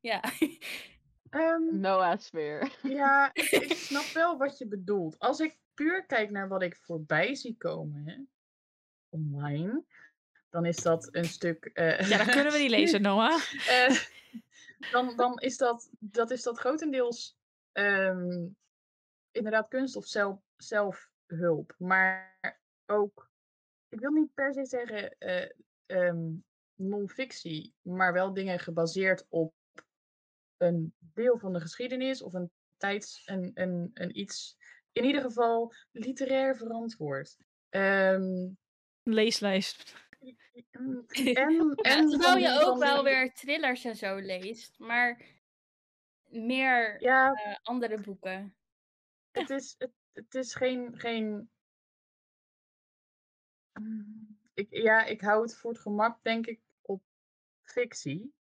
Ja. 0.00 0.22
Ehm, 1.30 1.80
Noah-sfeer. 1.80 2.72
ja, 2.82 3.30
ik, 3.32 3.50
ik 3.50 3.72
snap 3.76 4.04
wel 4.04 4.36
wat 4.36 4.58
je 4.58 4.66
bedoelt. 4.68 5.18
Als 5.18 5.40
ik 5.40 5.56
puur 5.74 6.06
kijk 6.06 6.30
naar 6.30 6.48
wat 6.48 6.62
ik 6.62 6.76
voorbij 6.76 7.34
zie 7.34 7.56
komen 7.56 8.06
hè, 8.06 8.16
online, 9.08 9.84
dan 10.50 10.64
is 10.66 10.76
dat 10.76 11.08
een 11.14 11.24
stuk. 11.24 11.64
eh, 11.64 12.08
Ja, 12.08 12.18
dat 12.18 12.30
kunnen 12.30 12.52
we 12.52 12.58
niet 12.58 12.70
lezen, 12.78 13.02
Noah. 13.02 13.42
Eh, 13.68 13.96
dan, 14.92 15.16
dan 15.16 15.38
is 15.38 15.56
dat, 15.56 15.90
dat 15.98 16.30
is 16.30 16.42
dat 16.42 16.58
grotendeels 16.58 17.36
ehm, 17.72 18.46
inderdaad 19.30 19.68
kunst 19.68 19.96
of 19.96 20.06
zelf, 20.06 20.40
zelfhulp. 20.56 21.74
Maar 21.78 22.38
ook, 22.86 23.30
ik 23.88 24.00
wil 24.00 24.10
niet 24.10 24.34
per 24.34 24.54
se 24.54 24.64
zeggen 24.64 25.16
ehm, 25.86 26.30
non-fictie, 26.74 27.74
maar 27.82 28.12
wel 28.12 28.32
dingen 28.32 28.58
gebaseerd 28.58 29.26
op 29.28 29.54
een 30.56 30.94
deel 30.98 31.38
van 31.38 31.52
de 31.52 31.60
geschiedenis 31.60 32.22
of 32.22 32.32
een 32.32 32.50
tijds, 32.76 33.22
een, 33.26 33.50
een, 33.54 33.90
een 33.94 34.18
iets, 34.18 34.56
in 34.92 35.04
ieder 35.04 35.22
geval 35.22 35.74
literair 35.90 36.56
verantwoord. 36.56 37.36
Ehm, 37.68 38.50
Leeslijst. 39.02 39.94
en, 40.70 41.06
Ja, 41.08 41.46
en 41.74 42.08
terwijl 42.08 42.36
je 42.36 42.60
ook 42.64 42.78
wel 42.78 43.04
weer 43.04 43.32
thrillers 43.34 43.84
en 43.84 43.96
zo 43.96 44.16
leest. 44.16 44.78
Maar 44.78 45.22
meer 46.28 47.02
Ja, 47.02 47.32
eh, 47.32 47.56
andere 47.62 48.00
boeken. 48.00 48.56
het 49.30 49.50
is, 49.50 49.74
het, 49.78 49.92
het 50.12 50.34
is 50.34 50.54
geen. 50.54 50.98
geen... 50.98 51.50
Ik, 54.54 54.66
ja, 54.70 55.04
ik 55.04 55.20
hou 55.20 55.42
het 55.42 55.56
voor 55.56 55.70
het 55.70 55.80
gemak, 55.80 56.22
denk 56.22 56.46
ik, 56.46 56.60
op 56.82 57.02
fictie. 57.62 58.34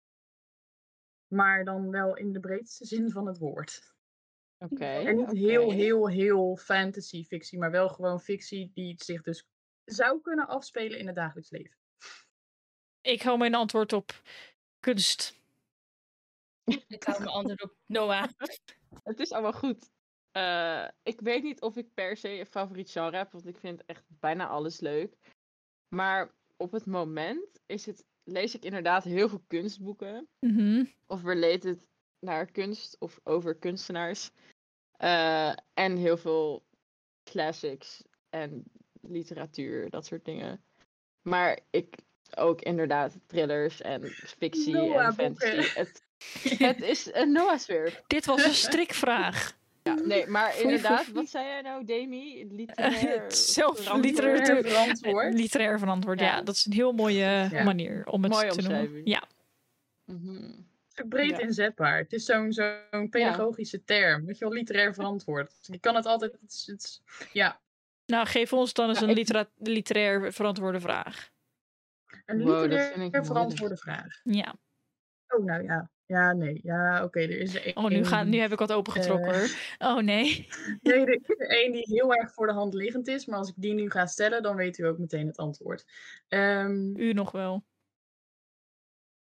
Maar 1.27 1.65
dan 1.65 1.89
wel 1.89 2.17
in 2.17 2.33
de 2.33 2.39
breedste 2.39 2.85
zin 2.85 3.11
van 3.11 3.27
het 3.27 3.37
woord. 3.37 3.95
Oké. 4.63 4.85
en 4.85 5.15
niet 5.15 5.31
heel, 5.31 5.71
heel, 5.71 6.07
heel 6.07 6.57
fantasy 6.57 7.23
fictie, 7.23 7.59
maar 7.59 7.71
wel 7.71 7.89
gewoon 7.89 8.21
fictie 8.21 8.71
die 8.73 9.03
zich 9.03 9.21
dus 9.21 9.47
zou 9.85 10.21
kunnen 10.21 10.47
afspelen 10.47 10.99
in 10.99 11.05
het 11.05 11.15
dagelijks 11.15 11.49
leven. 11.49 11.77
Ik 13.01 13.21
hou 13.21 13.37
mijn 13.37 13.55
antwoord 13.55 13.93
op 13.93 14.21
kunst. 14.79 15.39
Ik 16.87 17.03
hou 17.03 17.17
mijn 17.17 17.31
antwoord 17.31 17.63
op 17.63 17.75
Noah. 17.85 18.27
Het 19.03 19.19
is 19.19 19.31
allemaal 19.31 19.53
goed. 19.53 19.91
Eh, 20.31 20.87
ik 21.03 21.21
weet 21.21 21.43
niet 21.43 21.61
of 21.61 21.77
ik 21.77 21.93
per 21.93 22.17
se 22.17 22.29
een 22.29 22.45
favoriet 22.45 22.91
genre 22.91 23.17
heb, 23.17 23.31
want 23.31 23.47
ik 23.47 23.57
vind 23.57 23.85
echt 23.85 24.03
bijna 24.07 24.47
alles 24.47 24.79
leuk. 24.79 25.17
Maar 25.87 26.31
op 26.57 26.71
het 26.71 26.85
moment 26.85 27.61
is 27.65 27.85
het, 27.85 28.05
lees 28.23 28.55
ik 28.55 28.65
inderdaad 28.65 29.03
heel 29.03 29.29
veel 29.29 29.43
kunstboeken. 29.47 30.27
Mhm. 30.39 30.85
Of 31.07 31.23
related 31.23 31.87
naar 32.19 32.51
kunst 32.51 32.95
of 32.99 33.19
over 33.23 33.55
kunstenaars. 33.55 34.31
Eh, 35.01 35.51
en 35.73 35.95
heel 35.97 36.17
veel 36.17 36.63
classics 37.23 38.03
en 38.29 38.63
literatuur, 39.01 39.89
dat 39.89 40.05
soort 40.05 40.25
dingen. 40.25 40.63
Maar 41.21 41.59
ik 41.69 41.95
ook 42.37 42.61
inderdaad 42.61 43.17
thrillers 43.27 43.81
en 43.81 44.03
fictie 44.11 44.93
en 44.93 45.13
fantasy. 45.13 45.79
Het, 45.79 46.01
het 46.67 46.81
is 46.81 47.13
een 47.13 47.31
Noah-sfeer. 47.31 48.01
Dit 48.07 48.25
was 48.25 48.43
een 48.43 48.53
strikvraag. 48.53 49.57
Ja, 49.83 49.93
nee, 49.93 50.27
maar 50.27 50.59
inderdaad, 50.59 51.07
wat 51.07 51.29
zei 51.29 51.45
jij 51.45 51.61
nou, 51.61 51.85
Demi? 51.85 52.47
Literair 52.51 53.23
zelf- 53.27 53.93
literatuur- 53.95 54.55
Literair 54.55 54.63
verantwoord. 54.63 55.33
Literair 55.43 55.79
verantwoord, 55.79 56.19
ja. 56.19 56.25
Ja. 56.25 56.41
Dat 56.41 56.55
is 56.55 56.65
een 56.65 56.73
heel 56.73 56.91
mooie 56.91 57.47
Ja. 57.51 57.63
manier 57.63 58.05
om 58.05 58.23
het 58.23 58.31
Mooie 58.31 58.51
te 58.51 58.61
noemen. 58.61 59.01
Ja. 59.05 59.23
Ook 61.01 61.07
breed 61.09 61.29
Ja. 61.29 61.39
inzetbaar. 61.39 61.97
Het 61.97 62.13
is 62.13 62.25
zo'n 62.25 62.51
zo'n 62.53 63.09
pedagogische 63.09 63.83
term. 63.83 64.25
Weet 64.25 64.37
je 64.37 64.45
wel, 64.45 64.53
literair 64.53 64.93
verantwoord. 64.93 65.53
Je 65.61 65.79
kan 65.79 65.95
het 65.95 66.05
altijd... 66.05 66.31
Het 66.31 66.51
is, 66.51 66.67
het 66.67 66.83
is- 66.83 67.01
ja, 67.33 67.59
Nou, 68.05 68.27
geef 68.27 68.53
ons 68.53 68.73
dan 68.73 68.89
eens 68.89 68.97
Ja, 68.99 69.03
een 69.03 69.09
ik- 69.09 69.15
litera- 69.17 69.49
literair 69.57 70.33
verantwoorde 70.33 70.79
vraag. 70.79 71.29
een 72.25 72.37
Wow, 72.39 72.47
dat 72.47 72.61
literair 72.61 72.81
vind 72.83 72.91
ik 72.95 72.97
moeilijk. 73.01 73.25
verantwoorde 73.25 73.77
vraag. 73.77 74.19
Ja. 74.23 74.55
Oh, 75.27 75.45
nou 75.45 75.63
ja. 75.63 75.89
Ja, 76.05 76.33
nee. 76.33 76.59
Ja, 76.63 77.03
oké. 77.03 77.19
er 77.19 77.29
is 77.39 77.55
er 77.55 77.65
één. 77.65 77.75
Oh, 77.77 77.87
nu, 77.89 78.05
gaan, 78.05 78.29
nu 78.29 78.37
heb 78.37 78.51
ik 78.51 78.59
wat 78.59 78.71
opengetrokken. 78.71 79.31
Eh. 79.31 79.37
hoor. 79.37 79.95
Oh 79.95 79.97
nee. 80.03 80.47
Nee, 80.81 80.99
er 81.05 81.13
is 81.13 81.19
er 81.37 81.49
één 81.49 81.71
die 81.71 81.83
heel 81.85 82.13
erg 82.15 82.33
voor 82.33 82.47
de 82.47 82.53
hand 82.53 82.73
liggend 82.73 83.07
is. 83.07 83.25
Maar 83.25 83.37
als 83.37 83.49
ik 83.49 83.53
die 83.57 83.73
nu 83.73 83.89
ga 83.89 84.05
stellen, 84.05 84.43
dan 84.43 84.55
weet 84.55 84.77
u 84.77 84.83
ook 84.85 84.97
meteen 84.97 85.27
het 85.27 85.37
antwoord. 85.37 85.85
Ehm, 86.27 86.95
U 86.97 87.13
nog 87.13 87.31
wel. 87.31 87.63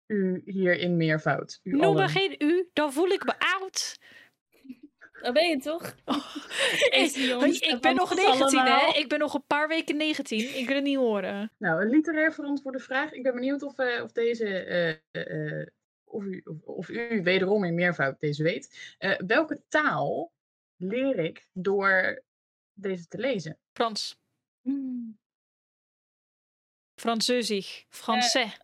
U 0.08 0.42
hier 0.46 0.80
in 0.80 0.98
meervoud. 0.98 1.60
U 1.64 1.72
Noem 1.72 1.82
allen. 1.82 1.96
maar 1.96 2.10
geen 2.10 2.36
u, 2.38 2.70
dan 2.74 2.94
voel 2.94 3.08
ik 3.08 3.26
me 3.26 3.34
oud. 3.40 3.98
Dat 5.22 5.34
ben 5.34 5.50
je 5.50 5.58
toch? 5.58 5.96
Ik 7.72 7.78
ben 7.82 7.96
nog 7.96 8.12
ons 8.12 8.22
19, 8.24 8.60
hè? 8.60 8.98
Ik 9.00 9.10
ben 9.10 9.20
nog 9.20 9.34
een 9.34 9.46
paar 9.48 9.68
weken 9.68 9.98
19. 9.98 10.58
Ik 10.58 10.68
wil 10.68 10.76
het 10.76 10.84
niet 10.84 10.98
horen. 10.98 11.52
Nou, 11.58 11.82
een 11.82 11.90
literair 11.90 12.34
verantwoorde 12.34 12.80
vraag. 12.80 13.12
Ik 13.12 13.24
ben 13.24 13.34
benieuwd 13.34 13.62
of, 13.64 13.78
eh, 13.80 14.04
of 14.04 14.12
deze. 14.12 14.46
eh, 14.64 15.60
eh, 15.62 15.68
of, 16.04 16.24
u, 16.24 16.42
of, 16.46 16.62
of 16.62 16.90
u 16.90 17.24
wederom 17.24 17.64
in 17.64 17.76
meervoud 17.76 18.20
deze 18.20 18.44
weet. 18.44 18.96
Eh, 18.98 19.20
welke 19.28 19.62
taal 19.68 20.32
leer 20.76 21.20
ik 21.20 21.48
door 21.54 22.24
deze 22.74 23.08
te 23.08 23.18
lezen? 23.18 23.58
Frans. 23.74 24.20
Hmm. 24.62 25.18
Franseusig. 26.96 27.86
Français. 27.90 28.58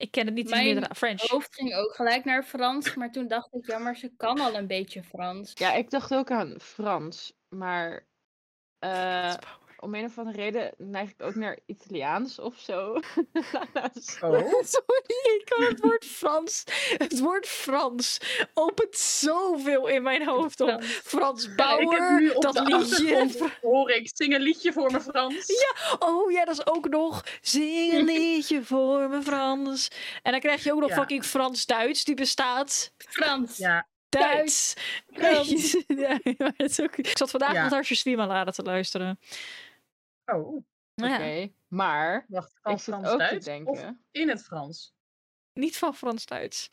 Ik 0.00 0.10
ken 0.10 0.26
het 0.26 0.34
niet 0.34 0.48
mijn 0.50 0.74
meer. 0.74 0.90
French. 0.96 1.20
hoofd 1.20 1.54
ging 1.54 1.74
ook 1.74 1.94
gelijk 1.94 2.24
naar 2.24 2.42
Frans, 2.42 2.94
maar 2.94 3.12
toen 3.12 3.28
dacht 3.28 3.54
ik, 3.54 3.66
ja, 3.66 3.78
maar 3.78 3.96
ze 3.96 4.12
kan 4.16 4.40
al 4.40 4.54
een 4.54 4.66
beetje 4.66 5.02
Frans. 5.02 5.52
Ja, 5.54 5.74
ik 5.74 5.90
dacht 5.90 6.14
ook 6.14 6.30
aan 6.30 6.54
Frans, 6.60 7.32
maar 7.48 8.06
eh, 8.78 9.34
om 9.80 9.94
een 9.94 10.04
of 10.04 10.18
andere 10.18 10.36
reden 10.36 10.70
neig 10.78 11.10
ik 11.10 11.22
ook 11.22 11.34
naar 11.34 11.58
Italiaans 11.66 12.38
of 12.38 12.54
zo. 12.58 12.92
Oh. 14.20 14.32
Sorry, 14.62 15.36
ik 15.38 15.42
kan 15.44 15.64
het 15.66 15.80
woord 15.80 16.04
Frans. 16.04 16.64
Het 16.98 17.18
woord 17.20 17.46
Frans 17.46 18.18
opent 18.54 18.96
zoveel 18.96 19.86
in 19.86 20.02
mijn 20.02 20.26
hoofd 20.26 20.60
op. 20.60 20.68
Frans. 20.82 20.86
Frans 21.04 21.42
ik 21.42 21.48
heb 21.48 21.56
Bauer, 21.56 22.20
nu 22.20 22.30
op 22.30 22.42
dat 22.42 22.54
de 22.54 22.62
liedje. 22.76 23.50
hoor 23.62 23.90
ik 23.90 24.10
zing 24.14 24.34
een 24.34 24.40
liedje 24.40 24.72
voor 24.72 24.90
me 24.92 25.00
Frans. 25.00 25.46
Oh 25.98 26.30
ja, 26.30 26.44
dat 26.44 26.54
is 26.58 26.66
ook 26.66 26.88
nog. 26.88 27.24
Zing 27.40 27.92
een 27.92 28.04
liedje 28.14 28.64
voor 28.64 29.08
me 29.08 29.22
Frans. 29.22 29.88
En 30.22 30.30
dan 30.32 30.40
krijg 30.40 30.64
je 30.64 30.72
ook 30.72 30.80
nog 30.80 30.88
Ja. 30.88 30.94
fucking 30.96 31.24
Frans-Duits, 31.24 32.04
die 32.04 32.14
bestaat. 32.14 32.92
Frans. 32.98 33.56
Ja, 33.56 33.88
Duits. 34.08 34.74
Frans. 35.12 35.76
ja, 35.86 36.18
maar 36.38 36.52
het 36.56 36.70
is 36.70 36.80
ook... 36.80 36.96
Ik 36.96 37.16
zat 37.18 37.30
vandaag 37.30 37.52
Ja. 37.52 37.62
nog 37.62 37.70
naar 37.70 37.84
Swimaladen 37.84 38.54
te 38.54 38.62
luisteren. 38.62 39.18
Oh, 40.34 40.64
Oké, 40.94 41.22
Ja, 41.24 41.48
maar 41.68 42.24
wacht. 42.28 42.58
Van 42.62 42.72
ik 42.72 42.78
zit 42.78 42.94
ook 42.94 43.00
te 43.00 43.06
Frans-Duits 43.08 43.46
of 43.64 43.76
denken. 43.76 44.04
in 44.10 44.28
het 44.28 44.42
Frans? 44.42 44.94
niet 45.52 45.78
van 45.78 45.94
Frans-Duits. 45.94 46.70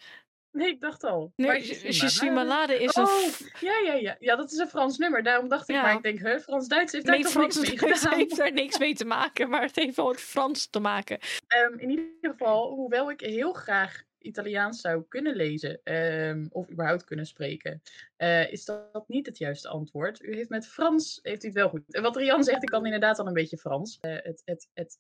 Nee, 0.52 0.70
ik 0.70 0.82
dacht 0.82 1.04
al. 1.04 1.34
Nee, 1.36 1.66
Je 1.66 2.32
malade 2.34 2.80
is. 2.84 2.94
Oh, 2.94 3.24
ja, 3.60 3.78
ja, 3.78 3.94
ja. 3.94 4.16
Ja, 4.20 4.36
dat 4.36 4.52
is 4.52 4.58
een 4.58 4.68
Frans 4.68 4.98
nummer. 4.98 5.24
Daarom 5.24 5.48
dacht 5.50 5.70
ik, 5.70 5.76
Ja. 5.76 5.82
maar 5.82 5.94
ik 5.94 6.02
denk, 6.04 6.20
huh, 6.20 6.40
Frans-Duits 6.40 6.92
heeft 6.92 7.06
daar 7.06 7.16
Nee, 7.16 7.24
toch 7.24 7.32
Frans 7.32 7.56
niks 7.56 7.70
mee 7.70 7.80
Duits 7.80 8.00
gedaan? 8.02 8.18
heeft 8.20 8.38
daar 8.38 8.52
niks 8.54 8.78
mee 8.78 8.94
te 8.96 9.06
maken, 9.06 9.50
maar 9.50 9.62
het 9.62 9.76
heeft 9.76 9.96
wel 9.96 10.08
met 10.08 10.20
Frans 10.22 10.68
te 10.70 10.80
maken. 10.80 11.20
Ehm, 11.48 11.78
in 11.80 11.90
ieder 11.90 12.06
geval, 12.22 12.70
hoewel 12.74 13.12
ik 13.12 13.20
heel 13.20 13.54
graag 13.54 14.04
Italiaans 14.28 14.82
zou 14.82 15.04
kunnen 15.08 15.36
lezen, 15.36 15.80
ehm, 15.84 16.48
of 16.50 16.70
überhaupt 16.70 17.04
kunnen 17.04 17.26
spreken, 17.26 17.82
eh, 18.16 18.52
is 18.52 18.66
dat 18.66 19.08
niet 19.08 19.26
het 19.26 19.38
juiste 19.38 19.68
antwoord. 19.68 20.22
U 20.22 20.36
heeft 20.36 20.50
met 20.50 20.68
Frans, 20.68 21.20
heeft 21.22 21.44
u 21.44 21.48
het 21.48 21.56
wel 21.56 21.70
goed. 21.70 21.94
En 21.94 22.02
wat 22.02 22.16
Rian 22.16 22.44
zegt, 22.44 22.64
ik 22.64 22.70
kan 22.70 22.86
inderdaad 22.86 23.20
al 23.20 23.28
een 23.28 23.34
beetje 23.34 23.58
Frans. 23.58 23.98
Eh, 24.00 24.12
het, 24.12 24.42
het, 24.46 24.70
het 24.74 25.00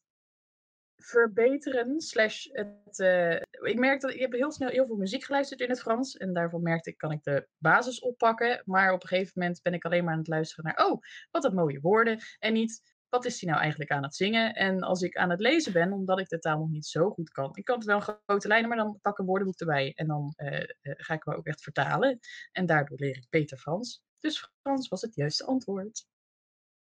verbeteren, 0.97 2.01
slash 2.01 2.47
het... 2.51 2.99
eh, 2.99 3.35
ik 3.71 3.79
merk 3.79 4.01
dat, 4.01 4.13
ik 4.13 4.19
heb 4.19 4.31
heel 4.31 4.51
snel 4.51 4.69
heel 4.69 4.85
veel 4.85 4.95
muziek 4.95 5.23
geluisterd 5.23 5.61
in 5.61 5.69
het 5.69 5.81
Frans, 5.81 6.17
en 6.17 6.33
daarvan 6.33 6.61
merkte 6.61 6.89
ik, 6.89 6.97
kan 6.97 7.11
ik 7.11 7.23
de 7.23 7.47
basis 7.57 7.99
oppakken, 7.99 8.61
maar 8.65 8.93
op 8.93 9.01
een 9.01 9.07
gegeven 9.07 9.31
moment 9.35 9.61
ben 9.61 9.73
ik 9.73 9.85
alleen 9.85 10.03
maar 10.03 10.13
aan 10.13 10.19
het 10.19 10.27
luisteren 10.27 10.65
naar, 10.65 10.87
oh, 10.87 11.01
wat 11.31 11.43
een 11.43 11.53
mooie 11.53 11.79
woorden, 11.79 12.19
en 12.39 12.53
niet 12.53 12.96
wat 13.09 13.25
is 13.25 13.41
hij 13.41 13.49
nou 13.49 13.61
eigenlijk 13.61 13.91
aan 13.91 14.03
het 14.03 14.15
zingen? 14.15 14.53
En 14.53 14.81
als 14.81 15.01
ik 15.01 15.15
aan 15.15 15.29
het 15.29 15.39
lezen 15.39 15.73
ben, 15.73 15.91
omdat 15.91 16.19
ik 16.19 16.29
de 16.29 16.39
taal 16.39 16.59
nog 16.59 16.69
niet 16.69 16.85
zo 16.85 17.09
goed 17.09 17.29
kan. 17.29 17.49
Ik 17.53 17.65
kan 17.65 17.77
het 17.77 17.85
wel 17.85 17.97
in 17.97 18.17
grote 18.25 18.47
lijnen, 18.47 18.69
maar 18.69 18.77
dan 18.77 18.99
pak 19.01 19.11
ik 19.11 19.19
een 19.19 19.25
woordenboek 19.25 19.59
erbij. 19.59 19.93
En 19.95 20.07
dan 20.07 20.33
eh, 20.35 20.61
eh, 20.61 20.67
ga 20.81 21.13
ik 21.13 21.25
me 21.25 21.35
ook 21.35 21.45
echt 21.45 21.61
vertalen. 21.61 22.19
En 22.51 22.65
daardoor 22.65 22.97
leer 22.99 23.15
ik 23.15 23.25
beter 23.29 23.57
Frans. 23.57 24.01
Dus 24.19 24.49
Frans 24.61 24.87
was 24.87 25.01
het 25.01 25.15
juiste 25.15 25.45
antwoord. 25.45 26.05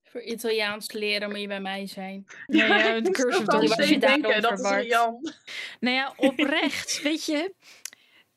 Voor 0.03 0.21
Italiaans 0.21 0.91
leren 0.91 1.29
moet 1.29 1.39
je 1.39 1.47
bij 1.47 1.61
mij 1.61 1.87
zijn. 1.87 2.25
Ja, 2.47 2.65
ja, 2.65 2.93
de 2.93 3.01
moest 3.01 3.21
cursus 3.21 3.75
was 3.75 3.89
je 3.89 3.99
denken, 3.99 4.41
dat 4.41 4.59
is. 4.59 4.69
Rian. 4.69 5.33
Nou 5.79 5.95
ja, 5.95 6.13
oprecht, 6.17 7.01
weet 7.01 7.25
je. 7.25 7.53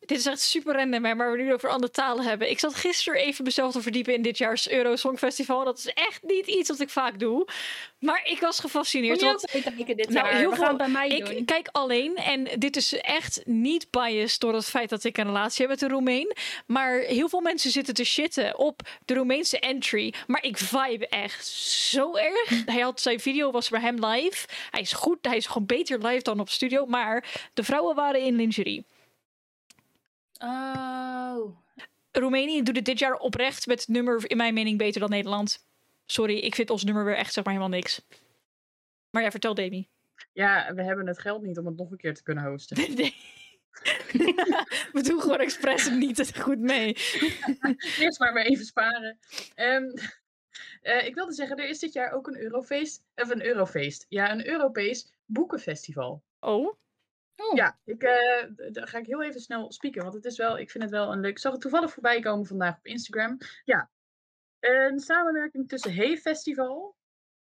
Dit 0.06 0.18
is 0.18 0.26
echt 0.26 0.40
super 0.40 0.74
random, 0.74 1.00
maar 1.16 1.30
we 1.32 1.36
nu 1.42 1.52
over 1.52 1.68
andere 1.68 1.92
talen 1.92 2.24
hebben. 2.24 2.50
Ik 2.50 2.58
zat 2.58 2.74
gisteren 2.74 3.20
even 3.20 3.44
mezelf 3.44 3.72
te 3.72 3.82
verdiepen 3.82 4.14
in 4.14 4.22
dit 4.22 4.38
jaars 4.38 4.70
Euro 4.70 4.96
Songfestival. 4.96 5.64
Dat 5.64 5.78
is 5.78 5.86
echt 5.86 6.22
niet 6.22 6.46
iets 6.46 6.68
wat 6.68 6.80
ik 6.80 6.90
vaak 6.90 7.18
doe. 7.18 7.46
Maar 7.98 8.20
ik 8.24 8.40
was 8.40 8.58
gefascineerd. 8.58 9.10
Moet 9.12 9.20
je 9.20 9.26
Want 9.26 9.48
ook 9.48 9.54
even 9.54 9.74
kijken 9.76 9.96
dit 9.96 10.08
Nou, 10.08 10.26
jaar. 10.26 10.36
heel 10.36 10.50
We 10.50 10.54
veel- 10.56 10.64
gaan 10.64 10.74
het 10.74 10.82
bij 10.84 10.92
mij 10.92 11.08
ik 11.08 11.26
doen. 11.26 11.44
kijk 11.44 11.68
alleen, 11.72 12.16
en 12.16 12.48
dit 12.58 12.76
is 12.76 12.92
echt 12.94 13.40
niet 13.44 13.86
biased 13.90 14.40
door 14.40 14.54
het 14.54 14.64
feit 14.66 14.88
dat 14.88 15.04
ik 15.04 15.16
een 15.18 15.24
relatie 15.26 15.60
heb 15.66 15.70
met 15.70 15.82
een 15.82 15.88
Roemeen. 15.96 16.32
Maar 16.66 16.98
heel 16.98 17.28
veel 17.28 17.40
mensen 17.40 17.70
zitten 17.70 17.94
te 17.94 18.04
shitten 18.04 18.58
op 18.58 18.80
de 19.04 19.14
Roemeense 19.14 19.58
entry. 19.58 20.14
Maar 20.26 20.42
ik 20.44 20.58
vibe 20.58 21.08
echt 21.08 21.46
zo 21.46 22.14
erg. 22.16 22.62
Hij 22.66 22.80
had 22.80 23.00
zijn 23.00 23.20
video 23.20 23.50
was 23.50 23.68
bij 23.68 23.80
hem 23.80 24.04
live. 24.04 24.46
Hij 24.70 24.80
is 24.80 24.92
goed, 24.92 25.18
hij 25.22 25.36
is 25.36 25.46
gewoon 25.46 25.66
beter 25.66 25.98
live 26.06 26.22
dan 26.22 26.40
op 26.40 26.48
studio. 26.50 26.86
Maar 26.86 27.24
de 27.54 27.62
vrouwen 27.64 27.94
waren 27.94 28.20
in 28.20 28.36
lingerie. 28.36 28.84
Oh. 30.42 31.56
Roemenië 32.12 32.62
doet 32.62 32.76
het 32.76 32.84
dit 32.84 32.98
jaar 32.98 33.14
oprecht 33.14 33.66
met 33.66 33.80
het 33.80 33.88
nummer, 33.88 34.30
in 34.30 34.36
mijn 34.36 34.54
mening, 34.54 34.78
beter 34.78 35.00
dan 35.00 35.10
Nederland. 35.10 35.66
Sorry, 36.06 36.38
ik 36.38 36.54
vind 36.54 36.70
ons 36.70 36.84
nummer 36.84 37.04
weer 37.04 37.16
echt 37.16 37.32
zeg 37.32 37.44
maar 37.44 37.54
helemaal 37.54 37.76
niks. 37.76 38.06
Maar 39.10 39.22
ja, 39.22 39.30
vertel 39.30 39.54
Demi. 39.54 39.88
Ja, 40.32 40.74
we 40.74 40.82
hebben 40.82 41.06
het 41.06 41.20
geld 41.20 41.42
niet 41.42 41.58
om 41.58 41.66
het 41.66 41.76
nog 41.76 41.90
een 41.90 41.96
keer 41.96 42.14
te 42.14 42.22
kunnen 42.22 42.44
hosten. 42.44 42.76
Nee. 42.96 43.14
We 44.92 45.02
doen 45.02 45.20
gewoon 45.20 45.38
expres 45.38 45.90
niet 45.90 46.16
het 46.16 46.40
goed 46.40 46.58
mee. 46.58 46.96
Eerst 47.98 48.18
maar 48.18 48.32
maar 48.32 48.44
even 48.44 48.64
sparen. 48.64 49.18
Ehm, 49.54 49.84
eh, 50.82 51.06
ik 51.06 51.14
wilde 51.14 51.32
zeggen, 51.32 51.56
er 51.56 51.68
is 51.68 51.78
dit 51.78 51.92
jaar 51.92 52.12
ook 52.12 52.26
een 52.26 52.40
Eurofeest. 52.40 53.02
Of 53.14 53.30
een 53.30 53.44
Eurofeest. 53.44 54.06
Ja, 54.08 54.32
een 54.32 54.46
Europees 54.46 55.12
boekenfestival. 55.24 56.22
Oh, 56.40 56.74
oh. 57.36 57.56
Ja, 57.56 57.78
ik, 57.84 58.02
eh, 58.02 58.44
daar 58.72 58.88
ga 58.88 58.98
ik 58.98 59.06
heel 59.06 59.22
even 59.22 59.40
snel 59.40 59.72
spieken, 59.72 60.02
want 60.02 60.14
het 60.14 60.24
is 60.24 60.36
wel, 60.36 60.58
ik 60.58 60.70
vind 60.70 60.84
het 60.84 60.92
wel 60.92 61.12
een 61.12 61.20
leuk. 61.20 61.30
Ik 61.30 61.38
zag 61.38 61.52
het 61.52 61.60
toevallig 61.60 61.92
voorbij 61.92 62.20
komen 62.20 62.46
vandaag 62.46 62.76
op 62.76 62.86
Instagram. 62.86 63.38
Ja, 63.64 63.90
een 64.60 64.98
samenwerking 65.00 65.68
tussen 65.68 65.94
Hey 65.94 66.16
Festival, 66.16 66.96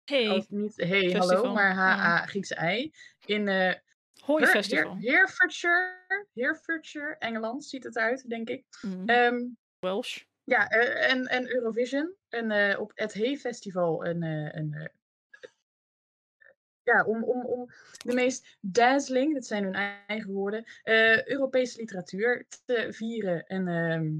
hey, 0.05 0.29
of 0.31 0.51
niet 0.51 0.77
Hey 0.77 1.01
Festival, 1.11 1.29
Hallo, 1.37 1.53
maar 1.53 1.69
ja. 1.75 1.97
HA 1.97 2.27
Griekse 2.27 2.55
ei, 2.55 2.93
in 3.27 3.49
eh 3.49 3.75
hoi 4.21 4.47
festival. 4.47 4.93
Her- 4.95 5.01
Herefordshire, 5.01 6.27
Herefordshire, 6.33 7.17
Engeland 7.19 7.65
ziet 7.65 7.85
het 7.85 7.97
uit, 7.97 8.29
denk 8.29 8.49
ik. 8.49 8.65
Mm, 8.83 9.09
Ehm, 9.09 9.41
Welsh. 9.79 10.23
ja, 10.45 10.69
eh, 10.69 11.11
en, 11.11 11.27
en 11.27 11.55
Eurovision. 11.55 12.15
En 12.29 12.79
op 12.79 12.93
het 12.95 13.13
Hey 13.15 13.37
Festival 13.37 14.07
een, 14.07 14.23
een 14.23 14.91
ja, 16.83 17.05
om, 17.05 17.25
om, 17.25 17.47
om 17.47 17.71
de 18.05 18.15
meest 18.15 18.57
dazzling, 18.61 19.35
dat 19.35 19.47
zijn 19.47 19.65
hun 19.65 19.75
eigen 20.07 20.33
woorden, 20.33 20.65
eh, 20.83 21.27
Europese 21.27 21.79
literatuur 21.79 22.47
te 22.65 22.87
vieren. 22.91 23.47
En 23.47 23.69
ehm, 23.69 24.11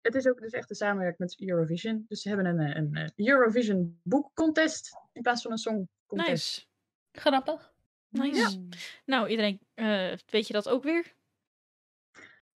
het 0.00 0.14
is 0.14 0.28
ook 0.28 0.40
dus 0.40 0.52
echt 0.52 0.70
een 0.70 0.76
samenwerking 0.76 1.18
met 1.18 1.48
Eurovision. 1.48 2.04
Dus 2.08 2.22
ze 2.22 2.28
hebben 2.28 2.46
een, 2.46 2.60
eh, 2.60 2.76
een, 2.76 2.94
eh, 2.94 3.26
Eurovision 3.26 4.00
boekcontest 4.02 4.96
in 5.12 5.22
plaats 5.22 5.42
van 5.42 5.50
een 5.50 5.58
songcontest. 5.58 6.28
Nice. 6.28 6.66
Grappig. 7.12 7.72
Nice. 8.08 8.62
Nou, 9.04 9.28
iedereen, 9.28 9.60
weet 10.26 10.46
je 10.46 10.52
dat 10.52 10.68
ook 10.68 10.82
weer? 10.82 11.14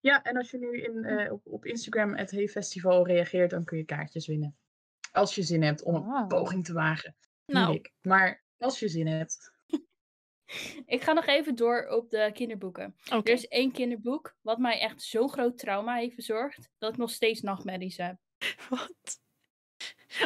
Ja, 0.07 0.23
en 0.23 0.37
als 0.37 0.51
je 0.51 0.59
nu 0.59 0.83
in, 0.83 1.05
eh, 1.05 1.33
op, 1.33 1.47
op 1.47 1.65
Instagram 1.65 2.15
het 2.15 2.31
Hey 2.31 2.49
Festival 2.49 3.07
reageert, 3.07 3.51
dan 3.51 3.65
kun 3.65 3.79
je 3.79 3.85
kaartjes 3.85 4.27
winnen. 4.27 4.57
Als 5.13 5.35
je 5.35 5.43
zin 5.43 5.63
hebt 5.63 5.83
om 5.83 5.95
een 5.95 6.27
poging 6.27 6.65
te 6.65 6.73
wagen. 6.73 7.17
Nou, 7.47 7.75
ik. 7.75 7.93
Maar 8.01 8.45
als 8.59 8.79
je 8.79 8.89
zin 8.89 9.07
hebt. 9.07 9.53
Ik 10.87 11.03
ga 11.03 11.13
nog 11.13 11.27
even 11.27 11.55
door 11.55 11.87
op 11.89 12.11
de 12.11 12.31
kinderboeken. 12.35 12.97
oké. 13.13 13.29
Er 13.31 13.37
is 13.37 13.49
één 13.49 13.73
kinderboek 13.73 14.35
wat 14.41 14.59
mij 14.59 14.81
echt 14.81 15.03
zo'n 15.03 15.31
groot 15.31 15.59
trauma 15.59 15.95
heeft 15.97 16.17
bezorgd, 16.17 16.69
dat 16.79 16.91
ik 16.93 16.97
nog 16.99 17.11
steeds 17.11 17.41
nachtmerries 17.41 17.97
heb. 17.97 18.17
Wat? 18.71 19.21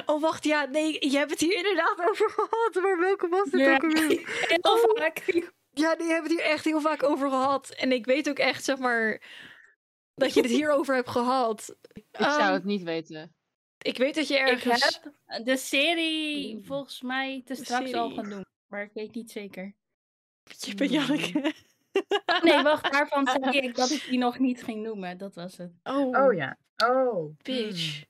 Oh, 0.06 0.20
wacht, 0.20 0.44
ja, 0.44 0.64
nee, 0.64 1.10
je 1.10 1.16
hebt 1.18 1.30
het 1.30 1.40
hier 1.40 1.56
inderdaad 1.56 2.08
over 2.08 2.30
gehad. 2.36 2.74
Maar 2.82 2.98
welke 2.98 3.28
was 3.28 3.50
het 3.50 3.60
Ja. 3.60 3.74
ook 3.74 3.82
alweer? 3.82 4.46
Heel 4.48 4.58
Oh. 4.60 4.96
vaak. 4.98 5.24
Ja, 5.70 5.94
die 5.96 6.06
hebben 6.06 6.30
het 6.30 6.40
hier 6.40 6.50
echt 6.50 6.64
heel 6.64 6.80
vaak 6.80 7.02
over 7.02 7.28
gehad. 7.28 7.68
En 7.70 7.92
ik 7.92 8.04
weet 8.06 8.28
ook 8.28 8.38
echt, 8.38 8.64
zeg 8.64 8.78
maar, 8.78 9.22
dat 10.14 10.34
je 10.34 10.40
het 10.40 10.50
hierover 10.50 10.94
hebt 10.94 11.08
gehad. 11.08 11.76
Ik 11.92 12.04
zou 12.10 12.40
Ehm, 12.40 12.52
het 12.52 12.64
niet 12.64 12.82
weten. 12.82 13.34
Ik 13.82 13.96
weet 13.96 14.14
dat 14.14 14.28
je 14.28 14.34
Ik 14.34 14.40
ergens... 14.48 15.00
heb 15.28 15.44
de 15.44 15.56
serie 15.56 16.58
volgens 16.62 17.02
mij 17.02 17.42
te 17.44 17.54
De 17.54 17.64
straks 17.64 17.92
al 17.92 18.10
gaan 18.10 18.28
doen. 18.30 18.44
Maar 18.66 18.82
ik 18.82 18.90
weet 18.94 19.14
niet 19.14 19.30
zeker. 19.30 19.74
Je 20.58 20.74
bent 20.74 20.90
Janneke. 20.90 21.52
Nee, 22.42 22.62
wacht, 22.62 22.92
daarvan 22.92 23.26
zei 23.42 23.58
ik 23.58 23.74
dat 23.74 23.90
ik 23.90 24.06
die 24.08 24.18
nog 24.18 24.38
niet 24.38 24.62
ging 24.62 24.82
noemen. 24.82 25.18
Dat 25.18 25.34
was 25.34 25.56
het. 25.56 25.72
Oh, 25.82 26.24
Oh 26.24 26.34
ja. 26.34 26.58
Oh. 26.84 27.36
bitch. 27.42 28.04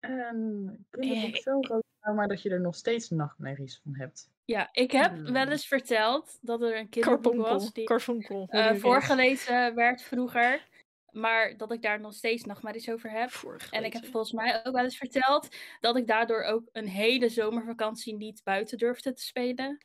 Um, 0.00 0.86
Eh, 0.90 1.34
zo 1.34 1.60
groot, 1.60 1.82
maar 2.14 2.28
dat 2.28 2.42
je 2.42 2.50
er 2.50 2.60
nog 2.60 2.74
steeds 2.74 3.10
nachtmerries 3.10 3.80
van 3.82 3.94
hebt. 3.96 4.30
Ja, 4.44 4.68
ik 4.72 4.90
heb 4.90 5.12
Hmm. 5.12 5.32
wel 5.32 5.48
eens 5.48 5.66
verteld 5.66 6.38
dat 6.40 6.62
er 6.62 6.76
een 6.76 6.88
kinderboek 6.88 7.22
Carbonkel. 7.22 7.52
was 7.52 7.72
die 7.72 8.58
eh, 8.58 8.74
voorgelezen 8.74 9.74
werd 9.74 10.02
vroeger. 10.02 10.68
Maar 11.12 11.56
dat 11.56 11.72
ik 11.72 11.82
daar 11.82 12.00
nog 12.00 12.14
steeds 12.14 12.44
nachtmerries 12.44 12.90
over 12.90 13.10
heb. 13.10 13.30
En 13.70 13.84
ik 13.84 13.92
heb 13.92 14.06
volgens 14.06 14.32
mij 14.32 14.60
ook 14.64 14.74
wel 14.74 14.84
eens 14.84 14.96
verteld 14.96 15.48
dat 15.80 15.96
ik 15.96 16.06
daardoor 16.06 16.42
ook 16.42 16.68
een 16.72 16.88
hele 16.88 17.28
zomervakantie 17.28 18.16
niet 18.16 18.40
buiten 18.44 18.78
durfde 18.78 19.12
te 19.12 19.22
spelen. 19.22 19.78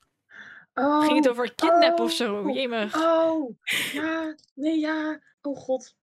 Oh, 0.74 1.06
Ging 1.06 1.16
het 1.18 1.30
over 1.30 1.56
kidnap 1.56 2.00
of 2.00 2.10
oh, 2.12 2.16
zo? 2.16 2.40
oh, 2.40 2.56
Jemig. 2.56 2.96
Oh, 2.96 3.56
ja, 3.92 4.36
nee, 4.54 4.80
ja. 4.80 5.22
Oh 5.42 5.58
god. 5.58 5.96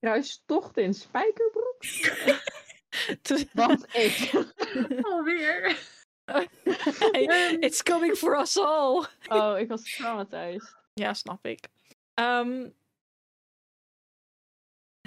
Kruistocht 0.00 0.76
in 0.76 0.94
spijkerbroek? 0.94 1.84
Want 3.52 3.86
ik. 3.94 4.30
Alweer. 5.10 5.78
It's 7.60 7.82
coming 7.82 8.16
for 8.16 8.40
us 8.40 8.58
all. 8.58 9.06
Oh, 9.28 9.58
ik 9.58 9.68
was 9.68 9.96
traumatized. 9.96 10.76
Ja, 10.94 11.14
snap 11.14 11.46
ik. 11.46 11.68
Ehm, 12.14 12.68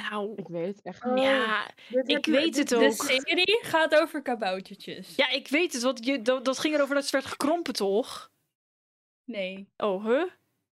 nou, 0.09 0.33
Ik 0.35 0.47
weet 0.47 0.75
het 0.75 0.81
echt 0.85 1.03
niet. 1.05 1.23
ja, 1.23 1.67
ik 1.89 2.07
heb 2.07 2.25
weet 2.25 2.43
dit- 2.53 2.55
het 2.57 2.67
De 2.69 2.75
ook. 2.85 2.91
serie 3.03 3.59
gaat 3.61 3.95
over 4.01 4.21
kaboutertjes. 4.21 5.15
Ja, 5.15 5.29
ik 5.29 5.47
weet 5.47 5.73
het, 5.73 5.81
want 5.81 6.05
je, 6.05 6.21
dat, 6.21 6.45
dat 6.45 6.59
ging 6.59 6.75
erover 6.75 6.95
dat 6.95 7.05
ze 7.05 7.11
werd 7.11 7.25
gekrompen, 7.29 7.73
toch? 7.73 8.31
Nee. 9.23 9.69
Oh, 9.77 10.05
huh? 10.05 10.23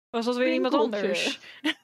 Was 0.10 0.26
dat 0.26 0.38
weer 0.38 0.54
iemand 0.54 0.74
anders? 0.74 1.40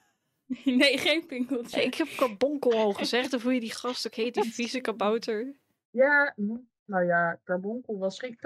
Nee, 0.64 0.98
geen 0.98 1.26
pinkeltje. 1.26 1.84
Ik 1.84 1.96
heb 1.96 2.08
carbonkel 2.16 2.74
al 2.74 2.94
gezegd, 2.94 3.34
of 3.34 3.44
hoe 3.44 3.54
je 3.54 3.60
die 3.60 3.72
gast 3.72 4.08
ook 4.08 4.14
heet, 4.14 4.34
die 4.34 4.54
vieze 4.54 4.80
kabouter. 4.82 5.56
Ja, 5.90 6.34
hm, 6.36 6.56
nou 6.86 7.06
ja, 7.06 7.40
carbonkel 7.44 7.98
was 7.98 8.20
geen 8.20 8.38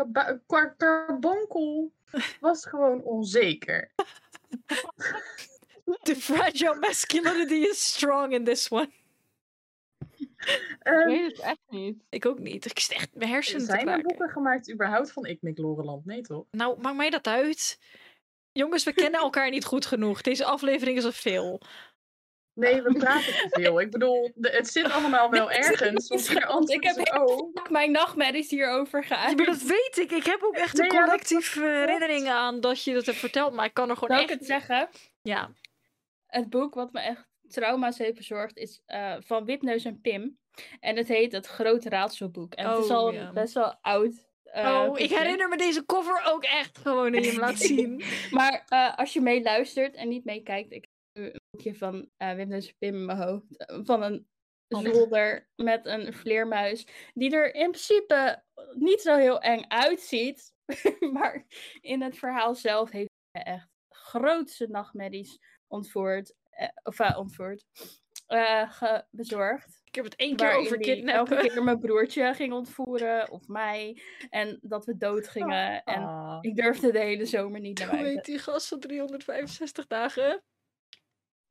carbonkel 0.47 1.91
was 2.39 2.65
gewoon 2.65 3.01
onzeker. 3.03 3.91
The 6.03 6.15
fragile 6.15 6.75
masculinity 6.79 7.53
is 7.53 7.93
strong 7.93 8.33
in 8.33 8.43
this 8.43 8.69
one. 8.69 8.89
Ik 10.15 10.29
Ehm, 10.79 11.07
weet 11.07 11.31
het 11.31 11.39
echt 11.39 11.59
niet. 11.69 12.03
Ik 12.09 12.25
ook 12.25 12.39
niet. 12.39 12.65
Ik 12.65 12.79
zit 12.79 12.91
echt 12.97 13.09
mijn 13.13 13.29
hersenen 13.31 13.59
te 13.59 13.65
zijn 13.71 13.87
er 13.87 14.01
boeken 14.01 14.29
gemaakt 14.29 14.71
überhaupt 14.71 15.11
van 15.11 15.25
Ik 15.25 15.41
Mik 15.41 15.57
Loreland? 15.57 16.05
Nee 16.05 16.21
toch? 16.21 16.45
Nou, 16.51 16.81
maakt 16.81 16.95
mij 16.95 17.09
dat 17.09 17.27
uit? 17.27 17.79
Jongens, 18.51 18.83
we 18.83 18.93
kennen 18.93 19.19
elkaar 19.19 19.49
niet 19.49 19.65
goed 19.65 19.85
genoeg. 19.85 20.21
Deze 20.21 20.45
aflevering 20.45 20.97
is 20.97 21.05
al 21.05 21.11
veel. 21.11 21.61
Nee, 22.53 22.81
we 22.81 22.93
praten 22.97 23.33
te 23.33 23.47
veel. 23.49 23.79
Ik 23.81 23.91
bedoel, 23.91 24.31
de- 24.35 24.49
het 24.49 24.67
zit 24.67 24.91
allemaal 24.91 25.29
wel 25.29 25.51
ergens. 25.51 26.07
Want 26.47 26.69
Ik 26.69 26.83
heb 26.83 27.15
oh. 27.17 27.55
mijn 27.69 27.91
nachtmerries 27.91 28.49
hierover 28.49 29.05
Ja, 29.09 29.15
geuit. 29.15 29.37
maar 29.37 29.45
dat 29.45 29.61
weet 29.61 29.97
ik. 29.97 30.11
Ik 30.11 30.25
heb 30.25 30.43
ook 30.43 30.55
echt 30.55 30.79
een 30.79 30.91
ja, 30.91 31.03
klopt. 31.05 31.53
herinnering 31.53 32.27
aan 32.29 32.61
dat 32.61 32.83
je 32.83 32.93
dat 32.93 33.05
hebt 33.05 33.17
verteld. 33.17 33.53
Maar 33.53 33.65
ik 33.65 33.73
kan 33.73 33.89
er 33.89 33.97
gewoon 33.97 34.15
Zal 34.17 34.25
ik 34.25 34.29
echt... 34.29 34.39
het 34.39 34.47
zeggen? 34.47 34.89
Ja. 35.21 35.49
Het 36.29 36.49
boek 36.49 36.73
wat 36.73 36.91
me 36.91 36.99
echt 36.99 37.27
trauma's 37.47 37.97
heeft 37.97 38.15
bezorgd 38.15 38.57
is 38.57 38.81
eh, 38.85 39.15
van 39.19 39.45
Wipneus 39.45 39.85
en 39.85 40.01
Pim. 40.01 40.37
En 40.79 40.95
het 40.97 41.07
heet 41.07 41.31
Het 41.31 41.45
Grote 41.47 41.89
Raadselboek. 41.89 42.53
En 42.53 42.69
het 42.69 42.77
is 42.83 42.89
Oh, 42.89 42.97
al 42.97 43.33
best 43.33 43.53
wel 43.53 43.77
oud. 43.81 44.27
eh, 44.43 44.85
oh, 44.89 44.99
ik 44.99 45.09
herinner 45.09 45.49
me 45.49 45.57
deze 45.57 45.85
cover 45.85 46.21
ook 46.25 46.43
echt 46.43 46.77
gewoon 46.77 47.11
dat 47.11 47.25
je 47.25 47.31
hem 47.31 47.39
laat 47.39 47.59
zien. 47.71 48.03
Maar 48.31 48.63
eh, 48.67 48.97
als 48.97 49.13
je 49.13 49.21
meeluistert 49.21 49.95
en 49.95 50.07
niet 50.07 50.25
meekijkt, 50.25 50.71
ik 50.71 50.81
heb 51.13 51.23
nu 51.23 51.29
een 51.29 51.39
boekje 51.49 51.75
van 51.75 52.09
Wipneus 52.17 52.67
en 52.67 52.75
Pim 52.77 52.93
in 52.95 53.05
mijn 53.05 53.17
hoofd. 53.21 53.45
Van 53.85 54.01
een 54.03 54.27
Oh. 54.75 54.81
zolder 54.83 55.49
met 55.55 55.85
een 55.85 56.13
vleermuis. 56.13 56.87
Die 57.13 57.31
er 57.31 57.53
in 57.55 57.71
principe 57.71 58.43
niet 58.73 59.01
zo 59.01 59.15
heel 59.17 59.39
eng 59.41 59.63
uitziet. 59.67 60.53
maar 61.13 61.45
in 61.81 62.01
het 62.01 62.17
verhaal 62.17 62.55
zelf 62.55 62.91
heeft 62.91 63.09
hij 63.31 63.43
echt 63.43 63.67
grootste 63.89 64.67
nachtmerries 64.67 65.37
ontvoerd. 65.69 66.33
eh, 66.49 66.67
of 66.83 66.99
uh, 66.99 67.17
ontvoerd. 67.17 67.65
eh, 68.27 68.71
ge- 68.71 69.05
bezorgd. 69.11 69.81
Ik 69.83 69.95
heb 69.95 70.03
het 70.05 70.15
één 70.15 70.35
keer 70.35 70.53
over 70.55 70.77
kidnappen. 70.77 71.37
elke 71.37 71.49
keer 71.49 71.63
mijn 71.63 71.79
broertje 71.79 72.33
ging 72.33 72.53
ontvoeren. 72.53 73.29
Of 73.31 73.47
mij. 73.47 74.01
En 74.29 74.59
dat 74.61 74.85
we 74.85 74.97
dood 74.97 75.27
gingen. 75.27 75.83
En 75.83 76.03
Ah. 76.03 76.37
ik 76.41 76.55
durfde 76.55 76.91
de 76.91 76.99
hele 76.99 77.25
zomer 77.25 77.59
niet 77.59 77.79
naar 77.79 77.87
Hoe 77.87 77.97
buiten. 77.97 78.15
heet 78.17 78.25
die 78.25 78.39
gast 78.39 78.67
van 78.67 78.79
365 78.79 79.87
dagen? 79.87 80.43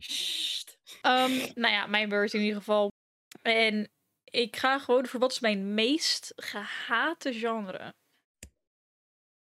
Sst. 0.03 0.79
Ehm, 1.03 1.31
nou 1.55 1.75
ja, 1.75 1.87
mijn 1.87 2.09
beurt 2.09 2.35
in 2.35 2.41
ieder 2.41 2.57
geval. 2.57 2.91
En 3.43 3.91
ik 4.25 4.57
ga 4.57 4.79
gewoon 4.79 5.07
voor 5.07 5.21
wat 5.21 5.33
is 5.33 5.41
mijn 5.41 5.75
meest 5.75 6.33
gehate 6.37 7.33
genre. 7.33 7.95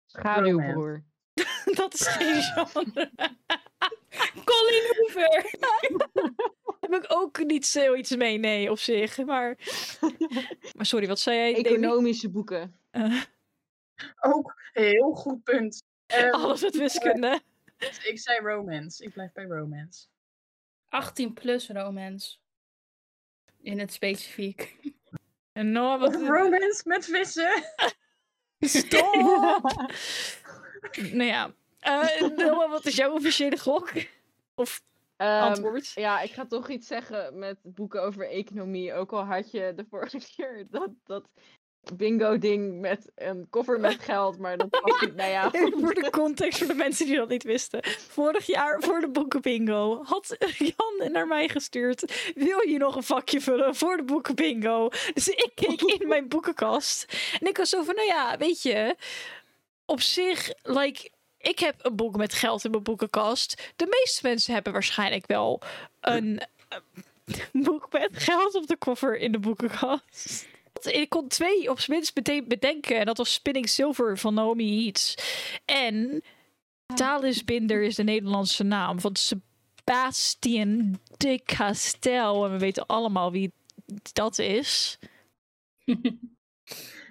Schaduwbroer. 0.07 1.05
Dat 1.81 1.95
is 1.95 2.07
geen 2.07 2.43
genre. 2.53 3.11
Colin 4.45 4.83
Hoover! 4.97 5.45
Heb 6.81 6.95
ik 6.95 7.05
ook 7.09 7.45
niet 7.45 7.67
zoiets 7.67 8.17
mee, 8.17 8.39
nee, 8.39 8.71
op 8.71 8.79
zich. 8.79 9.17
Maar, 9.19 9.59
maar 10.77 10.87
sorry, 10.87 11.07
wat 11.07 11.21
zei 11.21 11.37
jij? 11.37 11.55
Demi? 11.63 11.69
Economische 11.69 12.31
boeken. 12.31 12.81
Eh, 12.91 13.23
Ook 14.21 14.55
heel 14.73 15.13
goed 15.13 15.43
punt. 15.43 15.83
Ehm, 16.07 16.31
alles 16.31 16.63
met 16.63 16.77
wiskunde. 16.77 17.41
ik 18.03 18.19
zei 18.19 18.39
romance. 18.41 19.05
Ik 19.05 19.13
blijf 19.13 19.33
bij 19.33 19.45
romance. 19.45 20.07
18 20.89 21.33
plus 21.33 21.69
romance. 21.69 22.37
In 23.63 23.79
het 23.79 23.93
specifiek. 23.93 24.77
En 25.53 25.73
Noah, 25.73 26.01
wat... 26.01 26.15
romance 26.15 26.83
met 26.85 27.05
vissen. 27.05 27.63
Stop! 28.61 29.91
Nou 31.13 31.25
ja. 31.25 31.51
Noah, 32.37 32.71
wat 32.71 32.87
is 32.87 32.97
jouw 32.97 33.13
officiële 33.13 33.59
gok? 33.59 33.91
Of 34.55 34.83
Ehm, 35.17 35.43
antwoord? 35.43 35.93
ja, 35.95 36.21
ik 36.21 36.31
ga 36.31 36.47
toch 36.47 36.69
iets 36.69 36.87
zeggen 36.87 37.39
met 37.39 37.57
boeken 37.63 38.03
over 38.03 38.29
economie. 38.31 38.95
Ook 38.95 39.13
al 39.13 39.25
had 39.25 39.51
je 39.51 39.73
de 39.77 39.85
vorige 39.91 40.19
keer 40.37 40.67
dat, 40.71 40.91
dat 41.05 41.25
bingo-ding 41.97 42.81
met 42.81 43.11
een 43.15 43.47
koffer 43.51 43.81
met 43.81 44.01
geld, 44.01 44.39
maar 44.39 44.57
dat 44.57 44.69
was 44.83 45.01
niet. 45.01 45.15
Nou 45.15 45.31
ja, 45.31 45.51
voor 45.51 45.95
de 45.95 46.11
context, 46.11 46.59
voor 46.59 46.67
de 46.67 46.75
mensen 46.75 47.07
die 47.07 47.17
dat 47.17 47.29
niet 47.29 47.43
wisten. 47.43 47.81
Vorig 47.85 48.47
jaar 48.47 48.83
voor 48.83 49.01
de 49.01 49.09
boekenbingo 49.09 50.03
had 50.05 50.37
Jan 50.59 51.13
naar 51.13 51.27
mij 51.27 51.49
gestuurd. 51.49 52.33
Wil 52.35 52.69
je 52.69 52.79
nog 52.79 52.97
een 52.97 53.03
vakje 53.03 53.41
vullen 53.41 53.75
voor 53.75 53.97
de 53.97 54.05
boekenbingo? 54.05 54.89
Dus 55.15 55.29
ik 55.29 55.51
keek 55.55 55.83
in 55.83 56.09
mijn 56.09 56.29
boekenkast. 56.29 57.17
En 57.41 57.47
ik 57.47 57.57
was 57.57 57.69
zo 57.69 57.83
van, 57.83 57.95
nou 57.95 58.07
ja, 58.07 58.37
weet 58.37 58.63
je... 58.63 58.97
Op 59.89 60.01
zich, 60.01 60.53
like... 60.63 61.11
Ik 61.39 61.59
heb 61.59 61.85
een 61.85 61.97
boek 61.97 62.17
met 62.17 62.33
geld 62.33 62.65
in 62.65 62.71
mijn 62.71 62.83
boekenkast. 62.83 63.73
De 63.77 63.87
meeste 63.91 64.21
mensen 64.23 64.55
hebben 64.55 64.73
waarschijnlijk 64.73 65.27
wel 65.27 65.61
een 66.01 66.41
eh, 66.69 66.79
boek 67.65 67.93
met 67.93 68.11
geld 68.13 68.55
op 68.55 68.67
de 68.67 68.77
koffer 68.77 69.19
in 69.19 69.33
de 69.33 69.39
boekenkast. 69.39 70.47
Ik 70.83 71.09
kon 71.09 71.29
twee 71.29 71.71
op 71.71 71.81
zijn 71.81 71.97
minst 71.97 72.15
meteen 72.15 72.49
bedenken. 72.49 72.99
En 72.99 73.07
dat 73.07 73.17
was 73.17 73.33
Spinning 73.33 73.69
Silver 73.69 74.19
van 74.19 74.35
Naomi 74.35 74.85
Heats. 74.85 75.15
En 75.65 76.23
Thales 76.95 77.45
Binder 77.45 77.83
is 77.83 77.95
de 77.95 78.03
Nederlandse 78.03 78.65
naam 78.65 79.01
van 79.01 79.17
Sebastian 79.17 81.01
de 81.17 81.41
Castel. 81.45 82.45
En 82.45 82.53
we 82.53 82.59
weten 82.59 82.87
allemaal 82.87 83.33
wie 83.33 83.53
dat 84.13 84.39
is. 84.39 84.99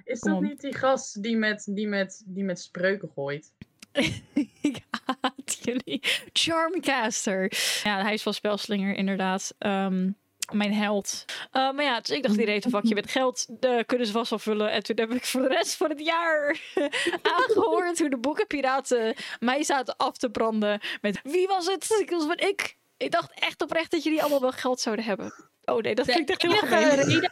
Is 0.08 0.20
Kom 0.20 0.32
dat 0.32 0.42
op. 0.42 0.48
niet 0.48 0.62
die 0.62 0.76
gast 0.76 1.24
die 1.24 1.38
met, 1.38 1.68
die 1.70 1.88
met, 1.88 2.24
die 2.26 2.44
met 2.44 2.60
spreuken 2.60 3.10
gooit? 3.16 3.52
Ik 4.62 4.80
haat 5.06 5.60
jullie. 5.62 6.00
Charmcaster. 6.34 7.52
Ja, 7.84 8.02
hij 8.02 8.14
is 8.14 8.24
van 8.24 8.34
Spelslinger, 8.34 8.96
inderdaad. 8.96 9.56
Ehm, 9.58 10.12
mijn 10.52 10.74
held. 10.74 11.26
Uh, 11.54 11.72
maar 11.72 11.84
ja, 11.84 12.00
dus 12.00 12.10
ik 12.10 12.24
dacht, 12.24 12.36
die 12.36 12.46
reed 12.46 12.66
een 12.66 12.72
vakje 12.72 12.94
met 12.94 13.12
geld. 13.12 13.46
Uh, 13.60 13.80
kunnen 13.86 14.08
ze 14.08 14.14
vast 14.14 14.30
wel 14.30 14.40
vullen. 14.40 14.72
En 14.72 14.84
toen 14.84 15.00
heb 15.00 15.12
ik 15.12 15.26
voor 15.26 15.42
de 15.42 15.48
rest 15.48 15.76
van 15.76 15.90
het 15.90 16.06
jaar 16.06 16.60
aangehoord 17.38 18.00
hoe 18.00 18.10
de 18.10 18.18
boekenpiraten 18.18 19.16
mij 19.40 19.64
zaten 19.64 19.98
af 19.98 20.18
te 20.18 20.30
branden. 20.30 20.82
Met 21.02 21.20
wie 21.24 21.48
was 21.48 21.66
het? 21.66 21.98
Ik 22.02 22.10
was 22.10 22.26
van 22.26 22.38
ik. 22.38 22.78
Ik 22.98 23.12
dacht 23.12 23.32
echt 23.40 23.62
oprecht 23.62 23.92
dat 23.92 24.04
jullie 24.04 24.22
allemaal 24.22 24.42
wel 24.42 24.52
geld 24.52 24.80
zouden 24.80 25.06
hebben. 25.06 25.34
Oh 25.66 25.82
nee, 25.82 25.96
dat 25.96 26.06
klinkt 26.06 26.30
echt 26.30 26.42
heel 26.42 26.52
gemeen. 26.52 26.90
reden 26.90 27.32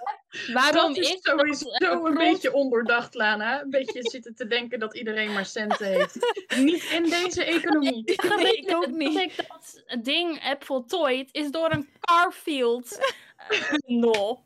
waarom 0.54 0.94
dat 0.94 1.04
is 1.04 1.12
ik 1.12 1.20
sowieso 1.22 1.70
dat, 1.78 2.06
een 2.06 2.14
beetje 2.14 2.54
ondoordacht, 2.54 3.14
Lana. 3.14 3.62
Een 3.62 3.70
beetje 3.70 4.10
zitten 4.10 4.36
te 4.36 4.48
denken 4.48 4.80
dat 4.80 4.96
iedereen 4.96 5.34
maar 5.34 5.46
centen 5.46 5.86
heeft. 5.88 6.16
Niet 6.58 6.84
in 6.84 7.04
deze 7.04 7.44
economie. 7.44 8.04
Nee, 8.36 8.54
ik 8.54 8.76
ook 8.76 8.82
Dat 8.82 8.92
niet. 8.92 9.20
ik 9.20 9.36
dat 9.48 10.06
ding 10.06 10.42
heb 10.42 10.64
voltooid 10.64 11.30
is 11.32 11.52
door 11.52 11.72
een 11.72 11.90
Carfield 12.00 13.14
eh, 13.38 13.72
bundel. 13.86 14.44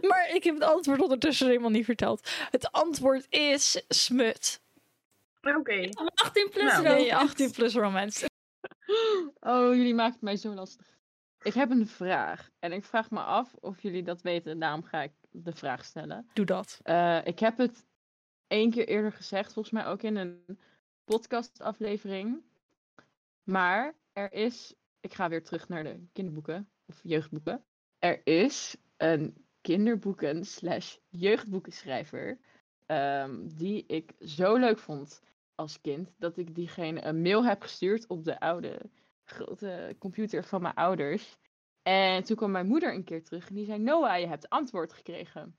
Maar 0.00 0.30
ik 0.32 0.44
heb 0.44 0.54
het 0.54 0.64
antwoord 0.64 1.00
ondertussen 1.00 1.46
helemaal 1.46 1.70
niet 1.70 1.84
verteld. 1.84 2.30
Het 2.50 2.72
antwoord 2.72 3.26
is 3.28 3.82
smut. 3.88 4.60
Oké. 5.42 5.88
18 6.14 6.48
plus 6.50 6.64
Nou, 6.64 6.76
romance. 6.76 7.02
Nee, 7.02 7.14
18 7.14 7.50
plus 7.50 7.74
romance. 7.74 8.26
Oh, 9.40 9.74
jullie 9.74 9.94
maken 9.94 10.12
het 10.12 10.22
mij 10.22 10.36
zo 10.36 10.54
lastig. 10.54 10.98
Ik 11.42 11.54
heb 11.54 11.70
een 11.70 11.86
vraag. 11.86 12.50
En 12.58 12.72
ik 12.72 12.84
vraag 12.84 13.10
me 13.10 13.20
af 13.20 13.54
of 13.54 13.82
jullie 13.82 14.02
dat 14.02 14.22
weten. 14.22 14.58
Daarom 14.58 14.82
ga 14.82 15.02
ik 15.02 15.12
de 15.30 15.52
vraag 15.52 15.84
stellen. 15.84 16.28
Doe 16.32 16.44
dat. 16.44 16.80
Eh, 16.82 17.26
ik 17.26 17.38
heb 17.38 17.58
het 17.58 17.86
één 18.46 18.70
keer 18.70 18.88
eerder 18.88 19.12
gezegd. 19.12 19.52
Volgens 19.52 19.74
mij 19.74 19.86
ook 19.86 20.02
in 20.02 20.16
een 20.16 20.58
podcastaflevering. 21.04 22.42
Maar 23.42 23.94
er 24.12 24.32
is... 24.32 24.74
Ik 25.00 25.14
ga 25.14 25.28
weer 25.28 25.42
terug 25.42 25.68
naar 25.68 25.84
de 25.84 26.06
kinderboeken. 26.12 26.70
Of 26.86 27.00
jeugdboeken. 27.02 27.64
Er 27.98 28.20
is 28.26 28.76
een 28.96 29.46
kinderboeken 29.60 30.44
slash 30.44 30.96
jeugdboekenschrijver. 31.08 32.38
ehm, 32.86 33.48
die 33.48 33.84
ik 33.86 34.12
zo 34.20 34.56
leuk 34.56 34.78
vond 34.78 35.22
als 35.56 35.80
kind. 35.80 36.14
Dat 36.18 36.36
ik 36.36 36.54
diegene 36.54 37.04
een 37.04 37.22
mail 37.22 37.44
heb 37.44 37.62
gestuurd 37.62 38.06
op 38.06 38.24
de 38.24 38.40
oude 38.40 38.90
grote 39.24 39.96
computer 39.98 40.44
van 40.44 40.62
mijn 40.62 40.74
ouders. 40.74 41.38
En 41.82 42.24
toen 42.24 42.36
kwam 42.36 42.50
mijn 42.50 42.66
moeder 42.66 42.94
een 42.94 43.04
keer 43.04 43.24
terug 43.24 43.48
en 43.48 43.54
die 43.54 43.64
zei: 43.64 43.78
Noah, 43.78 44.20
je 44.20 44.26
hebt 44.26 44.48
antwoord 44.48 44.92
gekregen. 44.92 45.58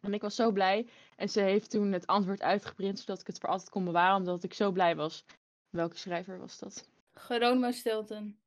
En 0.00 0.14
ik 0.14 0.22
was 0.22 0.34
zo 0.34 0.52
blij. 0.52 0.88
En 1.16 1.28
ze 1.28 1.40
heeft 1.40 1.70
toen 1.70 1.92
het 1.92 2.06
antwoord 2.06 2.42
uitgeprint 2.42 2.98
zodat 2.98 3.20
ik 3.20 3.26
het 3.26 3.38
voor 3.38 3.48
altijd 3.48 3.70
kon 3.70 3.84
bewaren, 3.84 4.16
omdat 4.16 4.44
ik 4.44 4.54
zo 4.54 4.72
blij 4.72 4.96
was. 4.96 5.24
Welke 5.70 5.96
schrijver 5.96 6.38
was 6.38 6.58
dat? 6.58 6.90
Geronimo 7.12 7.70
Stilton. 7.70 8.38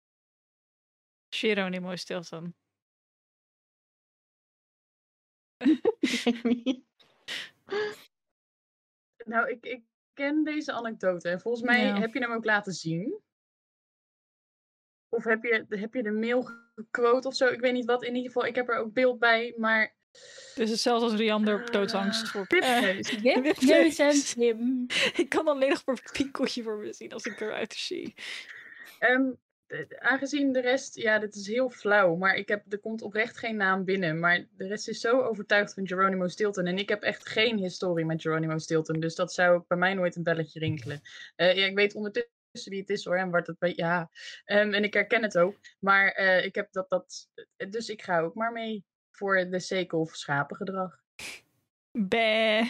Geronimo 1.29 1.95
Stilton. 1.95 2.55
Nou, 9.25 9.49
ik, 9.49 9.65
ik 9.65 9.83
ken 10.19 10.43
deze 10.43 10.71
anekdote. 10.71 11.29
En 11.29 11.39
volgens 11.41 11.63
mij 11.63 11.85
Ja. 11.85 11.99
heb 11.99 12.13
je 12.13 12.19
hem 12.19 12.31
ook 12.31 12.45
laten 12.45 12.73
zien. 12.73 13.19
Of 15.09 15.23
heb 15.23 15.43
je, 15.43 15.65
heb 15.69 15.93
je 15.93 16.03
de 16.03 16.11
mail 16.11 16.49
gequote 16.75 17.27
of 17.27 17.35
zo? 17.35 17.47
Ik 17.47 17.59
weet 17.59 17.73
niet 17.73 17.85
wat. 17.85 18.03
In 18.03 18.15
ieder 18.15 18.31
geval, 18.31 18.45
ik 18.45 18.55
heb 18.55 18.69
er 18.69 18.77
ook 18.77 18.93
beeld 18.93 19.19
bij. 19.19 19.53
Maar 19.57 19.95
Dus 20.55 20.69
hetzelfde 20.69 21.05
als 21.05 21.15
Riander 21.15 21.61
op 21.61 21.71
doodsangst. 21.71 22.29
Voor, 22.29 22.45
eh, 22.47 22.47
Pipneus. 22.47 23.09
Jim? 23.09 23.41
Wip 23.41 23.59
Neus 23.61 23.97
en 23.99 24.05
neus. 24.05 24.33
Jim. 24.33 24.85
ik 25.15 25.25
kan 25.29 25.47
alleen 25.47 25.69
nog 25.69 25.85
maar 25.85 25.99
een 26.03 26.11
pinkeltje 26.11 26.63
voor 26.63 26.77
me 26.77 26.93
zien 26.93 27.11
als 27.11 27.25
ik 27.25 27.39
eruit 27.39 27.73
zie. 27.73 28.13
Ehm, 28.99 29.21
eh, 29.21 29.27
aangezien 29.99 30.51
de 30.51 30.61
rest, 30.61 30.95
ja, 30.95 31.19
dit 31.19 31.35
is 31.35 31.47
heel 31.47 31.69
flauw, 31.69 32.15
maar 32.15 32.35
ik 32.35 32.47
heb, 32.47 32.73
er 32.73 32.79
komt 32.79 33.01
oprecht 33.01 33.37
geen 33.37 33.55
naam 33.55 33.83
binnen. 33.83 34.19
Maar 34.19 34.45
de 34.57 34.67
rest 34.67 34.87
is 34.87 34.99
zo 34.99 35.21
overtuigd 35.21 35.73
van 35.73 35.87
Geronimo 35.87 36.27
Stilton. 36.27 36.65
En 36.65 36.77
ik 36.77 36.89
heb 36.89 37.01
echt 37.03 37.29
geen 37.29 37.57
historie 37.57 38.05
met 38.05 38.21
Geronimo 38.21 38.57
Stilton. 38.57 38.99
Dus 38.99 39.15
dat 39.15 39.33
zou 39.33 39.63
bij 39.67 39.77
mij 39.77 39.93
nooit 39.93 40.15
een 40.15 40.23
belletje 40.23 40.59
rinkelen. 40.59 41.01
Eh, 41.35 41.55
ja, 41.55 41.65
ik 41.65 41.75
weet 41.75 41.95
ondertussen 41.95 42.31
wie 42.63 42.79
het 42.79 42.89
is 42.89 43.05
hoor. 43.05 43.15
En 43.17 43.29
wat 43.29 43.47
het 43.47 43.59
bij, 43.59 43.73
ja. 43.75 44.09
Ehm, 44.45 44.73
en 44.73 44.83
ik 44.83 44.93
herken 44.93 45.21
het 45.23 45.37
ook. 45.37 45.59
Maar 45.79 46.11
eh, 46.11 46.45
ik 46.45 46.55
heb 46.55 46.71
dat, 46.71 46.89
dat. 46.89 47.29
eh, 47.57 47.69
Dus 47.69 47.89
ik 47.89 48.01
ga 48.01 48.19
ook 48.19 48.35
maar 48.35 48.51
mee 48.51 48.85
voor 49.11 49.49
de 49.49 49.59
sekel 49.59 49.99
of 49.99 50.15
schapengedrag. 50.15 50.99
Bah. 51.91 52.67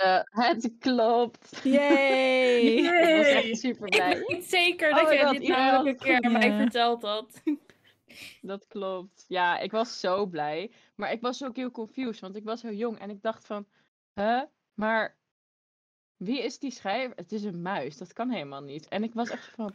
Eh, 0.00 0.20
het 0.48 0.72
klopt. 0.78 1.60
Yay. 1.62 2.60
Ik 2.76 3.16
was 3.16 3.26
echt 3.26 3.58
super 3.58 3.86
Ik 3.86 3.94
blij. 3.94 4.24
weet 4.26 4.44
zeker 4.44 4.90
Oh 4.90 4.96
dat 4.96 5.12
jij 5.12 5.24
God, 5.24 5.32
dit 5.32 5.48
een 5.48 5.86
het 5.86 6.02
keer 6.02 6.20
aan 6.20 6.32
mij 6.32 6.56
verteld 6.56 7.02
had. 7.02 7.42
Dat 8.40 8.66
klopt. 8.66 9.24
Ja, 9.28 9.58
ik 9.58 9.70
was 9.70 10.00
zo 10.00 10.26
blij. 10.26 10.70
Maar 10.94 11.12
ik 11.12 11.20
was 11.20 11.44
ook 11.44 11.56
heel 11.56 11.70
confused, 11.70 12.20
want 12.20 12.36
ik 12.36 12.44
was 12.44 12.62
heel 12.62 12.72
jong 12.72 12.98
en 12.98 13.10
ik 13.10 13.22
dacht 13.22 13.46
van, 13.46 13.66
hè, 14.12 14.42
maar 14.74 15.16
wie 16.16 16.42
is 16.42 16.58
die 16.58 16.70
schrijver? 16.70 17.16
Het 17.16 17.32
is 17.32 17.44
een 17.44 17.62
muis, 17.62 17.96
dat 17.96 18.12
kan 18.12 18.30
helemaal 18.30 18.62
niet. 18.62 18.88
En 18.88 19.02
ik 19.02 19.14
was 19.14 19.30
echt 19.30 19.48
van, 19.54 19.74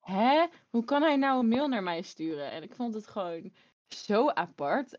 hè, 0.00 0.46
hoe 0.70 0.84
kan 0.84 1.02
hij 1.02 1.16
nou 1.16 1.38
een 1.38 1.48
mail 1.48 1.68
naar 1.68 1.82
mij 1.82 2.02
sturen? 2.02 2.50
En 2.50 2.62
ik 2.62 2.74
vond 2.74 2.94
het 2.94 3.06
gewoon 3.06 3.52
zo 3.88 4.28
apart. 4.28 4.98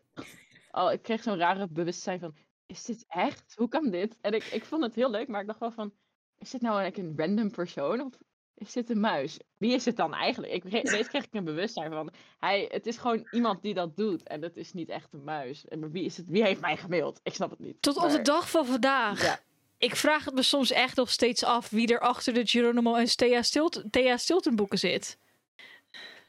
Oh, 0.70 0.92
ik 0.92 1.02
kreeg 1.02 1.22
zo'n 1.22 1.38
rare 1.38 1.68
bewustzijn 1.68 2.20
van, 2.20 2.34
is 2.66 2.84
dit 2.84 3.04
echt? 3.08 3.52
Hoe 3.56 3.68
kan 3.68 3.90
dit? 3.90 4.16
En 4.20 4.32
ik, 4.32 4.44
ik 4.44 4.64
vond 4.64 4.82
het 4.82 4.94
heel 4.94 5.10
leuk, 5.10 5.28
maar 5.28 5.40
ik 5.40 5.46
dacht 5.46 5.60
wel 5.60 5.70
van, 5.70 5.92
is 6.38 6.50
dit 6.50 6.60
nou 6.60 6.82
like, 6.82 7.00
een 7.00 7.12
random 7.16 7.50
persoon 7.50 8.00
of 8.00 8.12
is 8.54 8.72
dit 8.72 8.90
een 8.90 9.00
muis? 9.00 9.38
Wie 9.56 9.72
is 9.74 9.84
het 9.84 9.96
dan 9.96 10.14
eigenlijk? 10.14 10.52
Ik, 10.52 10.60
kreeg- 10.60 10.82
ineens 10.82 11.08
kreeg 11.08 11.24
ik 11.24 11.34
een 11.34 11.44
bewustzijn 11.44 11.92
van, 11.92 12.10
hij, 12.38 12.68
het 12.72 12.86
is 12.86 12.96
gewoon 12.96 13.26
iemand 13.30 13.62
die 13.62 13.74
dat 13.74 13.96
doet 13.96 14.22
en 14.22 14.42
het 14.42 14.56
is 14.56 14.72
niet 14.72 14.88
echt 14.88 15.12
een 15.12 15.24
muis. 15.24 15.64
En 15.68 15.78
maar 15.78 15.90
wie, 15.90 16.04
is 16.04 16.16
het, 16.16 16.26
wie 16.28 16.42
heeft 16.44 16.60
mij 16.60 16.76
gemaild? 16.76 17.20
Ik 17.22 17.34
snap 17.34 17.50
het 17.50 17.58
niet. 17.58 17.82
Tot 17.82 17.96
op 17.96 18.02
de 18.08 18.14
Maar- 18.14 18.22
dag 18.22 18.50
van 18.50 18.66
vandaag. 18.66 19.22
Ja. 19.22 19.38
Ik 19.78 19.96
vraag 19.96 20.24
het 20.24 20.34
me 20.34 20.42
soms 20.42 20.70
echt 20.70 20.96
nog 20.96 21.10
steeds 21.10 21.44
af 21.44 21.70
wie 21.70 21.86
er 21.92 22.00
achter 22.00 22.34
de 22.34 22.46
Geronimo 22.46 22.94
en 22.94 23.16
Thea 23.16 23.42
Stilton, 23.42 23.90
Thea 23.90 24.16
Stilton 24.16 24.56
boeken 24.56 24.78
zit. 24.78 25.18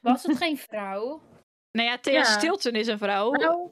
Was 0.01 0.23
het 0.23 0.38
geen 0.38 0.57
vrouw? 0.57 1.21
Nou 1.71 1.88
ja, 1.88 1.97
Thea 1.97 2.13
Ja. 2.13 2.23
Stilton 2.23 2.71
is 2.73 2.88
een 2.88 2.97
vrouw. 2.97 3.31
Nou, 3.31 3.69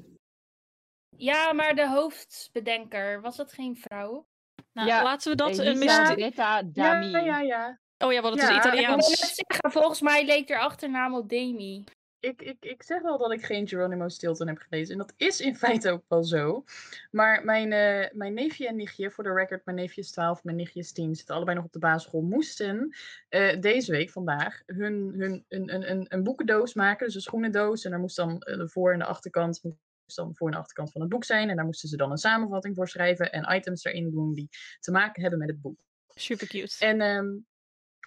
Ja, 1.17 1.53
maar 1.53 1.75
de 1.75 1.87
hoofdbedenker, 1.89 3.21
was 3.21 3.35
dat 3.37 3.53
geen 3.53 3.75
vrouw? 3.77 4.27
Nou, 4.73 4.87
ja, 4.87 5.03
laten 5.03 5.31
we 5.31 5.37
dat 5.37 5.57
een 5.57 5.65
Elisa 5.65 5.99
mysterie... 5.99 6.23
Rita 6.25 6.57
ja, 6.57 6.61
Dami. 6.63 7.07
ja, 7.25 7.39
ja. 7.39 7.79
Oh 7.97 8.13
ja, 8.13 8.21
want 8.21 8.33
het 8.39 8.43
Ja, 8.43 8.49
is 8.49 8.55
ik 8.57 8.63
Ik 8.63 8.69
Italiaans. 8.71 9.09
net 9.09 9.17
zeggen, 9.47 9.71
volgens 9.71 10.01
mij 10.01 10.25
leek 10.25 10.49
er 10.49 10.59
achternaam 10.59 11.15
op 11.15 11.29
Demi. 11.29 11.83
ik, 12.19 12.41
ik, 12.41 12.57
ik 12.65 12.83
zeg 12.83 13.01
wel 13.01 13.17
dat 13.17 13.31
ik 13.31 13.45
geen 13.45 13.67
Geronimo 13.67 14.07
Stilton 14.07 14.47
heb 14.47 14.57
gelezen. 14.57 14.91
En 14.93 14.97
dat 14.99 15.13
is 15.17 15.41
in 15.41 15.55
feite 15.65 15.91
ook 15.91 16.03
wel 16.07 16.23
zo. 16.23 16.63
Maar 17.11 17.43
mijn, 17.45 17.71
eh, 17.71 18.09
mijn 18.13 18.33
neefje 18.33 18.67
en 18.67 18.75
nichtje, 18.75 19.11
voor 19.11 19.23
de 19.23 19.33
record, 19.33 19.65
mijn 19.65 19.77
neefje 19.77 20.01
is 20.01 20.11
12, 20.11 20.43
mijn 20.43 20.57
nichtje 20.57 20.79
is 20.79 20.91
10, 20.91 21.15
zitten 21.15 21.35
allebei 21.35 21.55
nog 21.57 21.65
op 21.65 21.71
de 21.73 21.79
basisschool, 21.79 22.21
moesten 22.21 22.95
eh, 23.29 23.59
deze 23.59 23.91
week, 23.91 24.09
vandaag, 24.09 24.61
hun, 24.65 25.13
hun, 25.17 25.45
een, 25.49 25.73
een, 25.73 25.89
een, 25.91 26.05
een 26.09 26.23
boekendoos 26.23 26.73
maken. 26.73 27.05
Dus 27.05 27.15
een 27.15 27.21
schoenendoos. 27.21 27.83
En 27.85 27.91
daar 27.91 27.99
moest 27.99 28.15
dan 28.15 28.39
eh, 28.41 28.57
de 28.57 28.69
voor- 28.69 28.93
en 28.93 28.99
de 28.99 29.05
achterkant, 29.05 29.59
moest 29.63 29.77
dan 30.05 30.35
voor- 30.35 30.49
en 30.51 30.57
achterkant 30.57 30.91
van 30.91 31.01
het 31.01 31.09
boek 31.09 31.23
zijn. 31.23 31.49
En 31.49 31.55
daar 31.55 31.65
moesten 31.65 31.89
ze 31.89 31.97
dan 31.97 32.11
een 32.11 32.17
samenvatting 32.17 32.75
voor 32.75 32.87
schrijven 32.87 33.31
en 33.31 33.55
items 33.55 33.83
erin 33.83 34.11
doen 34.11 34.33
die 34.33 34.49
te 34.79 34.91
maken 34.91 35.21
hebben 35.21 35.39
met 35.39 35.49
het 35.49 35.61
boek. 35.61 35.79
Super 36.07 36.47
cute. 36.47 36.75
En 36.85 37.01
ehm, 37.01 37.27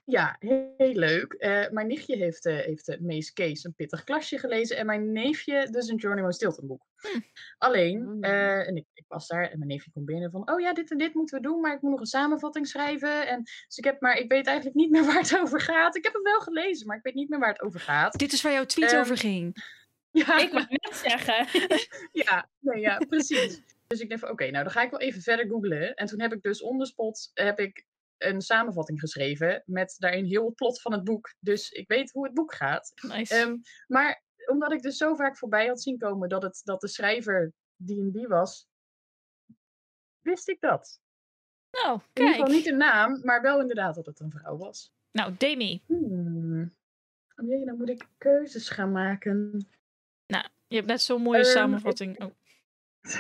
ja, 0.05 0.37
heel, 0.39 0.75
heel 0.77 0.95
leuk. 0.95 1.33
Eh, 1.33 1.69
mijn 1.71 1.87
nichtje 1.87 2.17
heeft, 2.17 2.47
eh 2.47 2.57
heeft 2.57 2.89
uh, 2.89 2.99
Mees 3.01 3.33
Kees 3.33 3.65
een 3.65 3.75
pittig 3.75 4.05
klasje 4.05 4.39
gelezen. 4.39 4.77
En 4.77 4.87
mijn 4.87 5.13
neefje 5.13 5.69
dus 5.71 5.89
een 5.89 6.01
Geronimo 6.01 6.31
Stilton 6.31 6.67
boek. 6.67 6.85
Alleen, 7.59 8.03
Mm. 8.03 8.23
eh, 8.23 8.67
en 8.69 8.77
ik, 8.77 8.85
ik 8.93 9.05
was 9.09 9.27
daar 9.27 9.51
en 9.51 9.59
mijn 9.59 9.71
neefje 9.71 9.91
komt 9.91 10.07
binnen 10.07 10.31
van... 10.31 10.51
Oh 10.51 10.61
ja, 10.61 10.73
dit 10.75 10.91
en 10.91 10.99
dit 10.99 11.15
moeten 11.15 11.37
we 11.37 11.43
doen, 11.49 11.61
maar 11.61 11.75
ik 11.75 11.81
moet 11.83 11.91
nog 11.91 12.01
een 12.01 12.07
samenvatting 12.07 12.67
schrijven. 12.69 13.29
En, 13.29 13.43
dus 13.43 13.77
ik 13.77 13.85
heb, 13.85 14.01
maar 14.01 14.17
ik 14.17 14.31
weet 14.31 14.47
eigenlijk 14.47 14.77
niet 14.77 14.91
meer 14.91 15.05
waar 15.13 15.21
het 15.21 15.39
over 15.39 15.61
gaat. 15.61 15.97
Ik 15.97 16.05
heb 16.05 16.13
het 16.13 16.23
wel 16.23 16.41
gelezen, 16.41 16.87
maar 16.87 16.97
ik 16.97 17.03
weet 17.03 17.15
niet 17.15 17.29
meer 17.29 17.39
waar 17.39 17.53
het 17.53 17.63
over 17.63 17.81
gaat. 17.81 18.19
Dit 18.19 18.33
is 18.33 18.43
waar 18.43 18.53
jouw 18.53 18.65
tweet 18.67 18.93
Ehm, 18.93 19.01
over 19.01 19.17
ging. 19.17 19.55
Ja, 20.25 20.39
Ik 20.47 20.53
wou 20.53 20.67
net 20.69 20.97
zeggen. 20.97 21.47
ja, 22.25 22.49
nee, 22.59 22.81
ja, 22.81 22.99
precies. 23.09 23.63
Dus 23.87 24.01
ik 24.01 24.09
dacht 24.09 24.21
van, 24.21 24.31
oké, 24.31 24.51
nou 24.51 24.65
dan 24.65 24.73
ga 24.73 24.83
ik 24.83 24.91
wel 24.91 25.01
even 25.01 25.23
verder 25.23 25.47
googlen. 25.47 25.95
En 25.95 26.07
toen 26.07 26.21
heb 26.21 26.33
ik 26.33 26.43
dus 26.43 26.63
on 26.63 26.79
the 26.79 26.87
spot 26.87 27.31
heb 27.35 27.59
ik 27.59 27.87
een 28.19 28.41
samenvatting 28.41 29.01
geschreven 29.01 29.63
met 29.67 29.95
daarin 29.99 30.25
heel 30.25 30.45
het 30.47 30.55
plot 30.55 30.81
van 30.81 30.93
het 30.93 31.05
boek. 31.05 31.35
Dus 31.41 31.71
ik 31.71 31.89
weet 31.89 32.13
hoe 32.13 32.25
het 32.25 32.35
boek 32.35 32.55
gaat. 32.55 32.93
Nice. 33.09 33.35
Ehm, 33.35 33.57
maar 33.87 34.23
omdat 34.47 34.73
ik 34.73 34.83
dus 34.83 34.97
zo 34.97 35.15
vaak 35.15 35.37
voorbij 35.39 35.67
had 35.67 35.83
zien 35.83 35.99
komen 35.99 36.29
dat, 36.29 36.43
het, 36.43 36.61
dat 36.65 36.81
de 36.81 36.89
schrijver 36.89 37.53
die 37.77 38.01
en 38.01 38.11
die 38.11 38.27
was, 38.29 38.69
wist 40.21 40.49
ik 40.49 40.61
dat. 40.61 41.01
nou, 41.71 42.01
In 42.13 42.23
ieder 42.23 42.33
geval 42.33 42.47
kijk. 42.47 42.57
niet 42.57 42.65
de 42.65 42.73
naam, 42.77 43.21
maar 43.25 43.43
wel 43.43 43.61
inderdaad 43.61 43.95
dat 43.95 44.07
het 44.07 44.21
een 44.21 44.31
vrouw 44.31 44.57
was. 44.57 44.93
Nou, 45.11 45.35
Demi, 45.39 45.83
Hmm. 45.87 46.75
Oh 47.37 47.49
jee, 47.49 47.65
dan 47.65 47.77
moet 47.77 47.89
ik 47.89 48.09
keuzes 48.19 48.69
gaan 48.69 48.93
maken. 48.93 49.69
Je 50.69 50.75
hebt 50.77 50.87
net 50.87 51.03
zo'n 51.03 51.23
mooie 51.23 51.39
Ehm, 51.39 51.51
samenvatting. 51.53 52.21
Oh, 52.23 52.31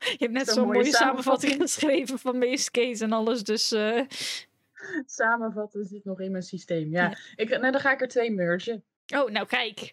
je 0.00 0.16
hebt 0.18 0.32
net 0.32 0.46
zo'n 0.46 0.54
zo'n 0.54 0.64
mooie 0.66 0.78
mooie 0.78 0.92
samenvatting 0.92 1.52
samenvatting. 1.52 1.60
geschreven 1.60 2.18
van 2.18 2.38
Mees 2.38 2.70
Kees 2.70 3.00
en 3.00 3.12
alles. 3.12 3.44
Dus 3.44 3.72
eh, 3.72 4.00
Samenvatten 5.06 5.84
zit 5.84 6.04
nog 6.04 6.20
in 6.20 6.30
mijn 6.30 6.42
systeem. 6.42 6.90
Ja, 6.90 7.02
Ja. 7.02 7.16
Ik, 7.34 7.48
nou, 7.48 7.72
dan 7.72 7.80
ga 7.80 7.92
ik 7.92 8.00
er 8.00 8.08
twee 8.08 8.30
mergen. 8.30 8.84
Oh, 9.14 9.30
nou 9.30 9.46
kijk. 9.46 9.92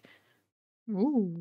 Oeh. 0.88 1.38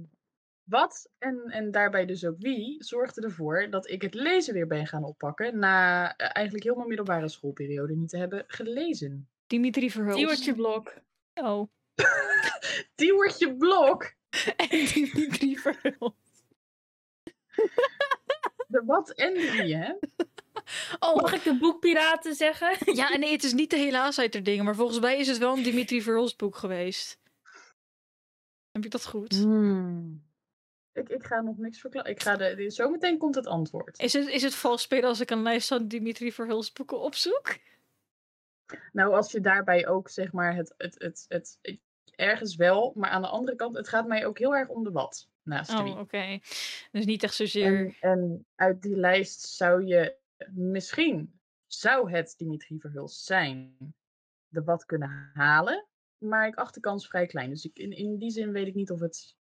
Wat, 0.63 1.09
en, 1.17 1.43
en 1.49 1.71
daarbij 1.71 2.05
dus 2.05 2.25
ook 2.25 2.35
wie, 2.39 2.83
zorgde 2.83 3.21
ervoor 3.21 3.69
dat 3.69 3.89
ik 3.89 4.01
het 4.01 4.13
lezen 4.13 4.53
weer 4.53 4.67
ben 4.67 4.87
gaan 4.87 5.03
oppakken. 5.03 5.59
Na 5.59 6.15
eh, 6.15 6.29
eigenlijk 6.33 6.65
heel 6.65 6.75
mijn 6.75 6.87
middelbare 6.87 7.29
schoolperiode 7.29 7.95
niet 7.95 8.09
te 8.09 8.17
hebben 8.17 8.43
gelezen. 8.47 9.27
Dimitri 9.47 9.91
Verhulst. 9.91 10.17
Diewertje 10.17 10.53
Blok. 10.55 10.93
Oh. 11.33 11.67
Diewertje 12.95 13.55
Blok. 13.55 14.13
En 14.69 14.85
Dimitri 14.93 15.57
Verhulst. 15.57 16.45
De 18.67 18.83
wat 18.85 19.09
en 19.11 19.33
de 19.33 19.51
wie, 19.51 19.75
hè? 19.75 19.93
Oh, 20.99 21.15
Mag 21.15 21.33
ik 21.33 21.43
de 21.43 21.57
boekpiraten 21.57 22.35
zeggen? 22.35 22.77
ja, 22.95 23.17
nee, 23.17 23.31
het 23.31 23.43
is 23.43 23.53
niet 23.53 23.69
de 23.69 23.75
hele 23.77 23.97
Aansluiter 23.99 24.43
dingen, 24.43 24.65
maar 24.65 24.75
volgens 24.75 24.99
mij 24.99 25.19
is 25.19 25.27
het 25.27 25.37
wel 25.37 25.57
een 25.57 25.63
Dimitri 25.63 26.01
Verhulst 26.01 26.37
boek 26.37 26.55
geweest. 26.55 27.19
Heb 28.71 28.85
ik 28.85 28.91
dat 28.91 29.05
goed? 29.05 29.35
Hmm. 29.35 30.23
Ik, 30.93 31.09
ik 31.09 31.23
ga 31.23 31.41
nog 31.41 31.57
niks 31.57 31.79
verklaren. 31.79 32.11
Ik 32.11 32.21
ga 32.21 32.35
de, 32.35 32.55
de- 32.55 32.69
zometeen 32.69 33.17
komt 33.17 33.35
het 33.35 33.47
antwoord. 33.47 33.99
Is 33.99 34.13
het, 34.13 34.27
is 34.27 34.41
het 34.41 34.55
vals 34.55 34.81
spelen 34.81 35.09
als 35.09 35.19
ik 35.19 35.29
een 35.29 35.41
lijst 35.41 35.67
van 35.67 35.87
Dimitri 35.87 36.31
Verhulst 36.31 36.73
boeken 36.73 36.99
opzoek? 36.99 37.57
Nou, 38.91 39.13
als 39.13 39.31
je 39.31 39.39
daarbij 39.39 39.87
ook 39.87 40.09
zeg 40.09 40.31
maar 40.31 40.55
het, 40.55 40.73
het, 40.77 40.95
het, 40.97 41.25
het- 41.27 41.59
ergens 42.15 42.55
wel, 42.55 42.93
maar 42.95 43.09
aan 43.09 43.21
de 43.21 43.27
andere 43.27 43.57
kant, 43.57 43.77
het 43.77 43.87
gaat 43.87 44.07
mij 44.07 44.25
ook 44.25 44.39
heel 44.39 44.55
erg 44.55 44.67
om 44.67 44.83
de 44.83 44.91
wat 44.91 45.27
naast 45.41 45.73
Oh, 45.73 45.99
oké. 45.99 46.39
Dus 46.91 47.05
niet 47.05 47.23
echt 47.23 47.35
zozeer... 47.35 47.85
En, 47.85 47.95
en 47.99 48.45
uit 48.55 48.81
die 48.81 48.97
lijst 48.97 49.41
zou 49.41 49.85
je 49.85 50.15
misschien, 50.51 51.39
zou 51.67 52.11
het 52.11 52.33
Dimitri 52.37 52.79
Verhulst 52.79 53.25
zijn, 53.25 53.77
de 54.47 54.63
wat 54.63 54.85
kunnen 54.85 55.31
halen. 55.33 55.85
Maar 56.17 56.47
ik 56.47 56.55
acht 56.55 56.73
de 56.73 56.79
kans 56.79 57.07
vrij 57.07 57.25
klein. 57.25 57.49
Dus 57.49 57.65
ik, 57.65 57.77
in, 57.77 57.91
in 57.91 58.17
die 58.17 58.31
zin 58.31 58.51
weet 58.51 58.67
ik 58.67 58.75
niet 58.75 58.91
of 58.91 58.99
het. 58.99 59.35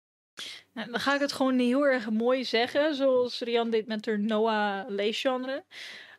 Nou, 0.73 0.91
dan 0.91 1.01
ga 1.01 1.15
ik 1.15 1.21
het 1.21 1.33
gewoon 1.33 1.59
heel 1.59 1.87
erg 1.87 2.11
mooi 2.11 2.45
zeggen, 2.45 2.95
zoals 2.95 3.41
Rian 3.41 3.71
deed 3.71 3.87
met 3.87 4.07
haar 4.07 4.19
Noah 4.19 4.89
leesgenre. 4.89 5.65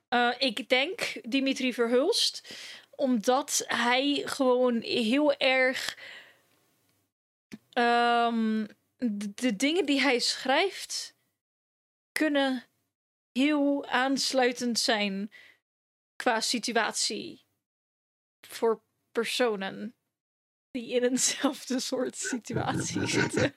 Eh, 0.07 0.31
ik 0.37 0.69
denk 0.69 1.21
Dimitri 1.21 1.73
Verhulst, 1.73 2.57
omdat 2.95 3.63
hij 3.67 4.21
gewoon 4.25 4.81
heel 4.81 5.33
erg 5.33 5.97
ehm, 7.73 8.65
de, 8.97 9.33
de 9.33 9.55
dingen 9.55 9.85
die 9.85 10.01
hij 10.01 10.19
schrijft 10.19 11.15
kunnen 12.11 12.63
heel 13.31 13.85
aansluitend 13.85 14.79
zijn 14.79 15.31
qua 16.15 16.39
situatie 16.39 17.45
voor 18.47 18.81
personen 19.11 19.95
die 20.71 20.91
in 20.91 21.03
eenzelfde 21.03 21.79
soort 21.79 22.17
situatie 22.17 23.07
zitten. 23.17 23.53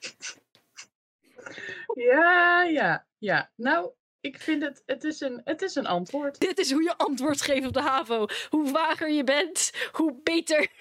Ja, 1.93 2.63
ja, 2.63 3.07
ja. 3.17 3.51
Nou, 3.55 3.91
ik 4.19 4.39
vind 4.39 4.63
het, 4.63 4.83
het 4.85 5.03
is 5.03 5.21
een, 5.21 5.41
het 5.43 5.61
is 5.61 5.75
een 5.75 5.85
antwoord. 5.85 6.39
Dit 6.39 6.57
is 6.57 6.71
hoe 6.71 6.83
je 6.83 6.97
antwoord 6.97 7.41
geeft 7.41 7.67
op 7.67 7.73
de 7.73 7.81
HAVO. 7.81 8.27
Hoe 8.49 8.67
vager 8.67 9.09
je 9.09 9.23
bent, 9.23 9.71
hoe 9.91 10.19
beter. 10.23 10.71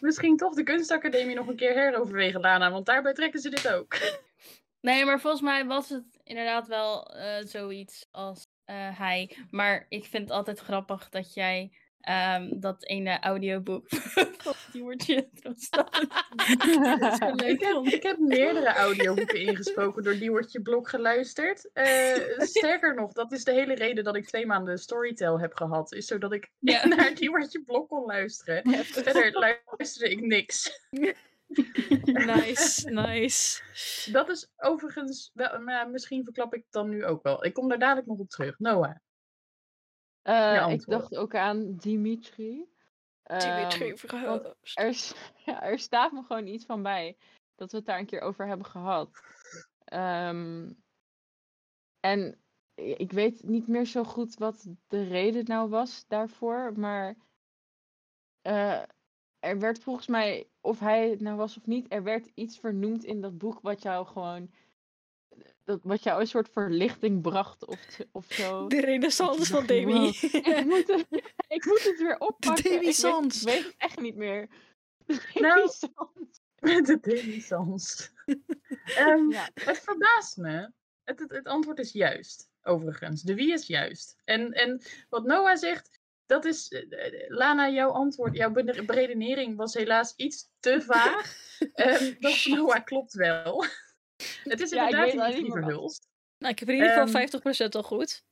Misschien 0.00 0.36
toch 0.36 0.54
de 0.54 0.62
kunstacademie 0.62 1.36
nog 1.36 1.46
een 1.46 1.56
keer 1.56 1.74
heroverwegen, 1.74 2.40
Lana, 2.40 2.70
want 2.70 2.86
daarbij 2.86 3.12
trekken 3.12 3.40
ze 3.40 3.48
dit 3.50 3.72
ook. 3.72 3.96
Nee, 4.80 5.04
maar 5.04 5.20
volgens 5.20 5.42
mij 5.42 5.66
was 5.66 5.88
het 5.88 6.20
inderdaad 6.24 6.66
wel 6.66 7.06
eh, 7.06 7.44
zoiets 7.44 8.08
als 8.10 8.46
eh, 8.64 8.98
hij. 8.98 9.36
Maar 9.50 9.86
ik 9.88 10.04
vind 10.04 10.22
het 10.22 10.32
altijd 10.32 10.58
grappig 10.58 11.08
dat 11.08 11.34
jij 11.34 11.72
ehm, 12.08 12.60
dat 12.60 12.84
ene 12.84 13.20
audioboek 13.20 13.88
van 14.44 14.54
die 14.72 14.82
woordje 14.82 15.28
zo 17.18 17.34
leuk 17.34 17.60
Ik 17.60 17.60
heb, 17.60 17.84
ik 17.84 18.02
heb 18.02 18.18
meerdere 18.18 18.72
audioboeken 18.72 19.40
ingesproken 19.40 20.02
door 20.02 20.18
Diewertje 20.18 20.62
Blok 20.62 20.88
geluisterd. 20.88 21.70
Eh, 21.72 22.38
sterker 22.38 22.94
nog, 22.94 23.12
dat 23.12 23.32
is 23.32 23.44
de 23.44 23.52
hele 23.52 23.74
reden 23.74 24.04
dat 24.04 24.16
ik 24.16 24.26
twee 24.26 24.46
maanden 24.46 24.78
Storytel 24.78 25.40
heb 25.40 25.54
gehad. 25.54 25.92
Is 25.92 26.06
zodat 26.06 26.32
ik 26.32 26.50
Ja. 26.58 26.86
naar 26.96 27.14
Diewertje 27.14 27.62
Blok 27.62 27.88
kon 27.88 28.04
luisteren. 28.06 28.62
Verder 28.84 29.32
luisterde 29.32 30.10
ik 30.10 30.20
niks. 30.20 30.86
Nice, 32.04 32.90
nice. 32.90 33.62
Dat 34.12 34.28
is 34.28 34.52
overigens, 34.56 35.30
wel, 35.34 35.60
maar 35.60 35.90
misschien 35.90 36.24
verklap 36.24 36.54
ik 36.54 36.62
het 36.62 36.72
dan 36.72 36.88
nu 36.88 37.04
ook 37.04 37.22
wel. 37.22 37.44
Ik 37.44 37.54
kom 37.54 37.68
daar 37.68 37.78
dadelijk 37.78 38.06
nog 38.06 38.18
op 38.18 38.28
terug. 38.28 38.58
Noah. 38.58 38.96
Eh, 40.28 40.68
ik 40.68 40.86
dacht 40.86 41.16
ook 41.16 41.34
aan 41.34 41.76
Dimitri. 41.76 42.68
Dimitri 43.22 43.96
Verhulst. 43.96 44.78
er, 44.78 45.14
ja, 45.46 45.62
er 45.62 45.78
staat 45.78 46.12
me 46.12 46.22
gewoon 46.22 46.46
iets 46.46 46.64
van 46.64 46.82
bij 46.82 47.16
dat 47.54 47.70
we 47.70 47.76
het 47.76 47.86
daar 47.86 47.98
een 47.98 48.06
keer 48.06 48.20
over 48.20 48.46
hebben 48.46 48.66
gehad. 48.66 49.10
Ehm, 49.84 50.72
en 52.00 52.38
ik 52.74 53.12
weet 53.12 53.42
niet 53.42 53.68
meer 53.68 53.84
zo 53.84 54.04
goed 54.04 54.34
wat 54.34 54.66
de 54.86 55.02
reden 55.02 55.44
nou 55.44 55.68
was 55.68 56.04
daarvoor, 56.08 56.72
maar 56.78 57.16
eh, 58.42 58.82
er 59.38 59.58
werd 59.58 59.78
volgens 59.78 60.06
mij, 60.06 60.48
of 60.60 60.78
hij 60.78 61.10
het 61.10 61.20
nou 61.20 61.36
was 61.36 61.56
of 61.56 61.66
niet, 61.66 61.92
er 61.92 62.02
werd 62.02 62.30
iets 62.34 62.58
vernoemd 62.58 63.04
in 63.04 63.20
dat 63.20 63.38
boek 63.38 63.60
wat 63.60 63.82
jou 63.82 64.06
gewoon, 64.06 64.50
dat, 65.68 65.80
wat 65.82 66.02
jou 66.02 66.20
een 66.20 66.26
soort 66.26 66.48
verlichting 66.52 67.22
bracht 67.22 67.64
of, 67.66 67.78
of 68.12 68.26
zo. 68.28 68.66
De 68.66 68.80
renaissance 68.80 69.44
van 69.52 69.66
Demi. 69.66 69.92
wow. 69.92 70.06
ik, 70.56 70.64
moet 70.64 70.86
het, 70.86 71.06
ik 71.48 71.64
moet 71.64 71.82
het 71.84 71.98
weer 71.98 72.18
oppakken. 72.18 72.64
Ik 72.64 72.70
weet, 72.70 72.72
ik 72.74 72.80
Demisans. 72.80 73.42
weet 73.42 73.64
het 73.64 73.74
echt 73.76 74.00
niet 74.00 74.16
meer. 74.16 74.48
De 75.06 75.20
Nou, 75.34 75.54
Demisans. 75.54 76.40
De 76.86 76.98
Denisans. 77.00 78.10
Ehm 78.96 79.30
Ja. 79.30 79.48
Het 79.54 79.78
verbaast 79.78 80.36
me. 80.36 80.70
Het, 81.04 81.18
het, 81.18 81.30
het 81.30 81.46
antwoord 81.46 81.78
is 81.78 81.92
juist, 81.92 82.50
overigens. 82.62 83.22
De 83.22 83.34
wie 83.34 83.52
is 83.52 83.66
juist. 83.66 84.16
En, 84.24 84.52
en 84.52 84.82
wat 85.08 85.24
Noah 85.24 85.56
zegt, 85.56 86.00
dat 86.26 86.44
is... 86.44 86.68
eh, 86.68 87.06
eh, 87.06 87.30
Lana, 87.30 87.68
jouw 87.68 87.90
antwoord, 87.90 88.36
jouw 88.36 88.50
beredenering 88.86 89.56
was 89.56 89.74
helaas 89.74 90.12
iets 90.16 90.50
te 90.60 90.80
vaag. 90.80 91.36
Ehm, 91.72 92.14
dat 92.20 92.38
van 92.38 92.52
Noah 92.58 92.84
klopt 92.84 93.12
wel. 93.12 93.64
Het 94.42 94.60
is 94.60 94.70
Ja, 94.70 94.82
ik 94.88 94.90
inderdaad 94.90 95.14
maar 95.14 95.32
wat. 95.32 95.52
Verhulst. 95.52 96.08
Nou, 96.38 96.52
ik 96.52 96.58
heb 96.58 96.68
in 96.68 96.74
ieder 96.74 96.88
geval 96.90 97.06
Ehm, 97.06 97.66
50% 97.66 97.68
al 97.76 97.82
goed. 97.82 98.24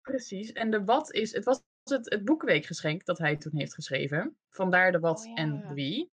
Precies. 0.00 0.52
En 0.52 0.70
de 0.70 0.84
wat 0.84 1.12
is... 1.12 1.32
Het 1.32 1.44
was 1.44 1.62
het, 1.84 2.10
het 2.10 2.24
boekenweekgeschenk 2.24 3.04
dat 3.04 3.18
hij 3.18 3.36
toen 3.36 3.56
heeft 3.56 3.74
geschreven. 3.74 4.36
Vandaar 4.50 4.92
de 4.92 4.98
wat 4.98 5.24
Oh, 5.26 5.40
en 5.40 5.54
ja. 5.54 5.68
de 5.68 5.74
wie. 5.74 6.12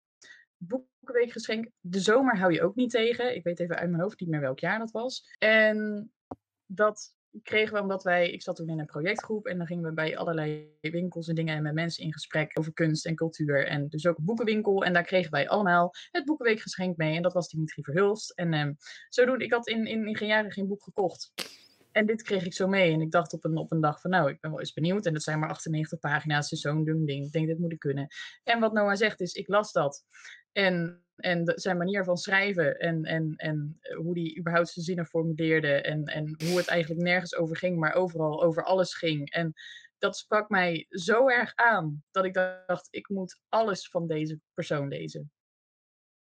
Boekenweekgeschenk. 0.56 1.70
De 1.80 2.00
zomer 2.00 2.38
hou 2.38 2.52
je 2.52 2.62
ook 2.62 2.74
niet 2.74 2.90
tegen. 2.90 3.34
Ik 3.34 3.42
weet 3.44 3.60
even 3.60 3.76
uit 3.76 3.90
mijn 3.90 4.02
hoofd 4.02 4.20
niet 4.20 4.28
meer 4.28 4.40
welk 4.40 4.58
jaar 4.58 4.78
dat 4.78 4.90
was. 4.90 5.34
En 5.38 6.12
dat 6.66 7.14
kregen 7.42 7.74
we 7.74 7.80
omdat 7.80 8.02
wij... 8.02 8.30
Ik 8.30 8.42
zat 8.42 8.56
toen 8.56 8.68
in 8.68 8.78
een 8.78 8.86
projectgroep 8.86 9.46
en 9.46 9.58
dan 9.58 9.66
gingen 9.66 9.84
we 9.84 9.92
bij 9.92 10.16
allerlei 10.16 10.76
winkels 10.80 11.28
en 11.28 11.34
dingen 11.34 11.56
en 11.56 11.62
met 11.62 11.74
mensen 11.74 12.04
in 12.04 12.12
gesprek 12.12 12.58
over 12.58 12.72
kunst 12.72 13.06
en 13.06 13.14
cultuur. 13.14 13.66
En 13.66 13.88
dus 13.88 14.06
ook 14.06 14.18
een 14.18 14.24
boekenwinkel. 14.24 14.84
En 14.84 14.92
daar 14.92 15.04
kregen 15.04 15.30
wij 15.30 15.48
allemaal 15.48 15.94
het 16.10 16.24
boekenweekgeschenk 16.24 16.96
mee. 16.96 17.16
En 17.16 17.22
dat 17.22 17.32
was 17.32 17.48
Dimitri 17.48 17.82
Verhulst. 17.82 18.30
En 18.30 18.52
ehm 18.52 18.72
zodoende, 19.08 19.44
ik 19.44 19.52
had 19.52 19.68
in, 19.68 19.86
in, 19.86 20.06
in 20.06 20.16
geen 20.16 20.28
jaren 20.28 20.52
geen 20.52 20.68
boek 20.68 20.82
gekocht. 20.82 21.32
En 21.92 22.06
dit 22.06 22.22
kreeg 22.22 22.44
ik 22.44 22.54
zo 22.54 22.68
mee. 22.68 22.92
En 22.92 23.00
ik 23.00 23.10
dacht 23.10 23.32
op 23.32 23.44
een, 23.44 23.56
op 23.56 23.72
een 23.72 23.80
dag 23.80 24.00
van, 24.00 24.10
nou, 24.10 24.30
ik 24.30 24.40
ben 24.40 24.50
wel 24.50 24.60
eens 24.60 24.72
benieuwd. 24.72 25.06
En 25.06 25.12
dat 25.12 25.22
zijn 25.22 25.38
maar 25.38 25.50
98 25.50 25.98
pagina's, 25.98 26.48
dus 26.48 26.60
zo'n 26.60 26.84
ding 26.84 27.06
ding. 27.06 27.24
Ik 27.24 27.32
denk, 27.32 27.46
dit 27.46 27.58
moet 27.58 27.72
ik 27.72 27.78
kunnen. 27.78 28.06
En 28.44 28.60
wat 28.60 28.72
Noah 28.72 28.96
zegt 28.96 29.20
is, 29.20 29.32
ik 29.32 29.48
las 29.48 29.72
dat. 29.72 30.04
En, 30.52 31.04
en 31.20 31.44
de- 31.44 31.52
zijn 31.60 31.76
manier 31.76 32.04
van 32.04 32.16
schrijven 32.16 32.78
en, 32.78 33.04
en, 33.04 33.34
en 33.36 33.76
eh, 33.80 33.96
hoe 33.96 34.18
hij 34.18 34.36
überhaupt 34.38 34.68
zijn 34.68 34.84
zinnen 34.84 35.06
formuleerde. 35.06 35.80
En, 35.80 36.04
en 36.04 36.36
hoe 36.44 36.56
het 36.56 36.66
eigenlijk 36.68 37.02
nergens 37.02 37.36
over 37.36 37.56
ging, 37.56 37.78
maar 37.78 37.94
overal 37.94 38.42
over 38.42 38.64
alles 38.64 38.94
ging. 38.94 39.30
En 39.30 39.52
dat 39.98 40.16
sprak 40.16 40.48
mij 40.48 40.86
zo 40.88 41.28
erg 41.28 41.54
aan, 41.54 42.02
dat 42.10 42.24
ik 42.24 42.34
dacht, 42.34 42.88
ik 42.90 43.08
moet 43.08 43.40
alles 43.48 43.88
van 43.88 44.06
deze 44.06 44.40
persoon 44.54 44.88
lezen. 44.88 45.32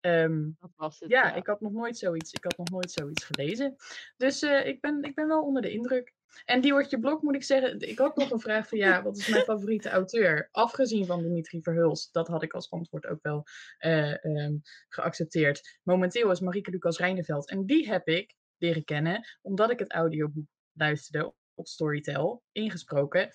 Ehm, 0.01 0.51
Dat 0.59 0.73
was 0.77 1.01
het. 1.01 1.11
ja, 1.11 1.35
ik 1.35 1.47
had 1.47 1.61
nog 1.61 1.73
nooit 1.73 1.99
zoiets, 1.99 2.33
ik 2.33 2.45
had 2.45 2.57
nog 2.57 2.71
nooit 2.71 2.91
zoiets 2.91 3.25
gelezen. 3.25 3.77
Dus 4.17 4.43
eh, 4.43 4.67
ik, 4.67 4.81
ben, 4.81 5.03
ik 5.03 5.15
ben 5.15 5.29
wel 5.29 5.43
onder 5.43 5.63
de 5.63 5.71
indruk. 5.73 6.13
En 6.45 6.61
Diewertje 6.61 6.99
Blok 7.01 7.23
moet 7.23 7.35
ik 7.35 7.43
zeggen, 7.45 7.81
ik 7.89 7.99
had 7.99 8.17
nog 8.17 8.31
een 8.31 8.41
vraag 8.41 8.69
van 8.69 8.79
ja, 8.79 9.03
wat 9.03 9.17
is 9.19 9.29
mijn 9.29 9.45
favoriete 9.45 9.89
auteur? 9.89 10.49
Afgezien 10.51 11.07
van 11.07 11.23
Dimitri 11.23 11.63
Verhulst, 11.63 12.13
dat 12.13 12.29
had 12.29 12.43
ik 12.43 12.53
als 12.53 12.71
antwoord 12.71 13.07
ook 13.07 13.23
wel 13.23 13.45
eh, 13.79 14.25
ehm, 14.25 14.55
geaccepteerd. 14.89 15.79
Momenteel 15.83 16.31
is 16.31 16.41
Marieke 16.41 16.71
Lucas 16.71 16.99
Rijneveld 16.99 17.51
en 17.51 17.67
die 17.67 17.89
heb 17.89 18.09
ik 18.09 18.35
leren 18.59 18.85
kennen 18.85 19.29
omdat 19.43 19.71
ik 19.71 19.79
het 19.79 19.93
audioboek 19.93 20.47
luisterde 20.73 21.35
op 21.55 21.67
Storytel, 21.67 22.43
ingesproken 22.53 23.31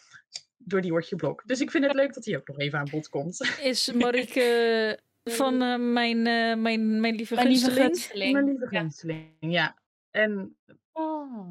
door 0.58 0.82
Diewertje 0.82 1.16
Blok. 1.16 1.44
Dus 1.46 1.62
ik 1.62 1.72
vind 1.72 1.86
het 1.86 1.94
leuk 1.94 2.14
dat 2.14 2.26
hij 2.26 2.38
ook 2.38 2.48
nog 2.48 2.60
even 2.60 2.80
aan 2.80 2.90
bod 2.92 3.10
komt. 3.10 3.40
Is 3.62 3.92
Marieke 3.94 5.00
van 5.24 5.62
eh, 5.62 5.78
mijn, 5.78 6.28
eh, 6.28 6.56
mijn, 6.56 7.00
mijn 7.00 7.16
lieve 7.16 7.36
Mijn 7.36 7.48
lieve 7.48 7.72
gunsteling? 7.72 7.96
gunsteling. 7.96 8.34
Mijn 8.34 8.46
lieve 8.46 8.68
Ja. 8.70 8.80
gunsteling, 8.80 9.28
ja. 9.40 9.80
En 10.12 10.58
Oh. 10.92 11.50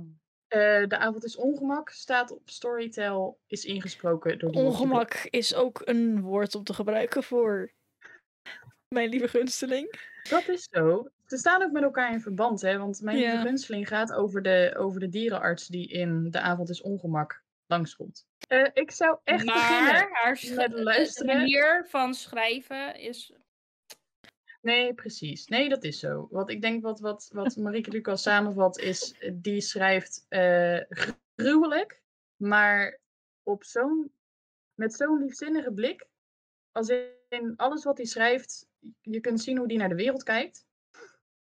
Eh, 0.48 0.86
de 0.86 0.96
avond 0.98 1.24
is 1.24 1.36
ongemak, 1.36 1.88
staat 1.90 2.30
op 2.30 2.50
Storytel, 2.50 3.38
is 3.46 3.64
ingesproken 3.64 4.38
door. 4.38 4.50
Ongemak 4.50 5.14
is 5.30 5.54
ook 5.54 5.82
een 5.84 6.20
woord 6.20 6.54
om 6.54 6.64
te 6.64 6.74
gebruiken 6.74 7.22
voor 7.22 7.72
mijn 8.88 9.08
lieve 9.08 9.28
gunsteling. 9.28 9.94
Dat 10.28 10.48
is 10.48 10.68
zo. 10.70 11.08
Ze 11.26 11.36
staan 11.36 11.62
ook 11.62 11.70
met 11.72 11.82
elkaar 11.82 12.12
in 12.12 12.20
verband, 12.20 12.60
hè? 12.60 12.78
Want 12.78 13.00
mijn 13.00 13.18
Ja. 13.18 13.30
lieve 13.30 13.46
gunsteling 13.46 13.88
gaat 13.88 14.12
over 14.12 14.42
de, 14.42 14.74
over 14.78 15.00
de 15.00 15.08
dierenarts 15.08 15.66
die 15.66 15.88
in 15.88 16.30
de 16.30 16.40
avond 16.40 16.68
is 16.70 16.82
ongemak 16.82 17.42
langskomt. 17.66 18.26
Eh 18.48 18.68
ik 18.72 18.90
zou 18.90 19.18
echt 19.24 19.44
beginnen. 19.44 19.84
maar 19.92 20.08
haar 20.12 20.36
sch- 20.36 20.54
met 20.56 20.72
luisteren. 20.72 21.36
manier 21.36 21.86
van 21.88 22.14
schrijven 22.14 22.98
is 23.00 23.32
Nee, 24.64 24.94
precies. 24.94 25.46
Nee, 25.46 25.68
dat 25.68 25.84
is 25.84 25.98
zo. 25.98 26.28
Wat 26.30 26.50
ik 26.50 26.62
denk 26.62 26.82
wat, 26.82 27.00
wat, 27.00 27.30
wat 27.32 27.56
Marieke 27.64 27.90
Lucas 27.90 28.22
samenvat 28.22 28.78
is, 28.78 29.18
eh, 29.18 29.30
die 29.34 29.60
schrijft 29.60 30.26
eh, 30.28 30.80
gruwelijk, 31.36 32.02
maar 32.36 33.00
op 33.42 33.64
zo'n, 33.64 34.12
met 34.74 34.94
zo'n 34.94 35.18
liefzinnige 35.18 35.72
blik. 35.72 36.06
Als 36.72 36.88
in 37.28 37.56
alles 37.56 37.84
wat 37.84 37.96
hij 37.96 38.06
schrijft, 38.06 38.68
je 39.00 39.20
kunt 39.20 39.40
zien 39.40 39.56
hoe 39.56 39.66
hij 39.66 39.76
naar 39.76 39.88
de 39.88 39.94
wereld 39.94 40.22
kijkt. 40.22 40.66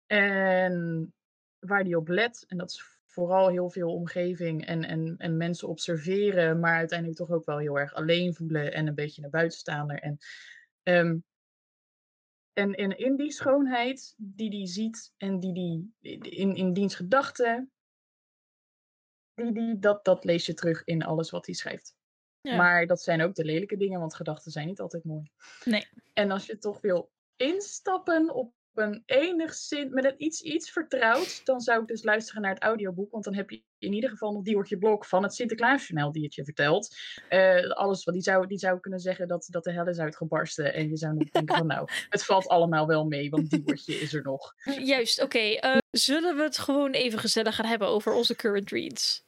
En 0.05 1.13
waar 1.59 1.84
hij 1.84 1.95
op 1.95 2.07
let. 2.07 2.45
En 2.47 2.57
dat 2.57 2.70
is 2.70 2.99
vooral 3.05 3.49
heel 3.49 3.70
veel 3.70 3.93
omgeving 3.93 4.66
en, 4.66 4.84
en, 4.84 5.16
en 5.18 5.38
mensen 5.38 5.68
observeren, 5.68 6.59
maar 6.59 6.76
uiteindelijk 6.76 7.20
toch 7.20 7.32
ook 7.32 7.45
wel 7.45 7.57
heel 7.57 7.80
erg 7.80 7.93
alleen 7.93 8.34
voelen 8.34 8.74
en 8.74 8.88
een 8.88 8.95
beetje 8.95 9.22
naar 9.22 9.30
buitenstaander. 9.30 9.99
En 9.99 10.18
ehm, 10.84 11.18
en 12.56 12.74
in, 12.74 12.97
in 12.97 13.16
die 13.16 13.32
schoonheid 13.32 14.14
die 14.18 14.49
die 14.49 14.68
ziet 14.68 15.14
en 15.18 15.39
die 15.39 15.53
die 15.53 15.93
in, 16.30 16.56
in 16.56 16.74
diens 16.74 16.95
gedachten, 16.95 17.72
die, 19.34 19.51
die, 19.51 19.80
dat, 19.80 20.06
dat 20.06 20.24
lees 20.24 20.45
je 20.45 20.53
terug 20.53 20.84
in 20.84 21.03
alles 21.03 21.30
wat 21.30 21.45
hij 21.45 21.56
schrijft. 21.56 21.95
Ja. 22.41 22.56
Maar 22.56 22.88
dat 22.88 23.01
zijn 23.01 23.22
ook 23.22 23.36
de 23.36 23.45
lelijke 23.45 23.78
dingen, 23.78 23.99
want 23.99 24.16
gedachten 24.16 24.51
zijn 24.51 24.68
niet 24.68 24.80
altijd 24.80 25.03
mooi. 25.03 25.32
Nee. 25.64 25.88
En 26.14 26.32
als 26.32 26.45
je 26.45 26.58
toch 26.58 26.82
wil 26.82 27.12
instappen 27.36 28.34
op 28.34 28.53
een 28.78 29.04
enigszins, 29.06 29.94
met 29.94 30.06
een 30.06 30.16
iets, 30.18 30.42
iets 30.42 30.72
vertrouwd, 30.72 31.46
dan 31.46 31.60
zou 31.60 31.82
ik 31.82 31.88
dus 31.88 32.04
luisteren 32.04 32.42
naar 32.42 32.54
het 32.54 32.64
audioboek. 32.64 33.12
Want 33.12 33.24
dan 33.24 33.34
heb 33.34 33.50
je 33.50 33.64
in 33.80 33.94
ieder 33.94 34.10
geval 34.10 34.32
nog 34.32 34.44
Diewertje 34.44 34.78
Blok 34.78 35.06
van 35.06 35.24
het 35.24 35.34
Sinterklaasjournaal 35.34 36.12
die 36.12 36.24
het 36.24 36.34
je 36.36 36.44
vertelt. 36.44 36.96
Eh, 37.30 37.70
alles 37.70 38.04
wat 38.04 38.14
die 38.14 38.24
zou, 38.24 38.48
die 38.48 38.58
zou 38.58 38.80
kunnen 38.80 39.00
zeggen 39.00 39.28
dat, 39.28 39.48
dat 39.50 39.64
de 39.64 39.72
hel 39.72 39.88
is 39.88 40.00
uitgebarsten. 40.00 40.74
En 40.74 40.90
je 40.90 40.98
zou 40.98 41.14
nog 41.14 41.30
denken 41.30 41.58
van 41.58 41.68
nou, 41.68 41.90
het 42.10 42.26
valt 42.26 42.48
allemaal 42.48 42.88
wel 42.88 43.06
mee, 43.06 43.30
want 43.30 43.50
Diewertje 43.50 43.94
is 43.94 44.14
er 44.14 44.24
nog. 44.24 44.54
Juist, 44.94 45.22
oké. 45.22 45.40
eh, 45.40 45.78
zullen 45.92 46.36
we 46.36 46.44
het 46.44 46.58
gewoon 46.58 46.92
even 46.92 47.20
gezellig 47.20 47.56
gaan 47.56 47.66
hebben 47.66 47.88
over 47.88 48.14
onze 48.14 48.36
current 48.36 48.72
reads? 48.72 49.24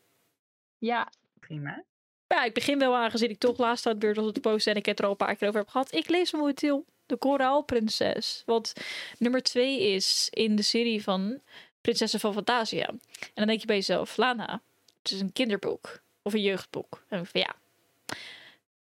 Ja, 0.77 1.11
Prima. 1.39 1.83
Ja, 2.27 2.43
ik 2.43 2.53
begin 2.53 2.79
wel 2.79 2.95
aangezien 2.95 3.29
ik 3.29 3.39
toch 3.39 3.57
laatst 3.57 3.85
aan 3.85 3.91
het 3.91 4.01
beurt 4.01 4.15
was 4.15 4.25
om 4.25 4.33
te 4.33 4.39
posten 4.39 4.71
en 4.71 4.77
ik 4.77 4.85
het 4.85 4.99
er 4.99 5.05
al 5.05 5.11
een 5.11 5.17
paar 5.17 5.35
keer 5.35 5.47
over 5.47 5.59
heb 5.59 5.69
gehad. 5.69 5.93
Ik 5.93 6.09
lees 6.09 6.31
momenteel 6.31 6.85
De 7.07 7.17
Koraalprinses. 7.17 8.43
Wat 8.45 8.73
nummer 9.17 9.43
twee 9.43 9.81
is 9.81 10.27
in 10.31 10.55
de 10.55 10.61
serie 10.61 11.03
van 11.03 11.39
Prinsessen 11.81 12.19
van 12.19 12.33
Fantasia. 12.33 12.87
En 12.87 12.99
dan 13.33 13.47
denk 13.47 13.59
je 13.59 13.65
bij 13.65 13.75
jezelf, 13.75 14.17
Lana, 14.17 14.61
het 15.03 15.11
is 15.11 15.19
een 15.19 15.33
kinderboek. 15.33 16.01
Of 16.21 16.33
een 16.33 16.41
jeugdboek. 16.41 17.03
En 17.07 17.25
van 17.25 17.41
ja. 17.41 17.55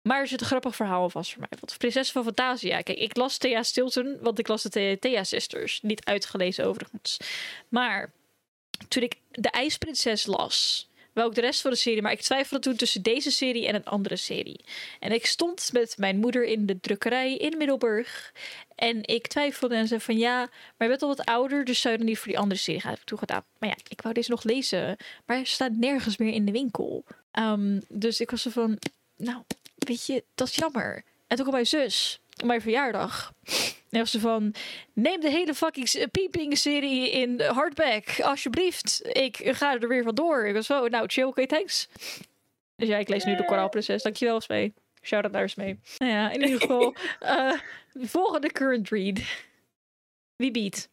Maar 0.03 0.21
er 0.21 0.27
zit 0.27 0.41
een 0.41 0.47
grappig 0.47 0.77
verhaal 0.77 1.11
vast 1.11 1.31
voor 1.33 1.41
mij. 1.41 1.59
Want 1.61 1.79
Prinsessen 1.79 2.15
van 2.15 2.25
Fantasia. 2.25 2.81
Kijk, 2.81 2.99
ik 2.99 3.17
las 3.17 3.39
Thea 3.39 3.63
Stilton, 3.63 4.19
want 4.21 4.39
ik 4.39 4.49
las 4.49 4.63
de 4.63 4.69
The- 4.69 4.97
Thea 5.01 5.25
Sisters. 5.25 5.81
Niet 5.83 6.05
uitgelezen 6.05 6.65
overigens. 6.65 7.17
Maar 7.69 8.13
toen 8.89 9.03
ik 9.03 9.17
De 9.31 9.51
IJsprinses 9.51 10.27
las, 10.27 10.89
wel 11.17 11.25
ook 11.25 11.35
de 11.35 11.41
rest 11.41 11.61
van 11.61 11.71
de 11.71 11.77
serie, 11.77 12.03
maar 12.03 12.13
ik 12.13 12.21
twijfelde 12.21 12.63
toen 12.63 12.77
tussen 12.77 13.03
deze 13.03 13.31
serie 13.31 13.67
en 13.67 13.75
een 13.75 13.85
andere 13.85 14.17
serie. 14.17 14.61
En 15.01 15.13
ik 15.13 15.27
stond 15.27 15.71
met 15.73 15.99
mijn 15.99 16.17
moeder 16.17 16.45
in 16.45 16.67
de 16.67 16.81
drukkerij 16.81 17.37
in 17.37 17.57
Middelburg. 17.57 18.33
En 18.75 19.05
ik 19.05 19.27
twijfelde 19.27 19.75
en 19.75 19.89
zei 19.89 20.01
van 20.01 20.19
ja, 20.19 20.39
maar 20.39 20.49
je 20.79 20.89
bent 20.89 21.03
al 21.03 21.09
wat 21.09 21.25
ouder, 21.25 21.65
dus 21.65 21.81
zou 21.81 21.93
je 21.93 21.99
dan 21.99 22.09
niet 22.09 22.19
voor 22.19 22.29
die 22.29 22.39
andere 22.39 22.61
serie 22.61 22.81
gaan? 22.81 22.97
Toegedaan. 23.05 23.45
Maar 23.59 23.69
ja, 23.69 23.77
ik 23.89 24.03
wou 24.03 24.15
deze 24.15 24.31
nog 24.31 24.43
lezen, 24.43 24.97
maar 25.27 25.37
hij 25.37 25.45
staat 25.45 25.73
nergens 25.73 26.17
meer 26.17 26.33
in 26.33 26.45
de 26.45 26.53
winkel. 26.53 27.05
Ehm, 27.31 27.81
dus 27.89 28.21
ik 28.21 28.31
was 28.31 28.43
zo 28.43 28.51
van, 28.51 28.79
nou, 29.17 29.43
weet 29.75 30.07
je, 30.07 30.25
dat 30.35 30.49
is 30.49 30.55
jammer. 30.55 31.05
En 31.27 31.37
toen 31.37 31.45
kwam 31.45 31.53
mijn 31.53 31.67
zus 31.67 32.21
mijn 32.45 32.61
verjaardag. 32.61 33.33
En 33.97 34.03
was 34.03 34.11
ze 34.11 34.21
van, 34.21 34.55
neem 34.93 35.21
de 35.21 35.31
hele 35.31 35.55
fucking 35.55 35.89
s- 35.89 36.07
peeping 36.11 36.59
serie 36.59 37.11
in 37.11 37.41
hardback, 37.41 38.21
alsjeblieft. 38.21 39.01
Ik 39.17 39.37
ga 39.45 39.81
er 39.81 39.89
weer 39.89 40.03
van 40.03 40.15
door. 40.15 40.47
Ik 40.47 40.55
was 40.55 40.67
zo, 40.67 40.89
nou 40.89 41.07
chill, 41.09 41.25
oké, 41.25 41.47
thanks. 41.47 41.89
Dus 42.77 42.89
ja, 42.89 42.97
ik 42.99 43.09
lees 43.09 43.25
nu 43.25 43.37
de 43.37 43.45
Koraalprinses. 43.45 44.03
Dankjewel, 44.03 44.41
Smee. 44.41 44.75
Shout-out 45.03 45.33
naar 45.33 45.49
Smee. 45.49 45.79
Nou 45.99 46.13
ja, 46.13 46.31
in 46.31 46.43
ieder 46.43 46.61
geval, 46.61 46.95
eh, 47.21 47.53
de 47.93 48.09
volgende 48.09 48.53
current 48.53 48.89
read. 48.89 49.21
Wie 50.37 50.51
biedt? 50.51 50.89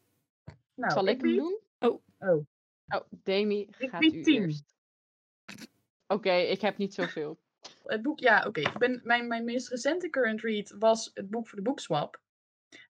Nou, 0.76 0.92
zal 0.92 1.08
ik 1.08 1.22
hem 1.22 1.36
doen? 1.36 1.60
Oh, 1.80 2.02
Oh, 2.20 2.46
Demi, 3.10 3.68
Ik 3.78 3.90
gaat 3.90 4.00
bied 4.00 4.14
u 4.14 4.22
tien. 4.24 4.42
eerst. 4.42 4.64
Oké, 6.08 6.34
ik 6.34 6.62
heb 6.62 6.78
niet 6.78 6.94
zoveel. 6.94 7.38
het 7.86 8.02
boek, 8.02 8.20
ja, 8.20 8.44
oké. 8.48 8.60
Ik 8.60 8.78
ben 8.78 9.02
Mijn, 9.04 9.28
mijn 9.28 9.44
meest 9.44 9.68
recente 9.70 10.10
current 10.10 10.42
read 10.42 10.76
was 10.80 11.12
het 11.14 11.30
boek 11.30 11.48
voor 11.48 11.58
de 11.58 11.64
boekswap. 11.64 12.22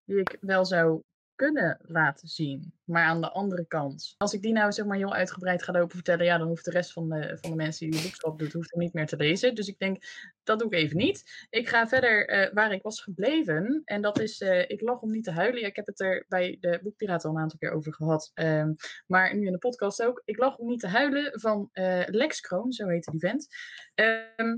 Die 0.06 0.20
ik 0.20 0.38
wel 0.40 0.66
zou 0.66 1.02
kunnen 1.36 1.80
laten 1.82 2.28
zien. 2.28 2.74
Maar 2.84 3.04
aan 3.04 3.22
de 3.22 3.32
andere 3.32 3.66
kant, 3.66 4.16
als 4.18 4.34
ik 4.34 4.42
die 4.42 4.54
nou 4.54 4.72
zeg 4.72 4.86
maar 4.86 4.98
heel 4.98 5.14
uitgebreid 5.14 5.64
ga 5.64 5.72
lopen 5.72 5.96
vertellen, 5.96 6.26
ja, 6.26 6.38
dan 6.38 6.48
hoeft 6.48 6.66
de 6.66 6.72
rest 6.72 6.94
van 6.94 7.10
de, 7.10 7.38
van 7.42 7.50
de 7.50 7.56
mensen 7.56 7.90
die 7.90 8.00
de 8.00 8.06
boekschap 8.06 8.40
doet, 8.40 8.54
hoeft 8.54 8.72
hem 8.72 8.80
niet 8.80 8.94
meer 8.94 9.08
te 9.08 9.16
lezen. 9.16 9.56
Dus 9.56 9.68
ik 9.68 9.80
denk, 9.80 10.04
dat 10.44 10.60
doe 10.60 10.68
ik 10.68 10.74
even 10.74 10.98
niet. 10.98 11.48
Ik 11.50 11.70
ga 11.70 11.88
verder 11.88 12.28
eh, 12.28 12.54
waar 12.54 12.72
ik 12.72 12.82
was 12.82 13.02
gebleven. 13.02 13.82
En 13.86 14.02
dat 14.02 14.20
is, 14.20 14.42
eh, 14.42 14.70
ik 14.70 14.82
lag 14.82 15.02
om 15.02 15.12
niet 15.12 15.24
te 15.24 15.32
huilen. 15.32 15.66
Ik 15.66 15.76
heb 15.76 15.86
het 15.86 16.00
er 16.00 16.26
bij 16.28 16.58
de 16.60 16.80
Boekpiraten 16.84 17.30
al 17.30 17.36
een 17.36 17.42
aantal 17.42 17.60
keer 17.60 17.72
over 17.72 17.94
gehad. 17.94 18.32
Ehm, 18.34 18.74
maar 19.08 19.36
nu 19.36 19.46
in 19.46 19.52
de 19.52 19.58
podcast 19.58 20.04
ook. 20.04 20.22
Ik 20.26 20.38
lag 20.38 20.58
om 20.58 20.68
niet 20.68 20.80
te 20.80 20.88
huilen 20.88 21.40
van 21.40 21.70
eh, 21.72 22.04
Lex 22.06 22.40
Kroon, 22.40 22.72
zo 22.72 22.88
heette 22.88 23.12
die 23.12 23.20
vent. 23.20 23.48
Ehm, 23.94 24.56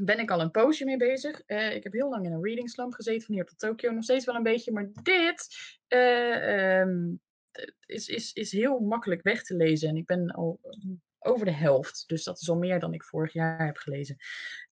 ben 0.00 0.18
ik 0.18 0.30
al 0.30 0.40
een 0.40 0.50
poosje 0.50 0.84
mee 0.84 0.96
bezig. 0.96 1.40
Eh, 1.40 1.74
ik 1.74 1.82
heb 1.82 1.92
heel 1.92 2.08
lang 2.08 2.24
in 2.24 2.32
een 2.32 2.44
reading 2.44 2.70
slump 2.70 2.92
gezeten, 2.92 3.26
van 3.26 3.34
hier 3.34 3.44
tot 3.44 3.58
Tokio. 3.58 3.92
Nog 3.92 4.04
steeds 4.04 4.24
wel 4.24 4.34
een 4.34 4.42
beetje, 4.42 4.72
maar 4.72 4.90
dit 5.02 5.48
eh, 5.86 6.80
ehm, 6.80 7.14
is, 7.86 8.08
is, 8.08 8.32
is 8.32 8.52
heel 8.52 8.78
makkelijk 8.78 9.22
weg 9.22 9.42
te 9.42 9.56
lezen. 9.56 9.88
En 9.88 9.96
ik 9.96 10.06
ben 10.06 10.30
al 10.30 10.60
mm, 10.62 11.02
over 11.18 11.46
de 11.46 11.52
helft. 11.52 12.04
Dus 12.06 12.24
dat 12.24 12.40
is 12.40 12.50
al 12.50 12.56
meer 12.56 12.80
dan 12.80 12.94
ik 12.94 13.04
vorig 13.04 13.32
jaar 13.32 13.66
heb 13.66 13.76
gelezen. 13.76 14.16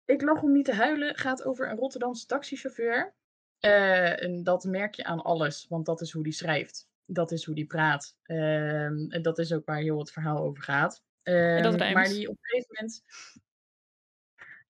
Ik 0.04 0.22
lag 0.22 0.42
om 0.42 0.52
niet 0.52 0.64
te 0.64 0.74
huilen 0.74 1.16
gaat 1.16 1.44
over 1.44 1.70
een 1.70 1.76
Rotterdamse 1.76 2.26
taxichauffeur. 2.26 3.14
Eh, 3.58 4.22
en 4.22 4.42
dat 4.42 4.64
merk 4.64 4.94
je 4.94 5.04
aan 5.04 5.22
alles, 5.22 5.66
want 5.68 5.86
dat 5.86 6.00
is 6.00 6.12
hoe 6.12 6.22
die 6.22 6.32
schrijft. 6.32 6.88
Dat 7.04 7.32
is 7.32 7.44
hoe 7.44 7.54
die 7.54 7.66
praat. 7.66 8.16
Ehm, 8.22 9.10
en 9.10 9.22
dat 9.22 9.38
is 9.38 9.52
ook 9.52 9.66
waar 9.66 9.78
heel 9.78 9.98
het 9.98 10.12
verhaal 10.12 10.38
over 10.38 10.62
gaat. 10.62 11.02
Ehm, 11.22 11.92
maar 11.92 12.08
die 12.08 12.28
op 12.28 12.34
een 12.34 12.44
gegeven 12.44 12.74
moment. 12.74 13.02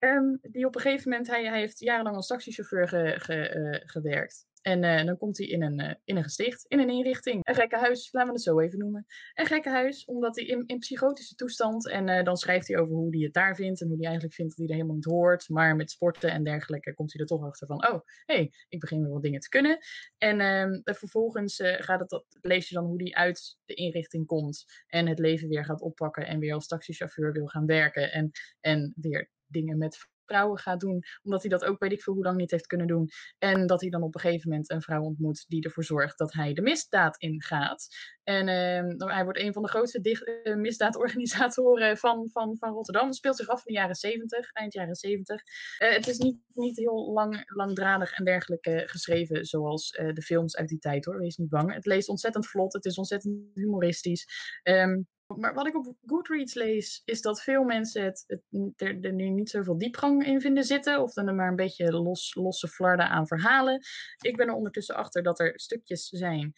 Ehm, 0.04 0.36
die 0.42 0.66
op 0.66 0.74
een 0.74 0.80
gegeven 0.80 1.10
moment, 1.10 1.26
hij, 1.26 1.58
heeft 1.58 1.78
jarenlang 1.78 2.16
als 2.16 2.26
taxichauffeur 2.26 2.94
eh, 2.94 3.80
gewerkt. 3.84 4.46
En 4.62 4.84
eh, 4.84 5.04
dan 5.06 5.16
komt 5.16 5.38
hij 5.38 5.46
in 5.46 5.62
een, 5.62 5.80
eh, 5.80 5.94
in 6.04 6.16
een 6.16 6.22
gesticht, 6.22 6.64
in 6.68 6.78
een 6.78 6.88
inrichting. 6.88 7.40
Een 7.42 7.54
gekke 7.54 7.76
huis, 7.76 8.08
laten 8.12 8.28
we 8.28 8.34
het 8.34 8.44
zo 8.44 8.60
even 8.60 8.78
noemen. 8.78 9.06
Een 9.34 9.46
gekke 9.46 9.68
huis, 9.68 10.04
omdat 10.04 10.36
hij 10.36 10.44
in, 10.44 10.66
in 10.66 10.78
psychotische 10.78 11.34
toestand. 11.34 11.88
En 11.88 12.24
dan 12.24 12.36
schrijft 12.36 12.68
hij 12.68 12.78
over 12.78 12.94
hoe 12.94 13.14
hij 13.16 13.24
het 13.24 13.32
daar 13.32 13.54
vindt. 13.54 13.80
En 13.80 13.86
hoe 13.86 13.96
hij 13.96 14.04
eigenlijk 14.04 14.34
vindt 14.34 14.50
dat 14.50 14.60
hij 14.60 14.68
er 14.68 14.74
helemaal 14.74 14.96
niet 14.96 15.12
hoort. 15.12 15.48
Maar 15.48 15.76
met 15.76 15.90
sporten 15.90 16.30
en 16.30 16.44
dergelijke 16.44 16.94
komt 16.94 17.12
hij 17.12 17.20
er 17.20 17.26
toch 17.26 17.44
achter 17.44 17.66
van: 17.66 17.88
oh, 17.88 18.00
hé, 18.24 18.34
hey, 18.34 18.52
ik 18.68 18.80
begin 18.80 19.00
weer 19.02 19.12
wat 19.12 19.22
dingen 19.22 19.40
te 19.40 19.48
kunnen. 19.48 19.78
En 20.18 20.40
ehm, 20.40 20.80
eh, 20.84 20.94
vervolgens 20.94 21.56
gaat 21.62 22.00
het, 22.00 22.08
dat, 22.08 22.24
lees 22.40 22.68
je 22.68 22.74
dan 22.74 22.84
hoe 22.84 23.02
hij 23.02 23.12
uit 23.12 23.58
de 23.64 23.74
inrichting 23.74 24.26
komt. 24.26 24.64
En 24.86 25.06
het 25.06 25.18
leven 25.18 25.48
weer 25.48 25.64
gaat 25.64 25.80
oppakken. 25.80 26.26
En 26.26 26.38
weer 26.38 26.54
als 26.54 26.66
taxichauffeur 26.66 27.32
wil 27.32 27.46
gaan 27.46 27.66
werken. 27.66 28.12
En, 28.12 28.30
en 28.60 28.92
weer 28.96 29.30
dingen 29.54 29.78
met 29.78 29.96
vrouwen 30.24 30.58
gaat 30.58 30.80
doen. 30.80 31.02
Omdat 31.22 31.40
hij 31.40 31.50
dat 31.50 31.64
ook 31.64 31.78
weet 31.78 31.92
ik 31.92 32.02
veel 32.02 32.14
hoe 32.14 32.24
lang 32.24 32.36
niet 32.36 32.50
heeft 32.50 32.66
kunnen 32.66 32.86
doen. 32.86 33.08
En 33.38 33.66
dat 33.66 33.80
hij 33.80 33.90
dan 33.90 34.02
op 34.02 34.14
een 34.14 34.20
gegeven 34.20 34.48
moment 34.48 34.70
een 34.70 34.82
vrouw 34.82 35.02
ontmoet 35.02 35.44
die 35.48 35.62
ervoor 35.62 35.84
zorgt 35.84 36.18
dat 36.18 36.32
hij 36.32 36.52
de 36.52 36.62
misdaad 36.62 37.16
ingaat. 37.16 37.86
En 38.22 38.48
ehm, 38.48 38.96
dan- 38.96 39.10
hij 39.10 39.24
wordt 39.24 39.38
een 39.38 39.52
van 39.52 39.62
de 39.62 39.68
grootste 39.68 40.00
eh, 40.00 40.54
misdaadorganisatoren 40.56 41.96
van, 41.96 42.28
van, 42.30 42.56
van 42.58 42.72
Rotterdam. 42.72 43.06
Het 43.06 43.16
speelt 43.16 43.36
zich 43.36 43.48
af 43.48 43.66
in 43.66 43.74
de 43.74 43.80
jaren 43.80 43.94
70, 43.94 44.52
eind 44.52 44.72
jaren 44.72 44.94
70. 44.94 45.42
Eh, 45.78 45.92
het 45.92 46.08
is 46.08 46.18
niet, 46.18 46.38
niet 46.54 46.76
heel 46.76 47.12
lang, 47.12 47.42
langdradig 47.44 48.12
en 48.12 48.24
dergelijke 48.24 48.82
geschreven 48.86 49.44
zoals 49.44 49.90
eh, 49.90 50.12
de 50.12 50.22
films 50.22 50.56
uit 50.56 50.68
die 50.68 50.78
tijd 50.78 51.04
hoor. 51.04 51.18
Wees 51.18 51.36
niet 51.36 51.48
bang. 51.48 51.74
Het 51.74 51.86
leest 51.86 52.08
ontzettend 52.08 52.46
vlot, 52.46 52.72
het 52.72 52.84
is 52.84 52.98
ontzettend 52.98 53.50
humoristisch. 53.54 54.26
Ehm, 54.62 55.00
maar 55.36 55.54
wat 55.54 55.66
ik 55.66 55.76
op 55.76 55.96
Goodreads 56.06 56.54
lees, 56.54 57.02
is 57.04 57.20
dat 57.20 57.42
veel 57.42 57.64
mensen 57.64 58.04
het, 58.04 58.40
er, 58.76 59.12
nu 59.12 59.28
niet 59.28 59.50
zoveel 59.50 59.78
diepgang 59.78 60.26
in 60.26 60.40
vinden 60.40 60.64
zitten. 60.64 61.02
Of 61.02 61.12
dan 61.12 61.28
er 61.28 61.34
maar 61.34 61.48
een 61.48 61.56
beetje 61.56 61.92
los, 61.92 62.34
losse 62.34 62.68
flarden 62.68 63.08
aan 63.08 63.26
verhalen. 63.26 63.80
Ik 64.20 64.36
ben 64.36 64.48
er 64.48 64.54
ondertussen 64.54 64.94
achter 64.94 65.22
dat 65.22 65.40
er 65.40 65.52
stukjes 65.60 66.08
zijn, 66.08 66.54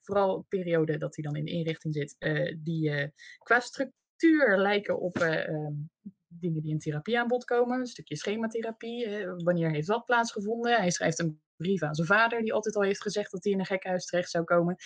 vooral 0.00 0.46
periode 0.48 0.98
dat 0.98 1.16
hij 1.16 1.24
dan 1.24 1.36
in 1.36 1.44
de 1.44 1.50
inrichting 1.50 1.94
zit, 1.94 2.16
eh, 2.18 2.56
die 2.58 2.90
eh, 2.90 3.08
qua 3.38 3.60
structuur 3.60 4.58
lijken 4.58 5.00
op 5.00 5.16
eh, 5.16 5.48
ehm, 5.48 5.74
dingen 6.26 6.62
die 6.62 6.70
in 6.70 6.78
therapie 6.78 7.18
aan 7.18 7.28
bod 7.28 7.44
komen. 7.44 7.80
Een 7.80 7.86
stukje 7.86 8.16
schematherapie. 8.16 9.26
wanneer 9.26 9.70
heeft 9.70 9.88
wat 9.88 10.04
plaatsgevonden? 10.04 10.76
Hij 10.76 10.90
schrijft 10.90 11.18
een 11.18 11.42
brief 11.56 11.82
aan 11.82 11.94
zijn 11.94 12.06
vader, 12.06 12.42
die 12.42 12.52
altijd 12.52 12.76
al 12.76 12.82
heeft 12.82 13.02
gezegd 13.02 13.30
dat 13.30 13.44
hij 13.44 13.52
in 13.52 13.58
een 13.58 13.66
gekhuis 13.66 14.06
terecht 14.06 14.30
zou 14.30 14.44
komen. 14.44 14.76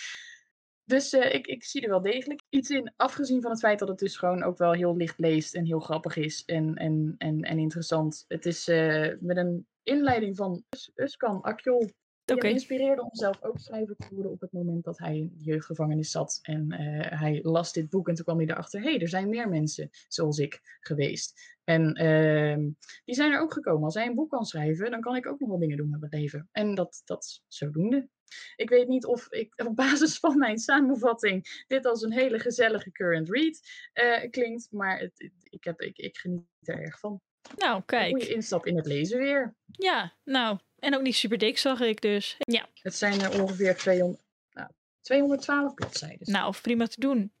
Dus 0.85 1.13
eh, 1.13 1.33
ik, 1.33 1.47
ik 1.47 1.63
zie 1.63 1.81
er 1.81 1.89
wel 1.89 2.01
degelijk 2.01 2.41
iets 2.49 2.69
in. 2.69 2.93
Afgezien 2.95 3.41
van 3.41 3.51
het 3.51 3.59
feit 3.59 3.79
dat 3.79 3.87
het 3.87 3.99
dus 3.99 4.17
gewoon 4.17 4.43
ook 4.43 4.57
wel 4.57 4.73
heel 4.73 4.95
licht 4.95 5.19
leest 5.19 5.55
en 5.55 5.65
heel 5.65 5.79
grappig 5.79 6.15
is 6.15 6.43
en, 6.45 6.75
en, 6.75 7.15
en, 7.17 7.41
en 7.41 7.59
interessant. 7.59 8.25
Het 8.27 8.45
is 8.45 8.67
eh, 8.67 9.13
met 9.19 9.37
een 9.37 9.67
inleiding 9.83 10.35
van 10.35 10.63
Us- 10.69 10.91
Uskan 10.95 11.41
Akjol. 11.41 11.89
Die 12.25 12.49
inspireerde 12.49 13.01
om 13.01 13.09
zelf 13.11 13.43
ook 13.43 13.59
schrijver 13.59 13.95
te 13.95 14.07
worden 14.09 14.31
op 14.31 14.41
het 14.41 14.51
moment 14.51 14.83
dat 14.83 14.97
hij 14.97 15.17
in 15.17 15.33
de 15.37 15.43
jeugdgevangenis 15.43 16.11
zat. 16.11 16.39
En 16.41 16.71
eh, 16.71 17.19
hij 17.19 17.39
las 17.43 17.73
dit 17.73 17.89
boek 17.89 18.07
en 18.07 18.15
toen 18.15 18.25
kwam 18.25 18.37
hij 18.37 18.47
erachter, 18.47 18.81
hé, 18.81 18.89
hey, 18.89 18.99
er 18.99 19.09
zijn 19.09 19.29
meer 19.29 19.49
mensen 19.49 19.89
zoals 20.07 20.37
ik 20.37 20.77
geweest. 20.79 21.57
En 21.63 21.93
ehm, 21.93 22.69
die 23.05 23.15
zijn 23.15 23.31
er 23.31 23.39
ook 23.39 23.53
gekomen. 23.53 23.83
Als 23.83 23.93
hij 23.93 24.05
een 24.07 24.15
boek 24.15 24.29
kan 24.29 24.45
schrijven, 24.45 24.91
dan 24.91 25.01
kan 25.01 25.15
ik 25.15 25.27
ook 25.27 25.39
nog 25.39 25.49
wel 25.49 25.59
dingen 25.59 25.77
doen 25.77 25.89
met 25.89 25.99
mijn 25.99 26.21
leven. 26.21 26.49
En 26.51 26.75
dat, 26.75 27.01
dat 27.05 27.43
zodoende. 27.47 28.07
Ik 28.55 28.69
weet 28.69 28.87
niet 28.87 29.05
of 29.05 29.31
ik 29.31 29.53
op 29.67 29.75
basis 29.75 30.17
van 30.17 30.37
mijn 30.37 30.57
samenvatting 30.57 31.63
dit 31.67 31.85
als 31.85 32.01
een 32.01 32.13
hele 32.13 32.39
gezellige 32.39 32.91
current 32.91 33.29
read 33.29 33.59
eh, 33.93 34.29
klinkt, 34.29 34.67
maar 34.71 34.99
het, 34.99 35.31
ik, 35.43 35.63
heb, 35.63 35.81
ik, 35.81 35.97
ik 35.97 36.17
geniet 36.17 36.45
er 36.61 36.81
erg 36.81 36.99
van. 36.99 37.21
Nou, 37.57 37.75
Een 37.85 37.99
goede 38.09 38.17
kijk. 38.17 38.23
instap 38.35 38.65
in 38.65 38.75
het 38.77 38.85
lezen 38.85 39.17
weer. 39.19 39.55
Ja, 39.71 40.13
nou. 40.23 40.59
En 40.79 40.95
ook 40.95 41.01
niet 41.01 41.15
super 41.15 41.37
dik, 41.37 41.57
zag 41.57 41.79
ik 41.81 42.01
dus. 42.01 42.35
Ja, 42.39 42.69
Het 42.81 42.95
zijn 42.95 43.21
er 43.21 43.41
ongeveer 43.41 43.75
200, 43.77 44.21
nou, 44.51 44.69
212 45.01 45.73
bladzijden. 45.73 46.31
nou, 46.31 46.53
prima 46.61 46.87
te 46.87 46.99
doen. 46.99 47.33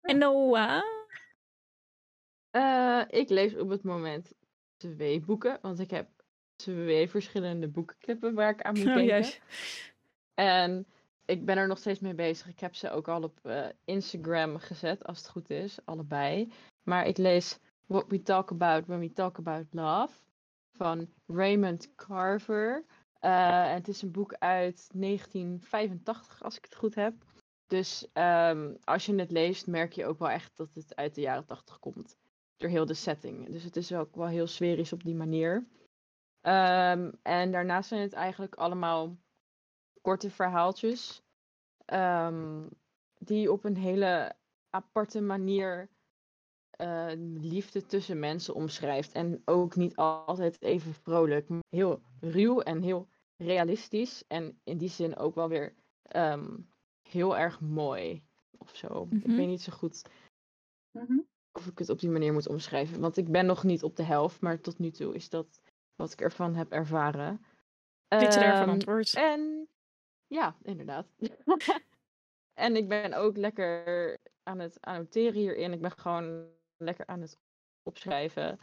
En 0.00 0.18
Noah? 0.18 0.82
Eh, 2.50 3.02
ik 3.08 3.28
lees 3.28 3.56
op 3.56 3.68
het 3.68 3.82
moment 3.82 4.32
twee 4.76 5.20
boeken, 5.20 5.58
want 5.62 5.78
ik 5.80 5.90
heb 5.90 6.08
twee 6.56 7.08
verschillende 7.10 7.68
boekenclippen 7.68 8.34
waar 8.34 8.50
ik 8.50 8.62
aan 8.62 8.72
moet 8.78 8.86
Oh, 8.86 8.94
denken. 8.94 9.04
juist. 9.04 9.40
En 10.34 10.86
ik 11.24 11.44
ben 11.44 11.56
er 11.56 11.66
nog 11.66 11.78
steeds 11.78 12.00
mee 12.00 12.14
bezig. 12.14 12.48
Ik 12.48 12.60
heb 12.60 12.74
ze 12.74 12.90
ook 12.90 13.08
al 13.08 13.22
op 13.22 13.38
eh, 13.42 13.66
Instagram 13.84 14.58
gezet, 14.58 15.04
als 15.04 15.18
het 15.18 15.28
goed 15.28 15.50
is, 15.50 15.78
allebei. 15.84 16.52
Maar 16.82 17.06
ik 17.06 17.16
lees 17.16 17.58
What 17.86 18.04
We 18.08 18.22
Talk 18.22 18.50
About 18.50 18.86
When 18.86 19.00
We 19.00 19.12
Talk 19.12 19.38
About 19.38 19.66
Love 19.70 20.14
van 20.72 21.08
Raymond 21.26 21.94
Carver. 21.94 22.84
Eh, 23.18 23.68
en 23.68 23.74
het 23.74 23.88
is 23.88 24.02
een 24.02 24.10
boek 24.10 24.34
uit 24.34 24.88
1985, 24.92 26.42
als 26.42 26.56
ik 26.56 26.64
het 26.64 26.74
goed 26.74 26.94
heb. 26.94 27.14
Dus 27.66 28.08
ehm, 28.12 28.74
als 28.84 29.06
je 29.06 29.14
het 29.14 29.30
leest, 29.30 29.66
merk 29.66 29.92
je 29.92 30.06
ook 30.06 30.18
wel 30.18 30.30
echt 30.30 30.56
dat 30.56 30.74
het 30.74 30.96
uit 30.96 31.14
de 31.14 31.20
jaren 31.20 31.46
80 31.46 31.78
komt. 31.78 32.16
Door 32.56 32.70
heel 32.70 32.86
de 32.86 32.94
setting. 32.94 33.50
Dus 33.50 33.64
het 33.64 33.76
is 33.76 33.92
ook 33.92 34.16
wel 34.16 34.26
heel 34.26 34.46
sferisch 34.46 34.92
op 34.92 35.04
die 35.04 35.14
manier. 35.14 35.66
Ehm, 36.40 37.10
en 37.22 37.52
daarnaast 37.52 37.88
zijn 37.88 38.00
het 38.00 38.12
eigenlijk 38.12 38.54
allemaal 38.54 39.16
korte 40.00 40.30
verhaaltjes. 40.30 41.22
ehm, 41.84 42.66
die 43.18 43.52
op 43.52 43.64
een 43.64 43.76
hele 43.76 44.32
aparte 44.70 45.20
manier 45.20 45.88
eh, 46.70 47.10
liefde 47.34 47.86
tussen 47.86 48.18
mensen 48.18 48.54
omschrijft. 48.54 49.12
En 49.12 49.42
ook 49.44 49.76
niet 49.76 49.96
altijd 49.96 50.62
even 50.62 50.94
vrolijk. 50.94 51.48
maar 51.48 51.62
Heel 51.68 52.02
ruw 52.20 52.60
en 52.60 52.82
heel 52.82 53.08
realistisch. 53.36 54.24
En 54.28 54.60
in 54.64 54.78
die 54.78 54.88
zin 54.88 55.16
ook 55.16 55.34
wel 55.34 55.48
weer 55.48 55.74
ehm, 56.02 56.56
heel 57.08 57.36
erg 57.36 57.60
mooi. 57.60 58.24
Of 58.58 58.76
zo. 58.76 59.06
Ik 59.10 59.26
Mhm. 59.26 59.36
weet 59.36 59.46
niet 59.46 59.62
zo 59.62 59.72
goed 59.72 60.02
Mhm. 60.90 61.18
of 61.52 61.66
ik 61.66 61.78
het 61.78 61.88
op 61.88 61.98
die 62.00 62.10
manier 62.10 62.32
moet 62.32 62.48
omschrijven. 62.48 63.00
Want 63.00 63.16
ik 63.16 63.30
ben 63.32 63.46
nog 63.46 63.64
niet 63.64 63.82
op 63.82 63.96
de 63.96 64.02
helft. 64.02 64.40
Maar 64.40 64.60
tot 64.60 64.78
nu 64.78 64.90
toe 64.90 65.14
is 65.14 65.28
dat 65.28 65.60
wat 65.96 66.12
ik 66.12 66.20
ervan 66.20 66.54
heb 66.54 66.72
ervaren. 66.72 67.44
Literair 68.08 68.52
van 68.56 68.62
Ehm, 68.66 68.70
antwoord. 68.70 69.14
en 69.14 69.59
ja, 70.30 70.56
inderdaad. 70.62 71.06
en 72.64 72.76
ik 72.76 72.88
ben 72.88 73.12
ook 73.12 73.36
lekker 73.36 74.18
aan 74.42 74.58
het 74.58 74.80
annoteren 74.80 75.40
hierin. 75.40 75.72
Ik 75.72 75.80
ben 75.80 75.98
gewoon 75.98 76.48
lekker 76.76 77.06
aan 77.06 77.20
het 77.20 77.38
opschrijven. 77.82 78.58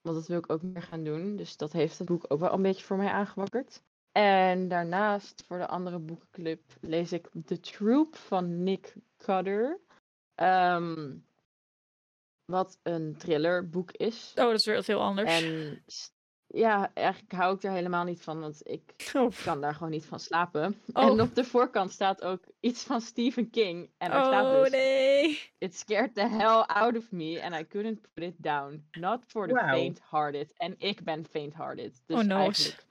Want 0.00 0.16
dat 0.16 0.26
wil 0.26 0.38
ik 0.38 0.50
ook 0.50 0.62
meer 0.62 0.82
gaan 0.82 1.04
doen. 1.04 1.36
Dus 1.36 1.56
dat 1.56 1.72
heeft 1.72 1.98
het 1.98 2.08
boek 2.08 2.24
ook 2.28 2.40
wel 2.40 2.52
een 2.52 2.62
beetje 2.62 2.84
voor 2.84 2.96
mij 2.96 3.10
aangewakkerd. 3.10 3.82
En 4.12 4.68
daarnaast, 4.68 5.44
voor 5.46 5.58
de 5.58 5.66
andere 5.66 5.98
boekenclub, 5.98 6.62
lees 6.80 7.12
ik 7.12 7.28
The 7.44 7.60
Troop 7.60 8.16
van 8.16 8.62
Nick 8.62 8.94
Cutter. 9.16 9.80
Ehm, 10.34 11.16
wat 12.44 12.78
een 12.82 13.16
thrillerboek 13.16 13.92
is. 13.92 14.32
Oh, 14.36 14.44
dat 14.44 14.58
is 14.58 14.64
weer 14.64 14.84
heel 14.84 15.00
anders. 15.00 15.42
En 15.42 15.82
ja, 16.52 16.90
eigenlijk 16.94 17.32
hou 17.32 17.54
ik 17.54 17.62
er 17.62 17.70
helemaal 17.72 18.04
niet 18.04 18.20
van, 18.22 18.40
want 18.40 18.60
ik 18.62 18.94
Oh. 19.16 19.30
kan 19.44 19.60
daar 19.60 19.74
gewoon 19.74 19.90
niet 19.90 20.06
van 20.06 20.20
slapen. 20.20 20.80
Oh. 20.92 21.02
En 21.04 21.20
op 21.20 21.34
de 21.34 21.44
voorkant 21.44 21.92
staat 21.92 22.22
ook 22.22 22.44
iets 22.60 22.82
van 22.84 23.00
Stephen 23.00 23.50
King. 23.50 23.90
En 23.98 24.10
er 24.10 24.24
staat 24.24 24.44
Oh 24.56 24.62
dus, 24.62 24.70
nee. 24.70 25.50
It 25.58 25.74
scared 25.76 26.14
the 26.14 26.26
hell 26.28 26.60
out 26.66 26.96
of 26.96 27.10
me 27.10 27.42
and 27.44 27.54
I 27.54 27.66
couldn't 27.66 28.00
put 28.14 28.24
it 28.24 28.34
down. 28.36 28.88
Not 28.90 29.24
for 29.26 29.48
the 29.48 29.54
faint-hearted. 29.54 30.52
En 30.56 30.74
ik 30.78 31.04
ben 31.04 31.24
faint-hearted. 31.24 32.02
Dus 32.06 32.18
Oh, 32.18 32.24
no. 32.24 32.36
eigenlijk 32.36 32.84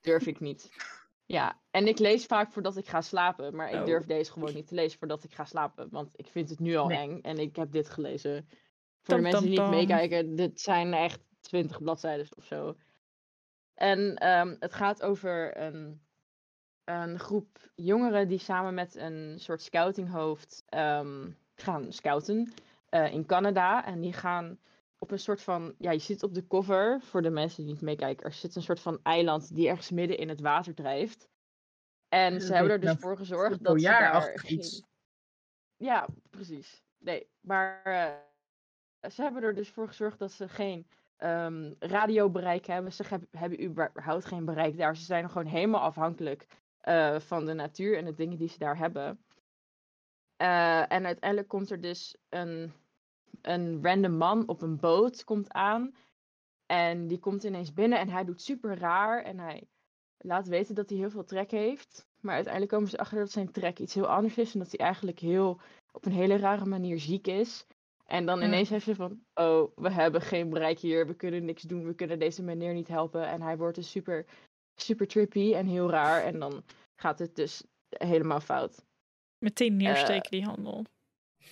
durf 0.00 0.26
ik 0.26 0.40
niet. 0.40 0.70
Ja, 1.26 1.60
en 1.70 1.86
ik 1.86 1.98
lees 1.98 2.26
vaak 2.26 2.52
voordat 2.52 2.76
ik 2.76 2.88
ga 2.88 3.00
slapen. 3.00 3.56
Maar 3.56 3.70
ik 3.70 3.80
Oh. 3.80 3.84
durf 3.84 4.04
deze 4.04 4.32
gewoon 4.32 4.54
niet 4.54 4.66
te 4.68 4.74
lezen 4.74 4.98
voordat 4.98 5.24
ik 5.24 5.34
ga 5.34 5.44
slapen. 5.44 5.88
Want 5.90 6.10
ik 6.16 6.26
vind 6.30 6.50
het 6.50 6.58
nu 6.60 6.76
al 6.76 6.86
Nee. 6.86 6.98
eng. 6.98 7.20
En 7.22 7.38
ik 7.38 7.56
heb 7.56 7.72
dit 7.72 7.90
gelezen. 7.90 8.48
Voor 9.02 9.14
Tam, 9.14 9.16
de 9.16 9.22
mensen 9.22 9.46
die 9.46 9.56
tam, 9.56 9.70
niet 9.70 9.88
meekijken, 9.88 10.36
dit 10.36 10.60
zijn 10.60 10.92
echt 10.94 11.20
20 11.40 11.82
bladzijden 11.82 12.26
of 12.36 12.44
zo. 12.44 12.76
En 13.76 14.16
ehm, 14.16 14.56
het 14.58 14.74
gaat 14.74 15.02
over 15.02 15.60
een, 15.60 16.00
een 16.84 17.18
groep 17.18 17.70
jongeren 17.74 18.28
die 18.28 18.38
samen 18.38 18.74
met 18.74 18.94
een 18.94 19.34
soort 19.40 19.62
scoutinghoofd 19.62 20.62
ehm, 20.68 21.30
gaan 21.54 21.92
scouten 21.92 22.52
eh, 22.88 23.12
in 23.12 23.26
Canada. 23.26 23.84
En 23.84 24.00
die 24.00 24.12
gaan 24.12 24.58
op 24.98 25.10
een 25.10 25.18
soort 25.18 25.42
van, 25.42 25.74
ja, 25.78 25.90
je 25.90 25.98
ziet 25.98 26.22
op 26.22 26.34
de 26.34 26.46
cover, 26.46 27.00
voor 27.00 27.22
de 27.22 27.30
mensen 27.30 27.64
die 27.64 27.72
niet 27.72 27.82
meekijken, 27.82 28.24
er 28.26 28.32
zit 28.32 28.56
een 28.56 28.62
soort 28.62 28.80
van 28.80 29.00
eiland 29.02 29.54
die 29.54 29.68
ergens 29.68 29.90
midden 29.90 30.18
in 30.18 30.28
het 30.28 30.40
water 30.40 30.74
drijft. 30.74 31.28
En 32.08 32.40
ze 32.40 32.52
hebben 32.54 32.72
er 32.72 32.80
dus 32.80 32.88
beetje 32.88 33.06
voor 33.06 33.16
gezorgd 33.16 33.64
dat 33.64 33.80
ze 33.80 33.88
daar 33.88 34.44
iets. 34.44 34.82
Ja, 35.76 36.06
precies. 36.30 36.82
Nee, 36.98 37.26
maar 37.40 37.82
eh, 37.82 39.10
ze 39.10 39.22
hebben 39.22 39.42
er 39.42 39.54
dus 39.54 39.70
voor 39.70 39.88
gezorgd 39.88 40.18
dat 40.18 40.32
ze 40.32 40.48
geen 40.48 40.86
ehm, 41.16 41.72
radiobereik 41.78 42.66
hebben. 42.66 42.92
Ze 42.92 43.04
heb- 43.08 43.26
hebben 43.30 43.64
überhaupt 43.64 44.24
geen 44.24 44.44
bereik 44.44 44.76
daar. 44.76 44.96
Ze 44.96 45.04
zijn 45.04 45.30
gewoon 45.30 45.46
helemaal 45.46 45.80
afhankelijk 45.80 46.46
eh, 46.80 47.20
van 47.20 47.46
de 47.46 47.52
natuur 47.52 47.96
en 47.96 48.04
de 48.04 48.14
dingen 48.14 48.38
die 48.38 48.48
ze 48.48 48.58
daar 48.58 48.78
hebben. 48.78 49.24
Eh, 50.36 50.92
en 50.92 51.06
uiteindelijk 51.06 51.48
komt 51.48 51.70
er 51.70 51.80
dus 51.80 52.16
een, 52.28 52.72
een 53.42 53.82
random 53.82 54.16
man 54.16 54.48
op 54.48 54.62
een 54.62 54.76
boot 54.76 55.24
komt 55.24 55.52
aan. 55.52 55.94
En 56.66 57.06
die 57.06 57.18
komt 57.18 57.44
ineens 57.44 57.72
binnen 57.72 57.98
en 57.98 58.08
hij 58.08 58.24
doet 58.24 58.42
super 58.42 58.78
raar. 58.78 59.22
En 59.22 59.38
hij 59.38 59.68
laat 60.18 60.48
weten 60.48 60.74
dat 60.74 60.88
hij 60.88 60.98
heel 60.98 61.10
veel 61.10 61.24
trek 61.24 61.50
heeft. 61.50 62.06
Maar 62.20 62.34
uiteindelijk 62.34 62.72
komen 62.72 62.88
ze 62.90 62.98
achter 62.98 63.18
dat 63.18 63.30
zijn 63.30 63.50
trek 63.52 63.78
iets 63.78 63.94
heel 63.94 64.06
anders 64.06 64.38
is. 64.38 64.52
En 64.52 64.58
dat 64.58 64.70
hij 64.70 64.86
eigenlijk 64.86 65.18
heel, 65.18 65.60
op 65.92 66.04
een 66.06 66.12
hele 66.12 66.36
rare 66.36 66.64
manier 66.64 66.98
ziek 66.98 67.26
is. 67.26 67.66
En 68.06 68.26
dan 68.26 68.42
ineens 68.42 68.68
heeft 68.68 68.84
ze 68.84 68.94
van, 68.94 69.20
oh, 69.34 69.72
we 69.74 69.90
hebben 69.90 70.20
geen 70.20 70.50
bereik 70.50 70.78
hier. 70.78 71.06
We 71.06 71.14
kunnen 71.14 71.44
niks 71.44 71.62
doen. 71.62 71.86
We 71.86 71.94
kunnen 71.94 72.18
deze 72.18 72.42
meneer 72.42 72.74
niet 72.74 72.88
helpen. 72.88 73.26
En 73.26 73.42
hij 73.42 73.56
wordt 73.56 73.76
dus 73.76 73.90
super, 73.90 74.26
super 74.74 75.06
trippy 75.06 75.54
en 75.54 75.66
heel 75.66 75.90
raar. 75.90 76.22
En 76.22 76.38
dan 76.38 76.64
gaat 76.96 77.18
het 77.18 77.36
dus 77.36 77.62
helemaal 77.88 78.40
fout. 78.40 78.84
Meteen 79.38 79.76
neersteken 79.76 80.30
die 80.30 80.44
handel. 80.44 80.84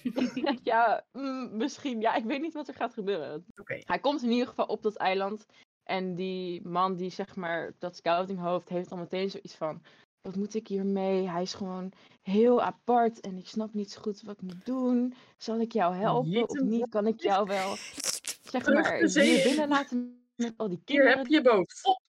ja, 0.62 1.04
mm, 1.12 1.56
misschien. 1.56 2.00
Ja, 2.00 2.14
ik 2.14 2.24
weet 2.24 2.40
niet 2.40 2.54
wat 2.54 2.68
er 2.68 2.74
gaat 2.74 2.94
gebeuren. 2.94 3.44
Oké. 3.60 3.80
Hij 3.84 3.98
komt 3.98 4.22
in 4.22 4.30
ieder 4.30 4.48
geval 4.48 4.66
op 4.66 4.82
dat 4.82 4.96
eiland. 4.96 5.46
En 5.82 6.14
die 6.14 6.68
man 6.68 6.96
die 6.96 7.10
zeg 7.10 7.36
maar 7.36 7.72
dat 7.78 7.96
scoutinghoofd 7.96 8.68
heeft 8.68 8.88
dan 8.88 8.98
meteen 8.98 9.30
zoiets 9.30 9.54
van... 9.54 9.82
Wat 10.24 10.36
moet 10.36 10.54
ik 10.54 10.68
hiermee? 10.68 11.28
Hij 11.28 11.42
is 11.42 11.54
gewoon 11.54 11.92
heel 12.22 12.62
apart 12.62 13.20
en 13.20 13.38
ik 13.38 13.46
snap 13.48 13.74
niet 13.74 13.90
zo 13.90 14.00
goed 14.00 14.22
wat 14.22 14.34
ik 14.36 14.42
moet 14.42 14.66
doen. 14.66 15.14
Zal 15.36 15.60
ik 15.60 15.72
jou 15.72 15.94
helpen 15.94 16.30
Jeet 16.30 16.50
of 16.50 16.60
niet? 16.60 16.88
Kan 16.88 17.06
ik 17.06 17.20
jou 17.20 17.46
wel 17.46 17.76
zeg 18.52 18.66
maar 18.72 18.96
hier 18.96 19.36
in. 19.36 19.42
binnen 19.42 19.68
laten 19.68 20.26
met 20.36 20.54
al 20.56 20.68
die 20.68 20.82
Hier 20.84 20.84
kinderen 20.84 21.18
heb 21.18 21.26
je 21.26 21.42
boot. 21.42 22.00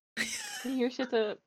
Hier 0.63 0.91
zitten? 0.91 1.39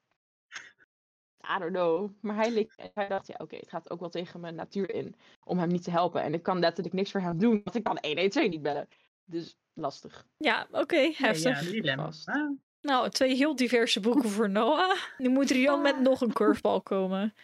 I 1.56 1.58
don't 1.58 1.72
know. 1.72 2.10
Maar 2.20 2.34
hij, 2.34 2.50
leek, 2.50 2.72
hij 2.94 3.08
dacht, 3.08 3.26
ja 3.26 3.34
oké, 3.38 3.56
het 3.56 3.68
gaat 3.68 3.90
ook 3.90 4.00
wel 4.00 4.10
tegen 4.10 4.40
mijn 4.40 4.54
natuur 4.54 4.94
in 4.94 5.14
om 5.44 5.58
hem 5.58 5.68
niet 5.68 5.82
te 5.84 5.90
helpen. 5.90 6.22
En 6.22 6.34
ik 6.34 6.42
kan 6.42 6.58
letterlijk 6.58 6.94
niks 6.94 7.10
voor 7.10 7.20
hem 7.20 7.38
doen, 7.38 7.60
want 7.64 7.76
ik 7.76 7.82
kan 7.84 7.98
112 8.00 8.48
niet 8.48 8.62
bellen. 8.62 8.88
Dus 9.24 9.56
lastig. 9.72 10.26
Ja, 10.36 10.68
oké, 10.70 10.96
Ja, 10.96 11.12
heftig. 11.12 11.64
ja, 11.64 11.70
dilemma. 11.70 12.10
Ah, 12.80 12.90
Nou, 12.90 13.10
twee 13.10 13.34
heel 13.34 13.56
diverse 13.56 14.00
boeken 14.00 14.28
voor 14.30 14.50
Noah. 14.50 14.98
Nu 15.18 15.28
moet 15.28 15.50
Rian 15.50 15.82
met 15.82 16.00
nog 16.00 16.20
een 16.20 16.32
curveball 16.32 16.80
komen. 16.80 17.34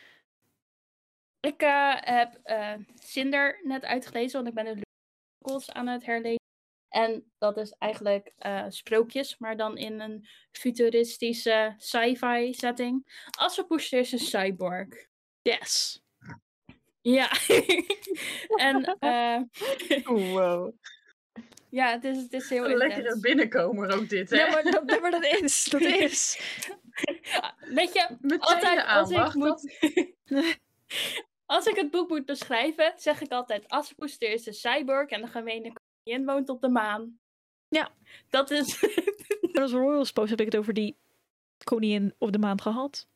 Ik 1.41 1.63
eh, 1.63 1.95
heb 2.01 2.41
eh 2.43 2.75
Cinder 2.95 3.61
net 3.63 3.85
uitgelezen, 3.85 4.37
want 4.43 4.49
ik 4.49 4.65
ben 4.65 4.77
de 4.77 4.83
Lucas 5.39 5.73
aan 5.73 5.87
het 5.87 6.05
herlezen. 6.05 6.43
En 6.89 7.33
dat 7.39 7.57
is 7.57 7.71
eigenlijk 7.79 8.33
eh, 8.39 8.65
sprookjes, 8.69 9.39
maar 9.39 9.57
dan 9.57 9.77
in 9.77 10.01
een 10.01 10.27
futuristische 10.53 11.75
sci-fi 11.79 12.53
setting. 12.53 13.23
Assepoester 13.39 13.99
is 13.99 14.13
een 14.13 14.19
cyborg. 14.19 14.89
Yes. 15.43 16.03
Ja. 17.01 17.31
en 18.67 18.97
eh, 18.99 19.41
Wow. 20.05 20.75
Ja, 21.75 21.91
het 21.91 22.05
is, 22.05 22.17
het 22.17 22.33
is 22.33 22.49
heel 22.49 22.65
een 22.65 22.77
lekkere 22.77 23.21
binnenkomer 23.21 23.95
ook 23.95 24.09
dit, 24.09 24.31
hè? 24.31 24.37
Ja, 24.37 24.51
maar 24.51 24.63
dat, 24.63 25.01
maar 25.01 25.11
dat 25.11 25.25
is. 25.25 25.65
Dat 25.71 25.81
is. 25.81 26.41
Weet 27.59 27.93
je, 27.93 28.17
Meteen 28.21 28.41
altijd 28.41 28.87
als 28.87 29.11
ik, 29.11 29.35
moet... 29.35 29.79
als 31.57 31.67
ik 31.67 31.77
het 31.77 31.91
boek 31.91 32.09
moet 32.09 32.27
beschrijven, 32.27 32.93
zeg 32.97 33.21
ik 33.21 33.33
altijd... 33.33 33.69
Assepoester 33.69 34.31
is 34.31 34.43
de 34.43 34.53
cyborg 34.53 35.09
en 35.11 35.21
de 35.21 35.27
gemene 35.27 35.73
koningin 35.73 36.27
woont 36.27 36.49
op 36.49 36.61
de 36.61 36.69
maan. 36.69 37.19
Ja. 37.69 37.91
Dat 38.31 38.51
is... 38.51 38.85
Als 39.61 39.73
Royals 39.73 40.13
Post 40.13 40.31
heb 40.31 40.41
ik 40.41 40.47
het 40.47 40.57
over 40.57 40.75
die 40.75 40.97
koningin 41.65 42.15
op 42.19 42.33
de 42.33 42.39
maan 42.39 42.61
gehad. 42.61 43.09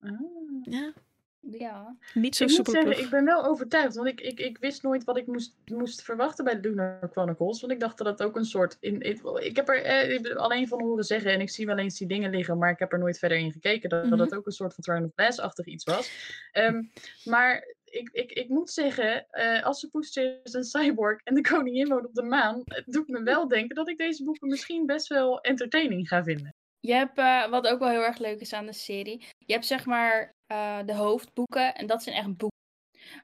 Ah. 0.00 0.20
Ja. 0.62 0.92
Ja. 1.40 1.96
Niet 2.14 2.36
zo 2.36 2.44
Ik 2.44 2.50
moet 2.50 2.66
super 2.66 2.82
zeggen, 2.82 3.04
ik 3.04 3.10
ben 3.10 3.24
wel 3.24 3.44
overtuigd. 3.44 3.94
Want 3.94 4.08
ik, 4.08 4.20
ik, 4.20 4.40
ik 4.40 4.58
wist 4.58 4.82
nooit 4.82 5.04
wat 5.04 5.16
ik 5.16 5.26
moest, 5.26 5.56
moest 5.64 6.02
verwachten 6.02 6.44
bij 6.44 6.58
Lunar 6.60 7.08
Chronicles. 7.12 7.60
Want 7.60 7.72
ik 7.72 7.80
dacht 7.80 7.98
dat 7.98 8.06
het 8.06 8.22
ook 8.22 8.36
een 8.36 8.44
soort... 8.44 8.76
In, 8.80 9.00
ik, 9.00 9.20
ik 9.40 9.56
heb 9.56 9.68
er 9.68 9.82
eh, 9.82 10.14
ik 10.14 10.26
heb 10.26 10.36
alleen 10.36 10.68
van 10.68 10.82
horen 10.82 11.04
zeggen. 11.04 11.32
En 11.32 11.40
ik 11.40 11.50
zie 11.50 11.66
wel 11.66 11.78
eens 11.78 11.98
die 11.98 12.08
dingen 12.08 12.30
liggen. 12.30 12.58
Maar 12.58 12.70
ik 12.70 12.78
heb 12.78 12.92
er 12.92 12.98
nooit 12.98 13.18
verder 13.18 13.38
in 13.38 13.52
gekeken. 13.52 13.88
Dat, 13.88 14.00
Mhm. 14.02 14.10
dat 14.10 14.18
het 14.18 14.34
ook 14.34 14.46
een 14.46 14.52
soort 14.52 14.74
van 14.74 14.84
Throne 14.84 15.06
of 15.06 15.12
Glass-achtig 15.14 15.66
iets 15.66 15.84
was. 15.84 16.10
Ehm, 16.52 16.82
maar 17.24 17.74
ik, 17.84 18.08
ik, 18.12 18.32
ik 18.32 18.48
moet 18.48 18.70
zeggen... 18.70 19.26
eh 19.30 19.62
als 19.64 19.80
ze 20.00 20.40
is 20.42 20.52
een 20.52 20.64
cyborg 20.64 21.20
en 21.24 21.34
de 21.34 21.40
koningin 21.40 21.88
woont 21.88 22.06
op 22.06 22.14
de 22.14 22.22
maan... 22.22 22.62
Het 22.64 22.84
doet 22.86 23.08
me 23.08 23.22
wel 23.22 23.48
denken 23.48 23.76
dat 23.76 23.88
ik 23.88 23.98
deze 23.98 24.24
boeken 24.24 24.48
misschien 24.48 24.86
best 24.86 25.06
wel 25.08 25.40
entertaining 25.40 26.08
ga 26.08 26.22
vinden. 26.24 26.54
Je 26.80 26.92
hebt, 26.92 27.18
eh, 27.18 27.48
wat 27.48 27.66
ook 27.66 27.78
wel 27.78 27.88
heel 27.88 28.04
erg 28.04 28.18
leuk 28.18 28.40
is 28.40 28.52
aan 28.52 28.66
de 28.66 28.72
serie, 28.72 29.24
je 29.38 29.52
hebt 29.52 29.66
zeg 29.66 29.86
maar 29.86 30.34
eh, 30.50 30.78
de 30.86 30.94
hoofdboeken 30.94 31.74
en 31.74 31.86
dat 31.86 32.02
zijn 32.02 32.16
echt 32.16 32.36
boeken. 32.36 32.58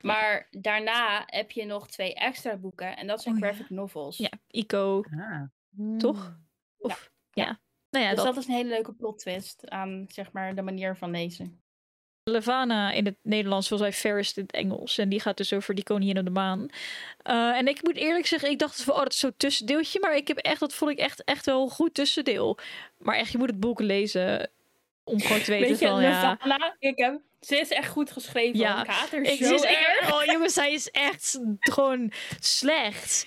Maar 0.00 0.48
daarna 0.50 1.22
heb 1.26 1.50
je 1.50 1.64
nog 1.64 1.88
twee 1.88 2.14
extra 2.14 2.56
boeken 2.56 2.96
en 2.96 3.06
dat 3.06 3.22
zijn 3.22 3.34
Oh, 3.34 3.40
ja. 3.40 3.46
graphic 3.46 3.70
novels. 3.70 4.16
Ja, 4.16 4.30
Ico. 4.50 5.04
Ah. 5.18 5.42
Toch? 5.98 6.36
Of, 6.78 7.10
ja. 7.30 7.58
Nou 7.90 8.04
ja, 8.04 8.10
Dus 8.14 8.24
dat, 8.24 8.34
dat 8.34 8.42
is 8.42 8.48
een 8.48 8.54
hele 8.54 8.68
leuke 8.68 8.92
plot 8.92 9.18
twist 9.18 9.70
aan 9.70 10.04
zeg 10.08 10.32
maar 10.32 10.54
de 10.54 10.62
manier 10.62 10.96
van 10.96 11.10
lezen. 11.10 11.60
Levana 12.30 12.92
in 12.92 13.04
het 13.04 13.16
Nederlands, 13.22 13.66
zoals 13.66 13.82
hij 13.82 13.92
Ferris 13.92 14.36
in 14.36 14.42
het 14.42 14.52
Engels. 14.52 14.98
En 14.98 15.08
die 15.08 15.20
gaat 15.20 15.36
dus 15.36 15.52
over 15.52 15.74
die 15.74 15.84
koningin 15.84 16.18
op 16.18 16.24
de 16.24 16.30
maan. 16.30 16.68
Eh, 17.22 17.56
en 17.56 17.68
ik 17.68 17.82
moet 17.82 17.96
eerlijk 17.96 18.26
zeggen, 18.26 18.50
ik 18.50 18.58
dacht 18.58 18.82
van, 18.82 18.94
oh, 18.94 19.02
dat 19.02 19.12
is 19.12 19.18
zo'n 19.18 19.34
tussendeeltje. 19.36 20.00
Maar 20.00 20.16
ik 20.16 20.28
heb 20.28 20.36
echt, 20.36 20.60
dat 20.60 20.74
vond 20.74 20.90
ik 20.90 20.98
echt, 20.98 21.24
echt 21.24 21.46
wel 21.46 21.62
een 21.62 21.70
goed 21.70 21.94
tussendeel. 21.94 22.58
Maar 22.98 23.16
echt, 23.16 23.32
je 23.32 23.38
moet 23.38 23.50
het 23.50 23.60
boek 23.60 23.80
lezen 23.80 24.50
om 25.06 25.20
gewoon 25.20 25.42
te 25.42 25.50
weten 25.50 25.68
je, 25.68 25.76
van, 25.76 26.02
ja... 26.02 26.38
Levana, 26.42 26.76
ik 26.78 26.98
heb, 26.98 27.20
ze 27.40 27.58
is 27.60 27.70
echt 27.70 27.90
goed 27.90 28.10
geschreven. 28.10 28.58
Ja, 28.58 28.82
kater 28.82 29.22
Ik, 29.22 29.38
zo 29.38 29.44
ze 29.46 29.54
is 29.54 29.62
erg. 29.62 30.00
echt, 30.00 30.12
oh 30.12 30.24
jongens, 30.24 30.54
zij 30.54 30.72
is 30.72 30.90
echt 30.90 31.40
gewoon 31.58 32.12
slecht. 32.40 33.26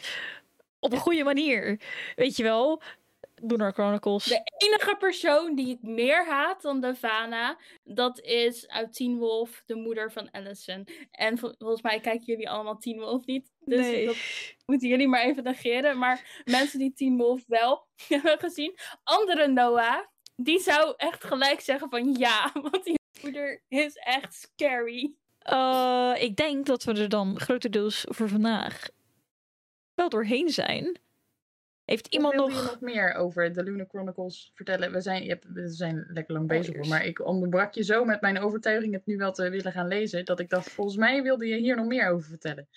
Op 0.79 0.91
een 0.91 0.97
goede 0.97 1.23
manier. 1.23 1.79
Weet 2.15 2.35
je 2.35 2.43
wel? 2.43 2.81
Lunar 3.41 3.73
Chronicles. 3.73 4.23
De 4.23 4.41
enige 4.57 4.95
persoon 4.99 5.55
die 5.55 5.69
ik 5.69 5.81
meer 5.81 6.25
haat 6.25 6.61
dan 6.61 6.79
Levana, 6.79 7.57
dat 7.83 8.19
is 8.21 8.67
uit 8.67 8.93
Teen 8.93 9.17
Wolf, 9.17 9.63
de 9.65 9.75
moeder 9.75 10.11
van 10.11 10.31
Allison. 10.31 10.87
En 11.11 11.37
vol- 11.37 11.55
volgens 11.57 11.81
mij 11.81 11.99
kijken 11.99 12.25
jullie 12.25 12.49
allemaal 12.49 12.77
Teen 12.77 12.99
Wolf 12.99 13.25
niet. 13.25 13.51
Dus 13.59 13.79
nee. 13.79 14.05
dat 14.05 14.15
moeten 14.65 14.87
jullie 14.87 15.07
maar 15.07 15.23
even 15.23 15.43
negeren. 15.43 15.97
Maar 15.97 16.41
mensen 16.45 16.79
die 16.79 16.93
Teen 16.93 17.17
Wolf 17.17 17.43
wel 17.47 17.87
hebben 18.07 18.39
gezien, 18.39 18.77
andere 19.03 19.47
Noah, 19.47 20.05
die 20.41 20.59
zou 20.59 20.93
echt 20.97 21.23
gelijk 21.23 21.59
zeggen 21.59 21.89
van 21.89 22.13
ja, 22.13 22.51
want 22.71 22.83
die 22.83 22.99
moeder 23.21 23.61
is 23.67 23.95
echt 23.95 24.33
scary. 24.33 25.13
Eh, 25.39 26.15
ik 26.19 26.35
denk 26.35 26.65
dat 26.65 26.83
we 26.83 26.93
er 26.93 27.09
dan 27.09 27.39
grotendeels 27.39 28.05
voor 28.07 28.29
vandaag 28.29 28.89
wel 29.93 30.09
doorheen 30.09 30.49
zijn. 30.49 30.99
Heeft 31.85 32.07
iemand 32.07 32.35
nog... 32.35 32.49
je 32.49 32.55
nog 32.55 32.79
meer 32.79 33.13
over 33.13 33.53
de 33.53 33.63
Lunar 33.63 33.87
Chronicles 33.87 34.51
vertellen? 34.53 34.91
We 34.91 35.01
zijn, 35.01 35.23
je 35.23 35.29
hebt, 35.29 35.45
we 35.53 35.67
zijn 35.67 36.05
lekker 36.07 36.33
lang 36.33 36.47
bezig 36.47 36.67
hoor, 36.67 36.77
eerst. 36.77 36.89
maar 36.89 37.05
ik 37.05 37.25
onderbrak 37.25 37.73
je 37.73 37.83
zo 37.83 38.05
met 38.05 38.21
mijn 38.21 38.39
overtuiging 38.39 38.93
het 38.93 39.05
nu 39.05 39.17
wel 39.17 39.31
te 39.31 39.49
willen 39.49 39.71
gaan 39.71 39.87
lezen, 39.87 40.25
dat 40.25 40.39
ik 40.39 40.49
dacht, 40.49 40.71
volgens 40.71 40.97
mij 40.97 41.23
wilde 41.23 41.47
je 41.47 41.55
hier 41.55 41.75
nog 41.75 41.85
meer 41.85 42.09
over 42.09 42.27
vertellen. 42.27 42.67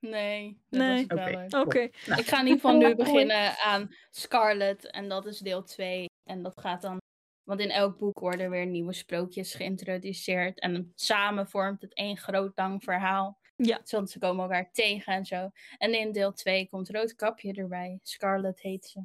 Nee, 0.00 0.60
dat 0.68 0.80
Nee. 0.80 1.04
Oké. 1.04 1.56
Oké. 1.58 1.88
Nou. 2.06 2.20
Ik 2.20 2.26
ga 2.26 2.40
in 2.40 2.46
ieder 2.46 2.60
geval 2.60 2.76
nu 2.76 2.94
beginnen 3.04 3.58
aan 3.58 3.94
Scarlet. 4.10 4.90
En 4.90 5.08
dat 5.08 5.26
is 5.26 5.38
deel 5.38 5.62
2. 5.62 6.06
En 6.26 6.42
dat 6.42 6.60
gaat 6.60 6.82
dan. 6.82 7.00
Want 7.42 7.60
in 7.60 7.70
elk 7.70 7.98
boek 7.98 8.18
worden 8.18 8.50
weer 8.50 8.66
nieuwe 8.66 8.92
sprookjes 8.92 9.54
geïntroduceerd. 9.54 10.60
En 10.60 10.92
samen 10.94 11.48
vormt 11.48 11.80
het 11.80 11.94
één 11.94 12.16
groot 12.16 12.52
lang 12.54 12.82
verhaal. 12.82 13.38
Ja. 13.56 13.80
Want 13.90 14.10
ze 14.10 14.18
komen 14.18 14.44
elkaar 14.44 14.72
tegen 14.72 15.12
en 15.12 15.24
zo. 15.24 15.50
En 15.78 15.94
in 15.94 16.12
deel 16.12 16.32
2 16.32 16.68
komt 16.68 16.90
Roodkapje 16.90 17.52
erbij. 17.52 17.98
Scarlet 18.02 18.60
heet 18.60 18.86
ze. 18.86 19.00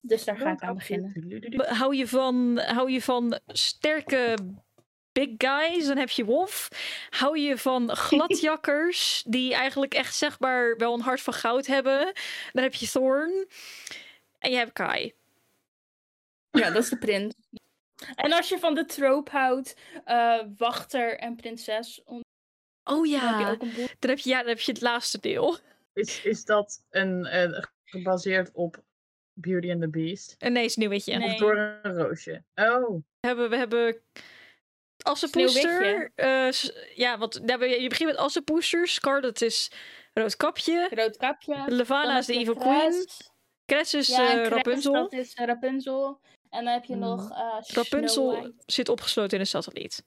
Dus 0.00 0.24
daar 0.24 0.36
ga 0.36 0.52
ik 0.52 0.60
aan 0.60 0.74
beginnen. 0.74 1.12
Be- 1.56 1.74
Hou 1.74 1.96
je 1.96 2.08
van, 2.08 2.58
hou 2.58 2.90
je 2.90 3.02
van 3.02 3.40
sterke 3.46 4.36
big 5.12 5.28
guys, 5.38 5.86
dan 5.86 5.96
heb 5.96 6.10
je 6.10 6.24
Wolf. 6.24 6.68
Hou 7.10 7.38
je 7.38 7.58
van 7.58 7.90
gladjakkers, 8.06 9.24
die 9.26 9.54
eigenlijk 9.54 9.94
echt 9.94 10.14
zeg 10.14 10.40
maar 10.40 10.76
wel 10.76 10.94
een 10.94 11.00
hart 11.00 11.20
van 11.20 11.34
goud 11.34 11.66
hebben, 11.66 12.12
dan 12.52 12.62
heb 12.62 12.74
je 12.74 12.88
Thorn. 12.88 13.46
En 14.38 14.50
je 14.50 14.56
hebt 14.56 14.72
Kai. 14.72 15.14
Ja, 16.58 16.70
dat 16.70 16.82
is 16.82 16.88
de 16.88 16.98
prins. 16.98 17.34
En 18.14 18.32
als 18.32 18.48
je 18.48 18.58
van 18.58 18.74
de 18.74 18.84
trope 18.84 19.30
houdt, 19.30 19.76
eh, 20.04 20.40
wachter 20.56 21.18
en 21.18 21.36
prinses, 21.36 22.02
on- 22.04 22.24
Oh 22.84 22.94
dan 22.94 22.98
heb 22.98 23.38
je 23.38 23.44
ja, 23.44 23.50
een 23.50 23.88
dan 23.98 24.10
heb 24.10 24.18
je, 24.18 24.30
ja, 24.30 24.38
dan 24.38 24.48
heb 24.48 24.60
je 24.60 24.72
het 24.72 24.80
laatste 24.80 25.20
deel. 25.20 25.58
Is, 25.92 26.22
is 26.24 26.44
dat 26.44 26.82
een, 26.90 27.24
eh, 27.24 27.62
gebaseerd 27.84 28.50
op 28.52 28.82
Beauty 29.32 29.70
and 29.70 29.80
the 29.80 29.88
Beast? 29.88 30.34
En 30.38 30.52
nee, 30.52 30.68
Sneeuwwitje. 30.68 31.16
Nee. 31.18 31.32
Of 31.34 31.38
door 31.38 31.56
een 31.82 31.94
roosje? 31.96 32.42
Oh, 32.54 32.90
We 33.20 33.26
hebben, 33.26 33.50
we 33.50 33.56
hebben 33.56 34.00
eh, 36.14 36.50
s- 36.50 36.72
ja, 36.94 37.18
want 37.18 37.34
je 37.44 37.86
begint 37.88 38.08
met 38.10 38.18
Assenpoester. 38.18 38.88
Scarlet 38.88 39.42
is 39.42 39.70
Roodkapje. 40.14 40.88
Roodkapje. 40.94 41.64
Levana 41.66 42.18
is 42.18 42.26
de 42.26 42.32
Evil 42.32 42.54
Queen. 42.54 43.06
Cress 43.66 43.94
is 43.94 44.06
Ja, 44.06 44.42
eh, 44.42 44.48
Rapunzel. 44.48 44.92
Dat 44.92 45.12
is 45.12 45.34
eh, 45.34 45.46
Rapunzel. 45.46 46.20
En 46.56 46.64
dan 46.64 46.72
heb 46.72 46.84
je 46.84 46.94
nog 46.96 47.30
eh 47.30 47.58
Rapunzel 47.74 48.08
Snow 48.30 48.32
White. 48.42 48.62
zit 48.66 48.88
opgesloten 48.88 49.32
in 49.34 49.40
een 49.40 49.46
satelliet. 49.46 50.04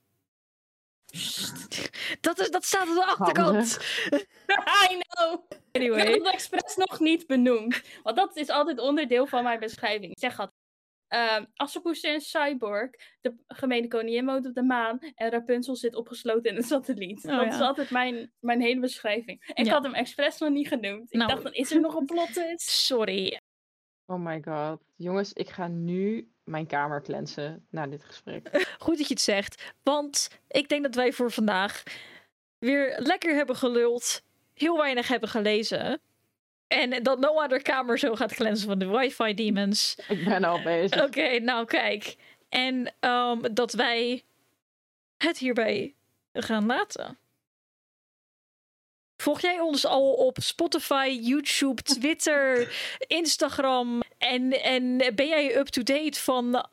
Dat, 2.21 2.39
is, 2.39 2.51
dat 2.51 2.63
staat 2.65 2.87
aan 2.87 2.93
de 2.95 3.05
achterkant. 3.05 3.77
I 4.91 4.97
know! 5.07 5.33
Ik 5.71 5.81
heb 5.81 5.81
Anyway. 5.91 6.11
het 6.13 6.27
expres 6.33 6.75
nog 6.75 6.99
niet 6.99 7.27
benoemd. 7.27 7.81
Want 8.03 8.15
dat 8.15 8.35
is 8.37 8.49
altijd 8.49 8.79
onderdeel 8.79 9.27
van 9.27 9.43
mijn 9.43 9.59
beschrijving. 9.59 10.11
Ik 10.11 10.19
zeg 10.19 10.39
altijd. 10.39 10.57
Uh, 11.13 11.45
Assepoester 11.55 12.13
is 12.15 12.29
cyborg. 12.29 12.89
De 13.21 13.35
gemene 13.47 13.87
koningin 13.87 14.25
woont 14.25 14.45
op 14.45 14.53
de 14.53 14.63
maan. 14.63 14.99
En 15.15 15.29
Rapunzel 15.29 15.75
zit 15.75 15.95
opgesloten 15.95 16.51
in 16.51 16.57
een 16.57 16.63
satelliet. 16.63 17.25
Oh, 17.25 17.31
dat 17.37 17.45
ja. 17.45 17.53
is 17.53 17.59
altijd 17.61 17.89
mijn, 17.89 18.31
mijn 18.39 18.61
hele 18.61 18.79
beschrijving. 18.79 19.51
Ik 19.53 19.65
Ja. 19.65 19.73
had 19.73 19.83
hem 19.83 19.93
expres 19.93 20.37
nog 20.37 20.49
niet 20.49 20.67
genoemd. 20.67 21.11
Ik 21.13 21.17
Nou. 21.17 21.29
dacht, 21.31 21.43
dan 21.43 21.53
is 21.53 21.71
er 21.71 21.79
nog 21.81 21.95
een 21.95 22.05
plot 22.05 22.33
twist? 22.33 22.69
Sorry. 22.87 23.39
Oh 24.05 24.19
my 24.19 24.41
god. 24.41 24.81
Jongens, 24.95 25.33
ik 25.33 25.49
ga 25.49 25.67
nu 25.67 26.31
mijn 26.49 26.67
kamer 26.67 27.01
cleansen 27.01 27.65
na 27.69 27.87
dit 27.87 28.03
gesprek. 28.03 28.49
Goed 28.79 28.97
dat 28.97 29.07
je 29.07 29.13
het 29.13 29.23
zegt. 29.23 29.73
Want 29.83 30.39
ik 30.47 30.69
denk 30.69 30.83
dat 30.83 30.95
wij 30.95 31.11
voor 31.11 31.31
vandaag 31.31 31.83
weer 32.59 32.95
lekker 32.97 33.35
hebben 33.35 33.55
geluld. 33.55 34.21
Heel 34.53 34.77
weinig 34.77 35.07
hebben 35.07 35.29
gelezen. 35.29 36.01
En 36.67 37.03
dat 37.03 37.19
Noah 37.19 37.49
de 37.49 37.61
kamer 37.61 37.99
zo 37.99 38.15
gaat 38.15 38.33
cleansen 38.33 38.67
van 38.67 38.79
de 38.79 38.87
wifi 38.87 39.33
demons. 39.33 39.97
Ik 40.07 40.25
ben 40.25 40.43
al 40.43 40.61
bezig. 40.61 41.03
Oké, 41.05 41.39
nou 41.39 41.65
kijk. 41.65 42.15
En 42.49 42.93
ehm, 42.99 43.53
dat 43.53 43.73
wij 43.73 44.23
het 45.17 45.37
hierbij 45.37 45.95
gaan 46.33 46.65
laten. 46.65 47.17
Volg 49.21 49.41
jij 49.41 49.59
ons 49.59 49.85
al 49.85 50.13
op 50.13 50.37
Spotify, 50.41 51.19
YouTube, 51.21 51.81
Twitter, 51.81 52.75
Instagram? 53.21 54.01
En, 54.17 54.63
en 54.63 54.97
ben 55.15 55.27
jij 55.27 55.57
up-to-date 55.57 56.19
van 56.19 56.67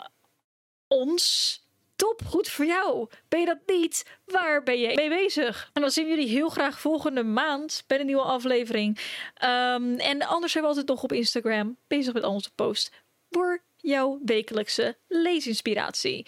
ons? 0.89 1.65
Top, 1.97 2.21
goed 2.27 2.49
voor 2.49 2.65
jou. 2.65 3.09
Ben 3.29 3.41
je 3.41 3.47
dat 3.47 3.59
niet? 3.67 4.05
Waar 4.25 4.63
ben 4.63 4.79
je 4.79 4.95
mee 4.95 5.09
bezig? 5.09 5.71
En 5.73 5.81
dan 5.81 5.91
zien 5.91 6.05
we 6.05 6.11
jullie 6.11 6.29
heel 6.29 6.49
graag 6.49 6.81
volgende 6.81 7.25
maand 7.25 7.85
bij 7.87 8.01
een 8.01 8.07
nieuwe 8.07 8.23
aflevering. 8.23 8.99
Ehm, 9.35 9.95
en 9.99 10.23
anders 10.23 10.53
zijn 10.53 10.65
we 10.65 10.71
altijd 10.71 10.89
nog 10.89 11.03
op 11.03 11.13
Instagram 11.13 11.77
bezig 11.87 12.13
met 12.13 12.23
al 12.23 12.33
onze 12.33 12.51
posts 12.55 12.91
voor 13.31 13.63
jouw 13.77 14.21
wekelijkse 14.25 14.97
leesinspiratie. 15.09 16.27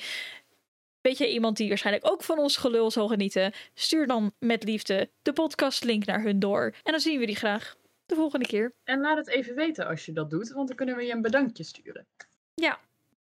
Weet 1.09 1.19
jij 1.19 1.29
iemand 1.29 1.57
die 1.57 1.69
waarschijnlijk 1.69 2.11
ook 2.11 2.23
van 2.23 2.39
ons 2.39 2.57
gelul 2.57 2.91
zal 2.91 3.09
genieten? 3.09 3.53
Stuur 3.75 4.07
dan 4.07 4.33
met 4.39 4.65
liefde 4.65 5.11
de 5.23 5.33
podcastlink 5.33 6.05
naar 6.05 6.23
hun 6.23 6.39
door. 6.39 6.75
En 6.83 6.93
dan 6.93 7.01
zien 7.01 7.19
we 7.19 7.27
die 7.27 7.37
graag 7.37 7.77
de 8.07 8.15
volgende 8.15 8.47
keer. 8.47 8.75
en 8.85 9.01
laat 9.01 9.17
het 9.17 9.29
even 9.29 9.55
weten 9.55 9.87
als 9.87 10.07
je 10.07 10.13
dat 10.13 10.31
doet, 10.31 10.53
want 10.53 10.69
dan 10.69 10.77
kunnen 10.77 10.97
we 10.97 11.03
je 11.03 11.13
een 11.13 11.23
bedankje 11.23 11.63
sturen. 11.63 12.07
Ja. 12.55 12.79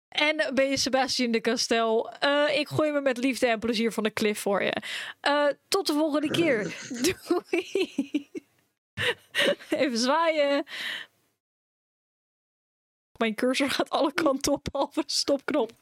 En 0.09 0.55
ben 0.55 0.69
je 0.69 0.77
Sebastian 0.77 1.31
de 1.31 1.41
Castel? 1.41 2.11
Eh, 2.11 2.59
ik 2.59 2.69
gooi 2.69 2.93
me 2.93 3.01
met 3.01 3.19
liefde 3.19 3.47
en 3.47 3.59
plezier 3.59 3.93
van 3.93 4.03
de 4.03 4.13
cliff 4.13 4.41
voor 4.41 4.63
je. 4.63 4.83
Eh, 5.21 5.47
tot 5.69 5.87
de 5.87 5.93
volgende 5.93 6.31
keer. 6.31 6.63
Doei. 7.29 8.31
Even 9.71 9.99
zwaaien. 9.99 10.65
Mijn 13.17 13.35
cursor 13.35 13.71
gaat 13.71 13.91
alle 13.91 14.13
kanten 14.13 14.53
op, 14.53 14.69
behalve 14.71 15.01
de 15.01 15.13
stopknop. 15.13 15.73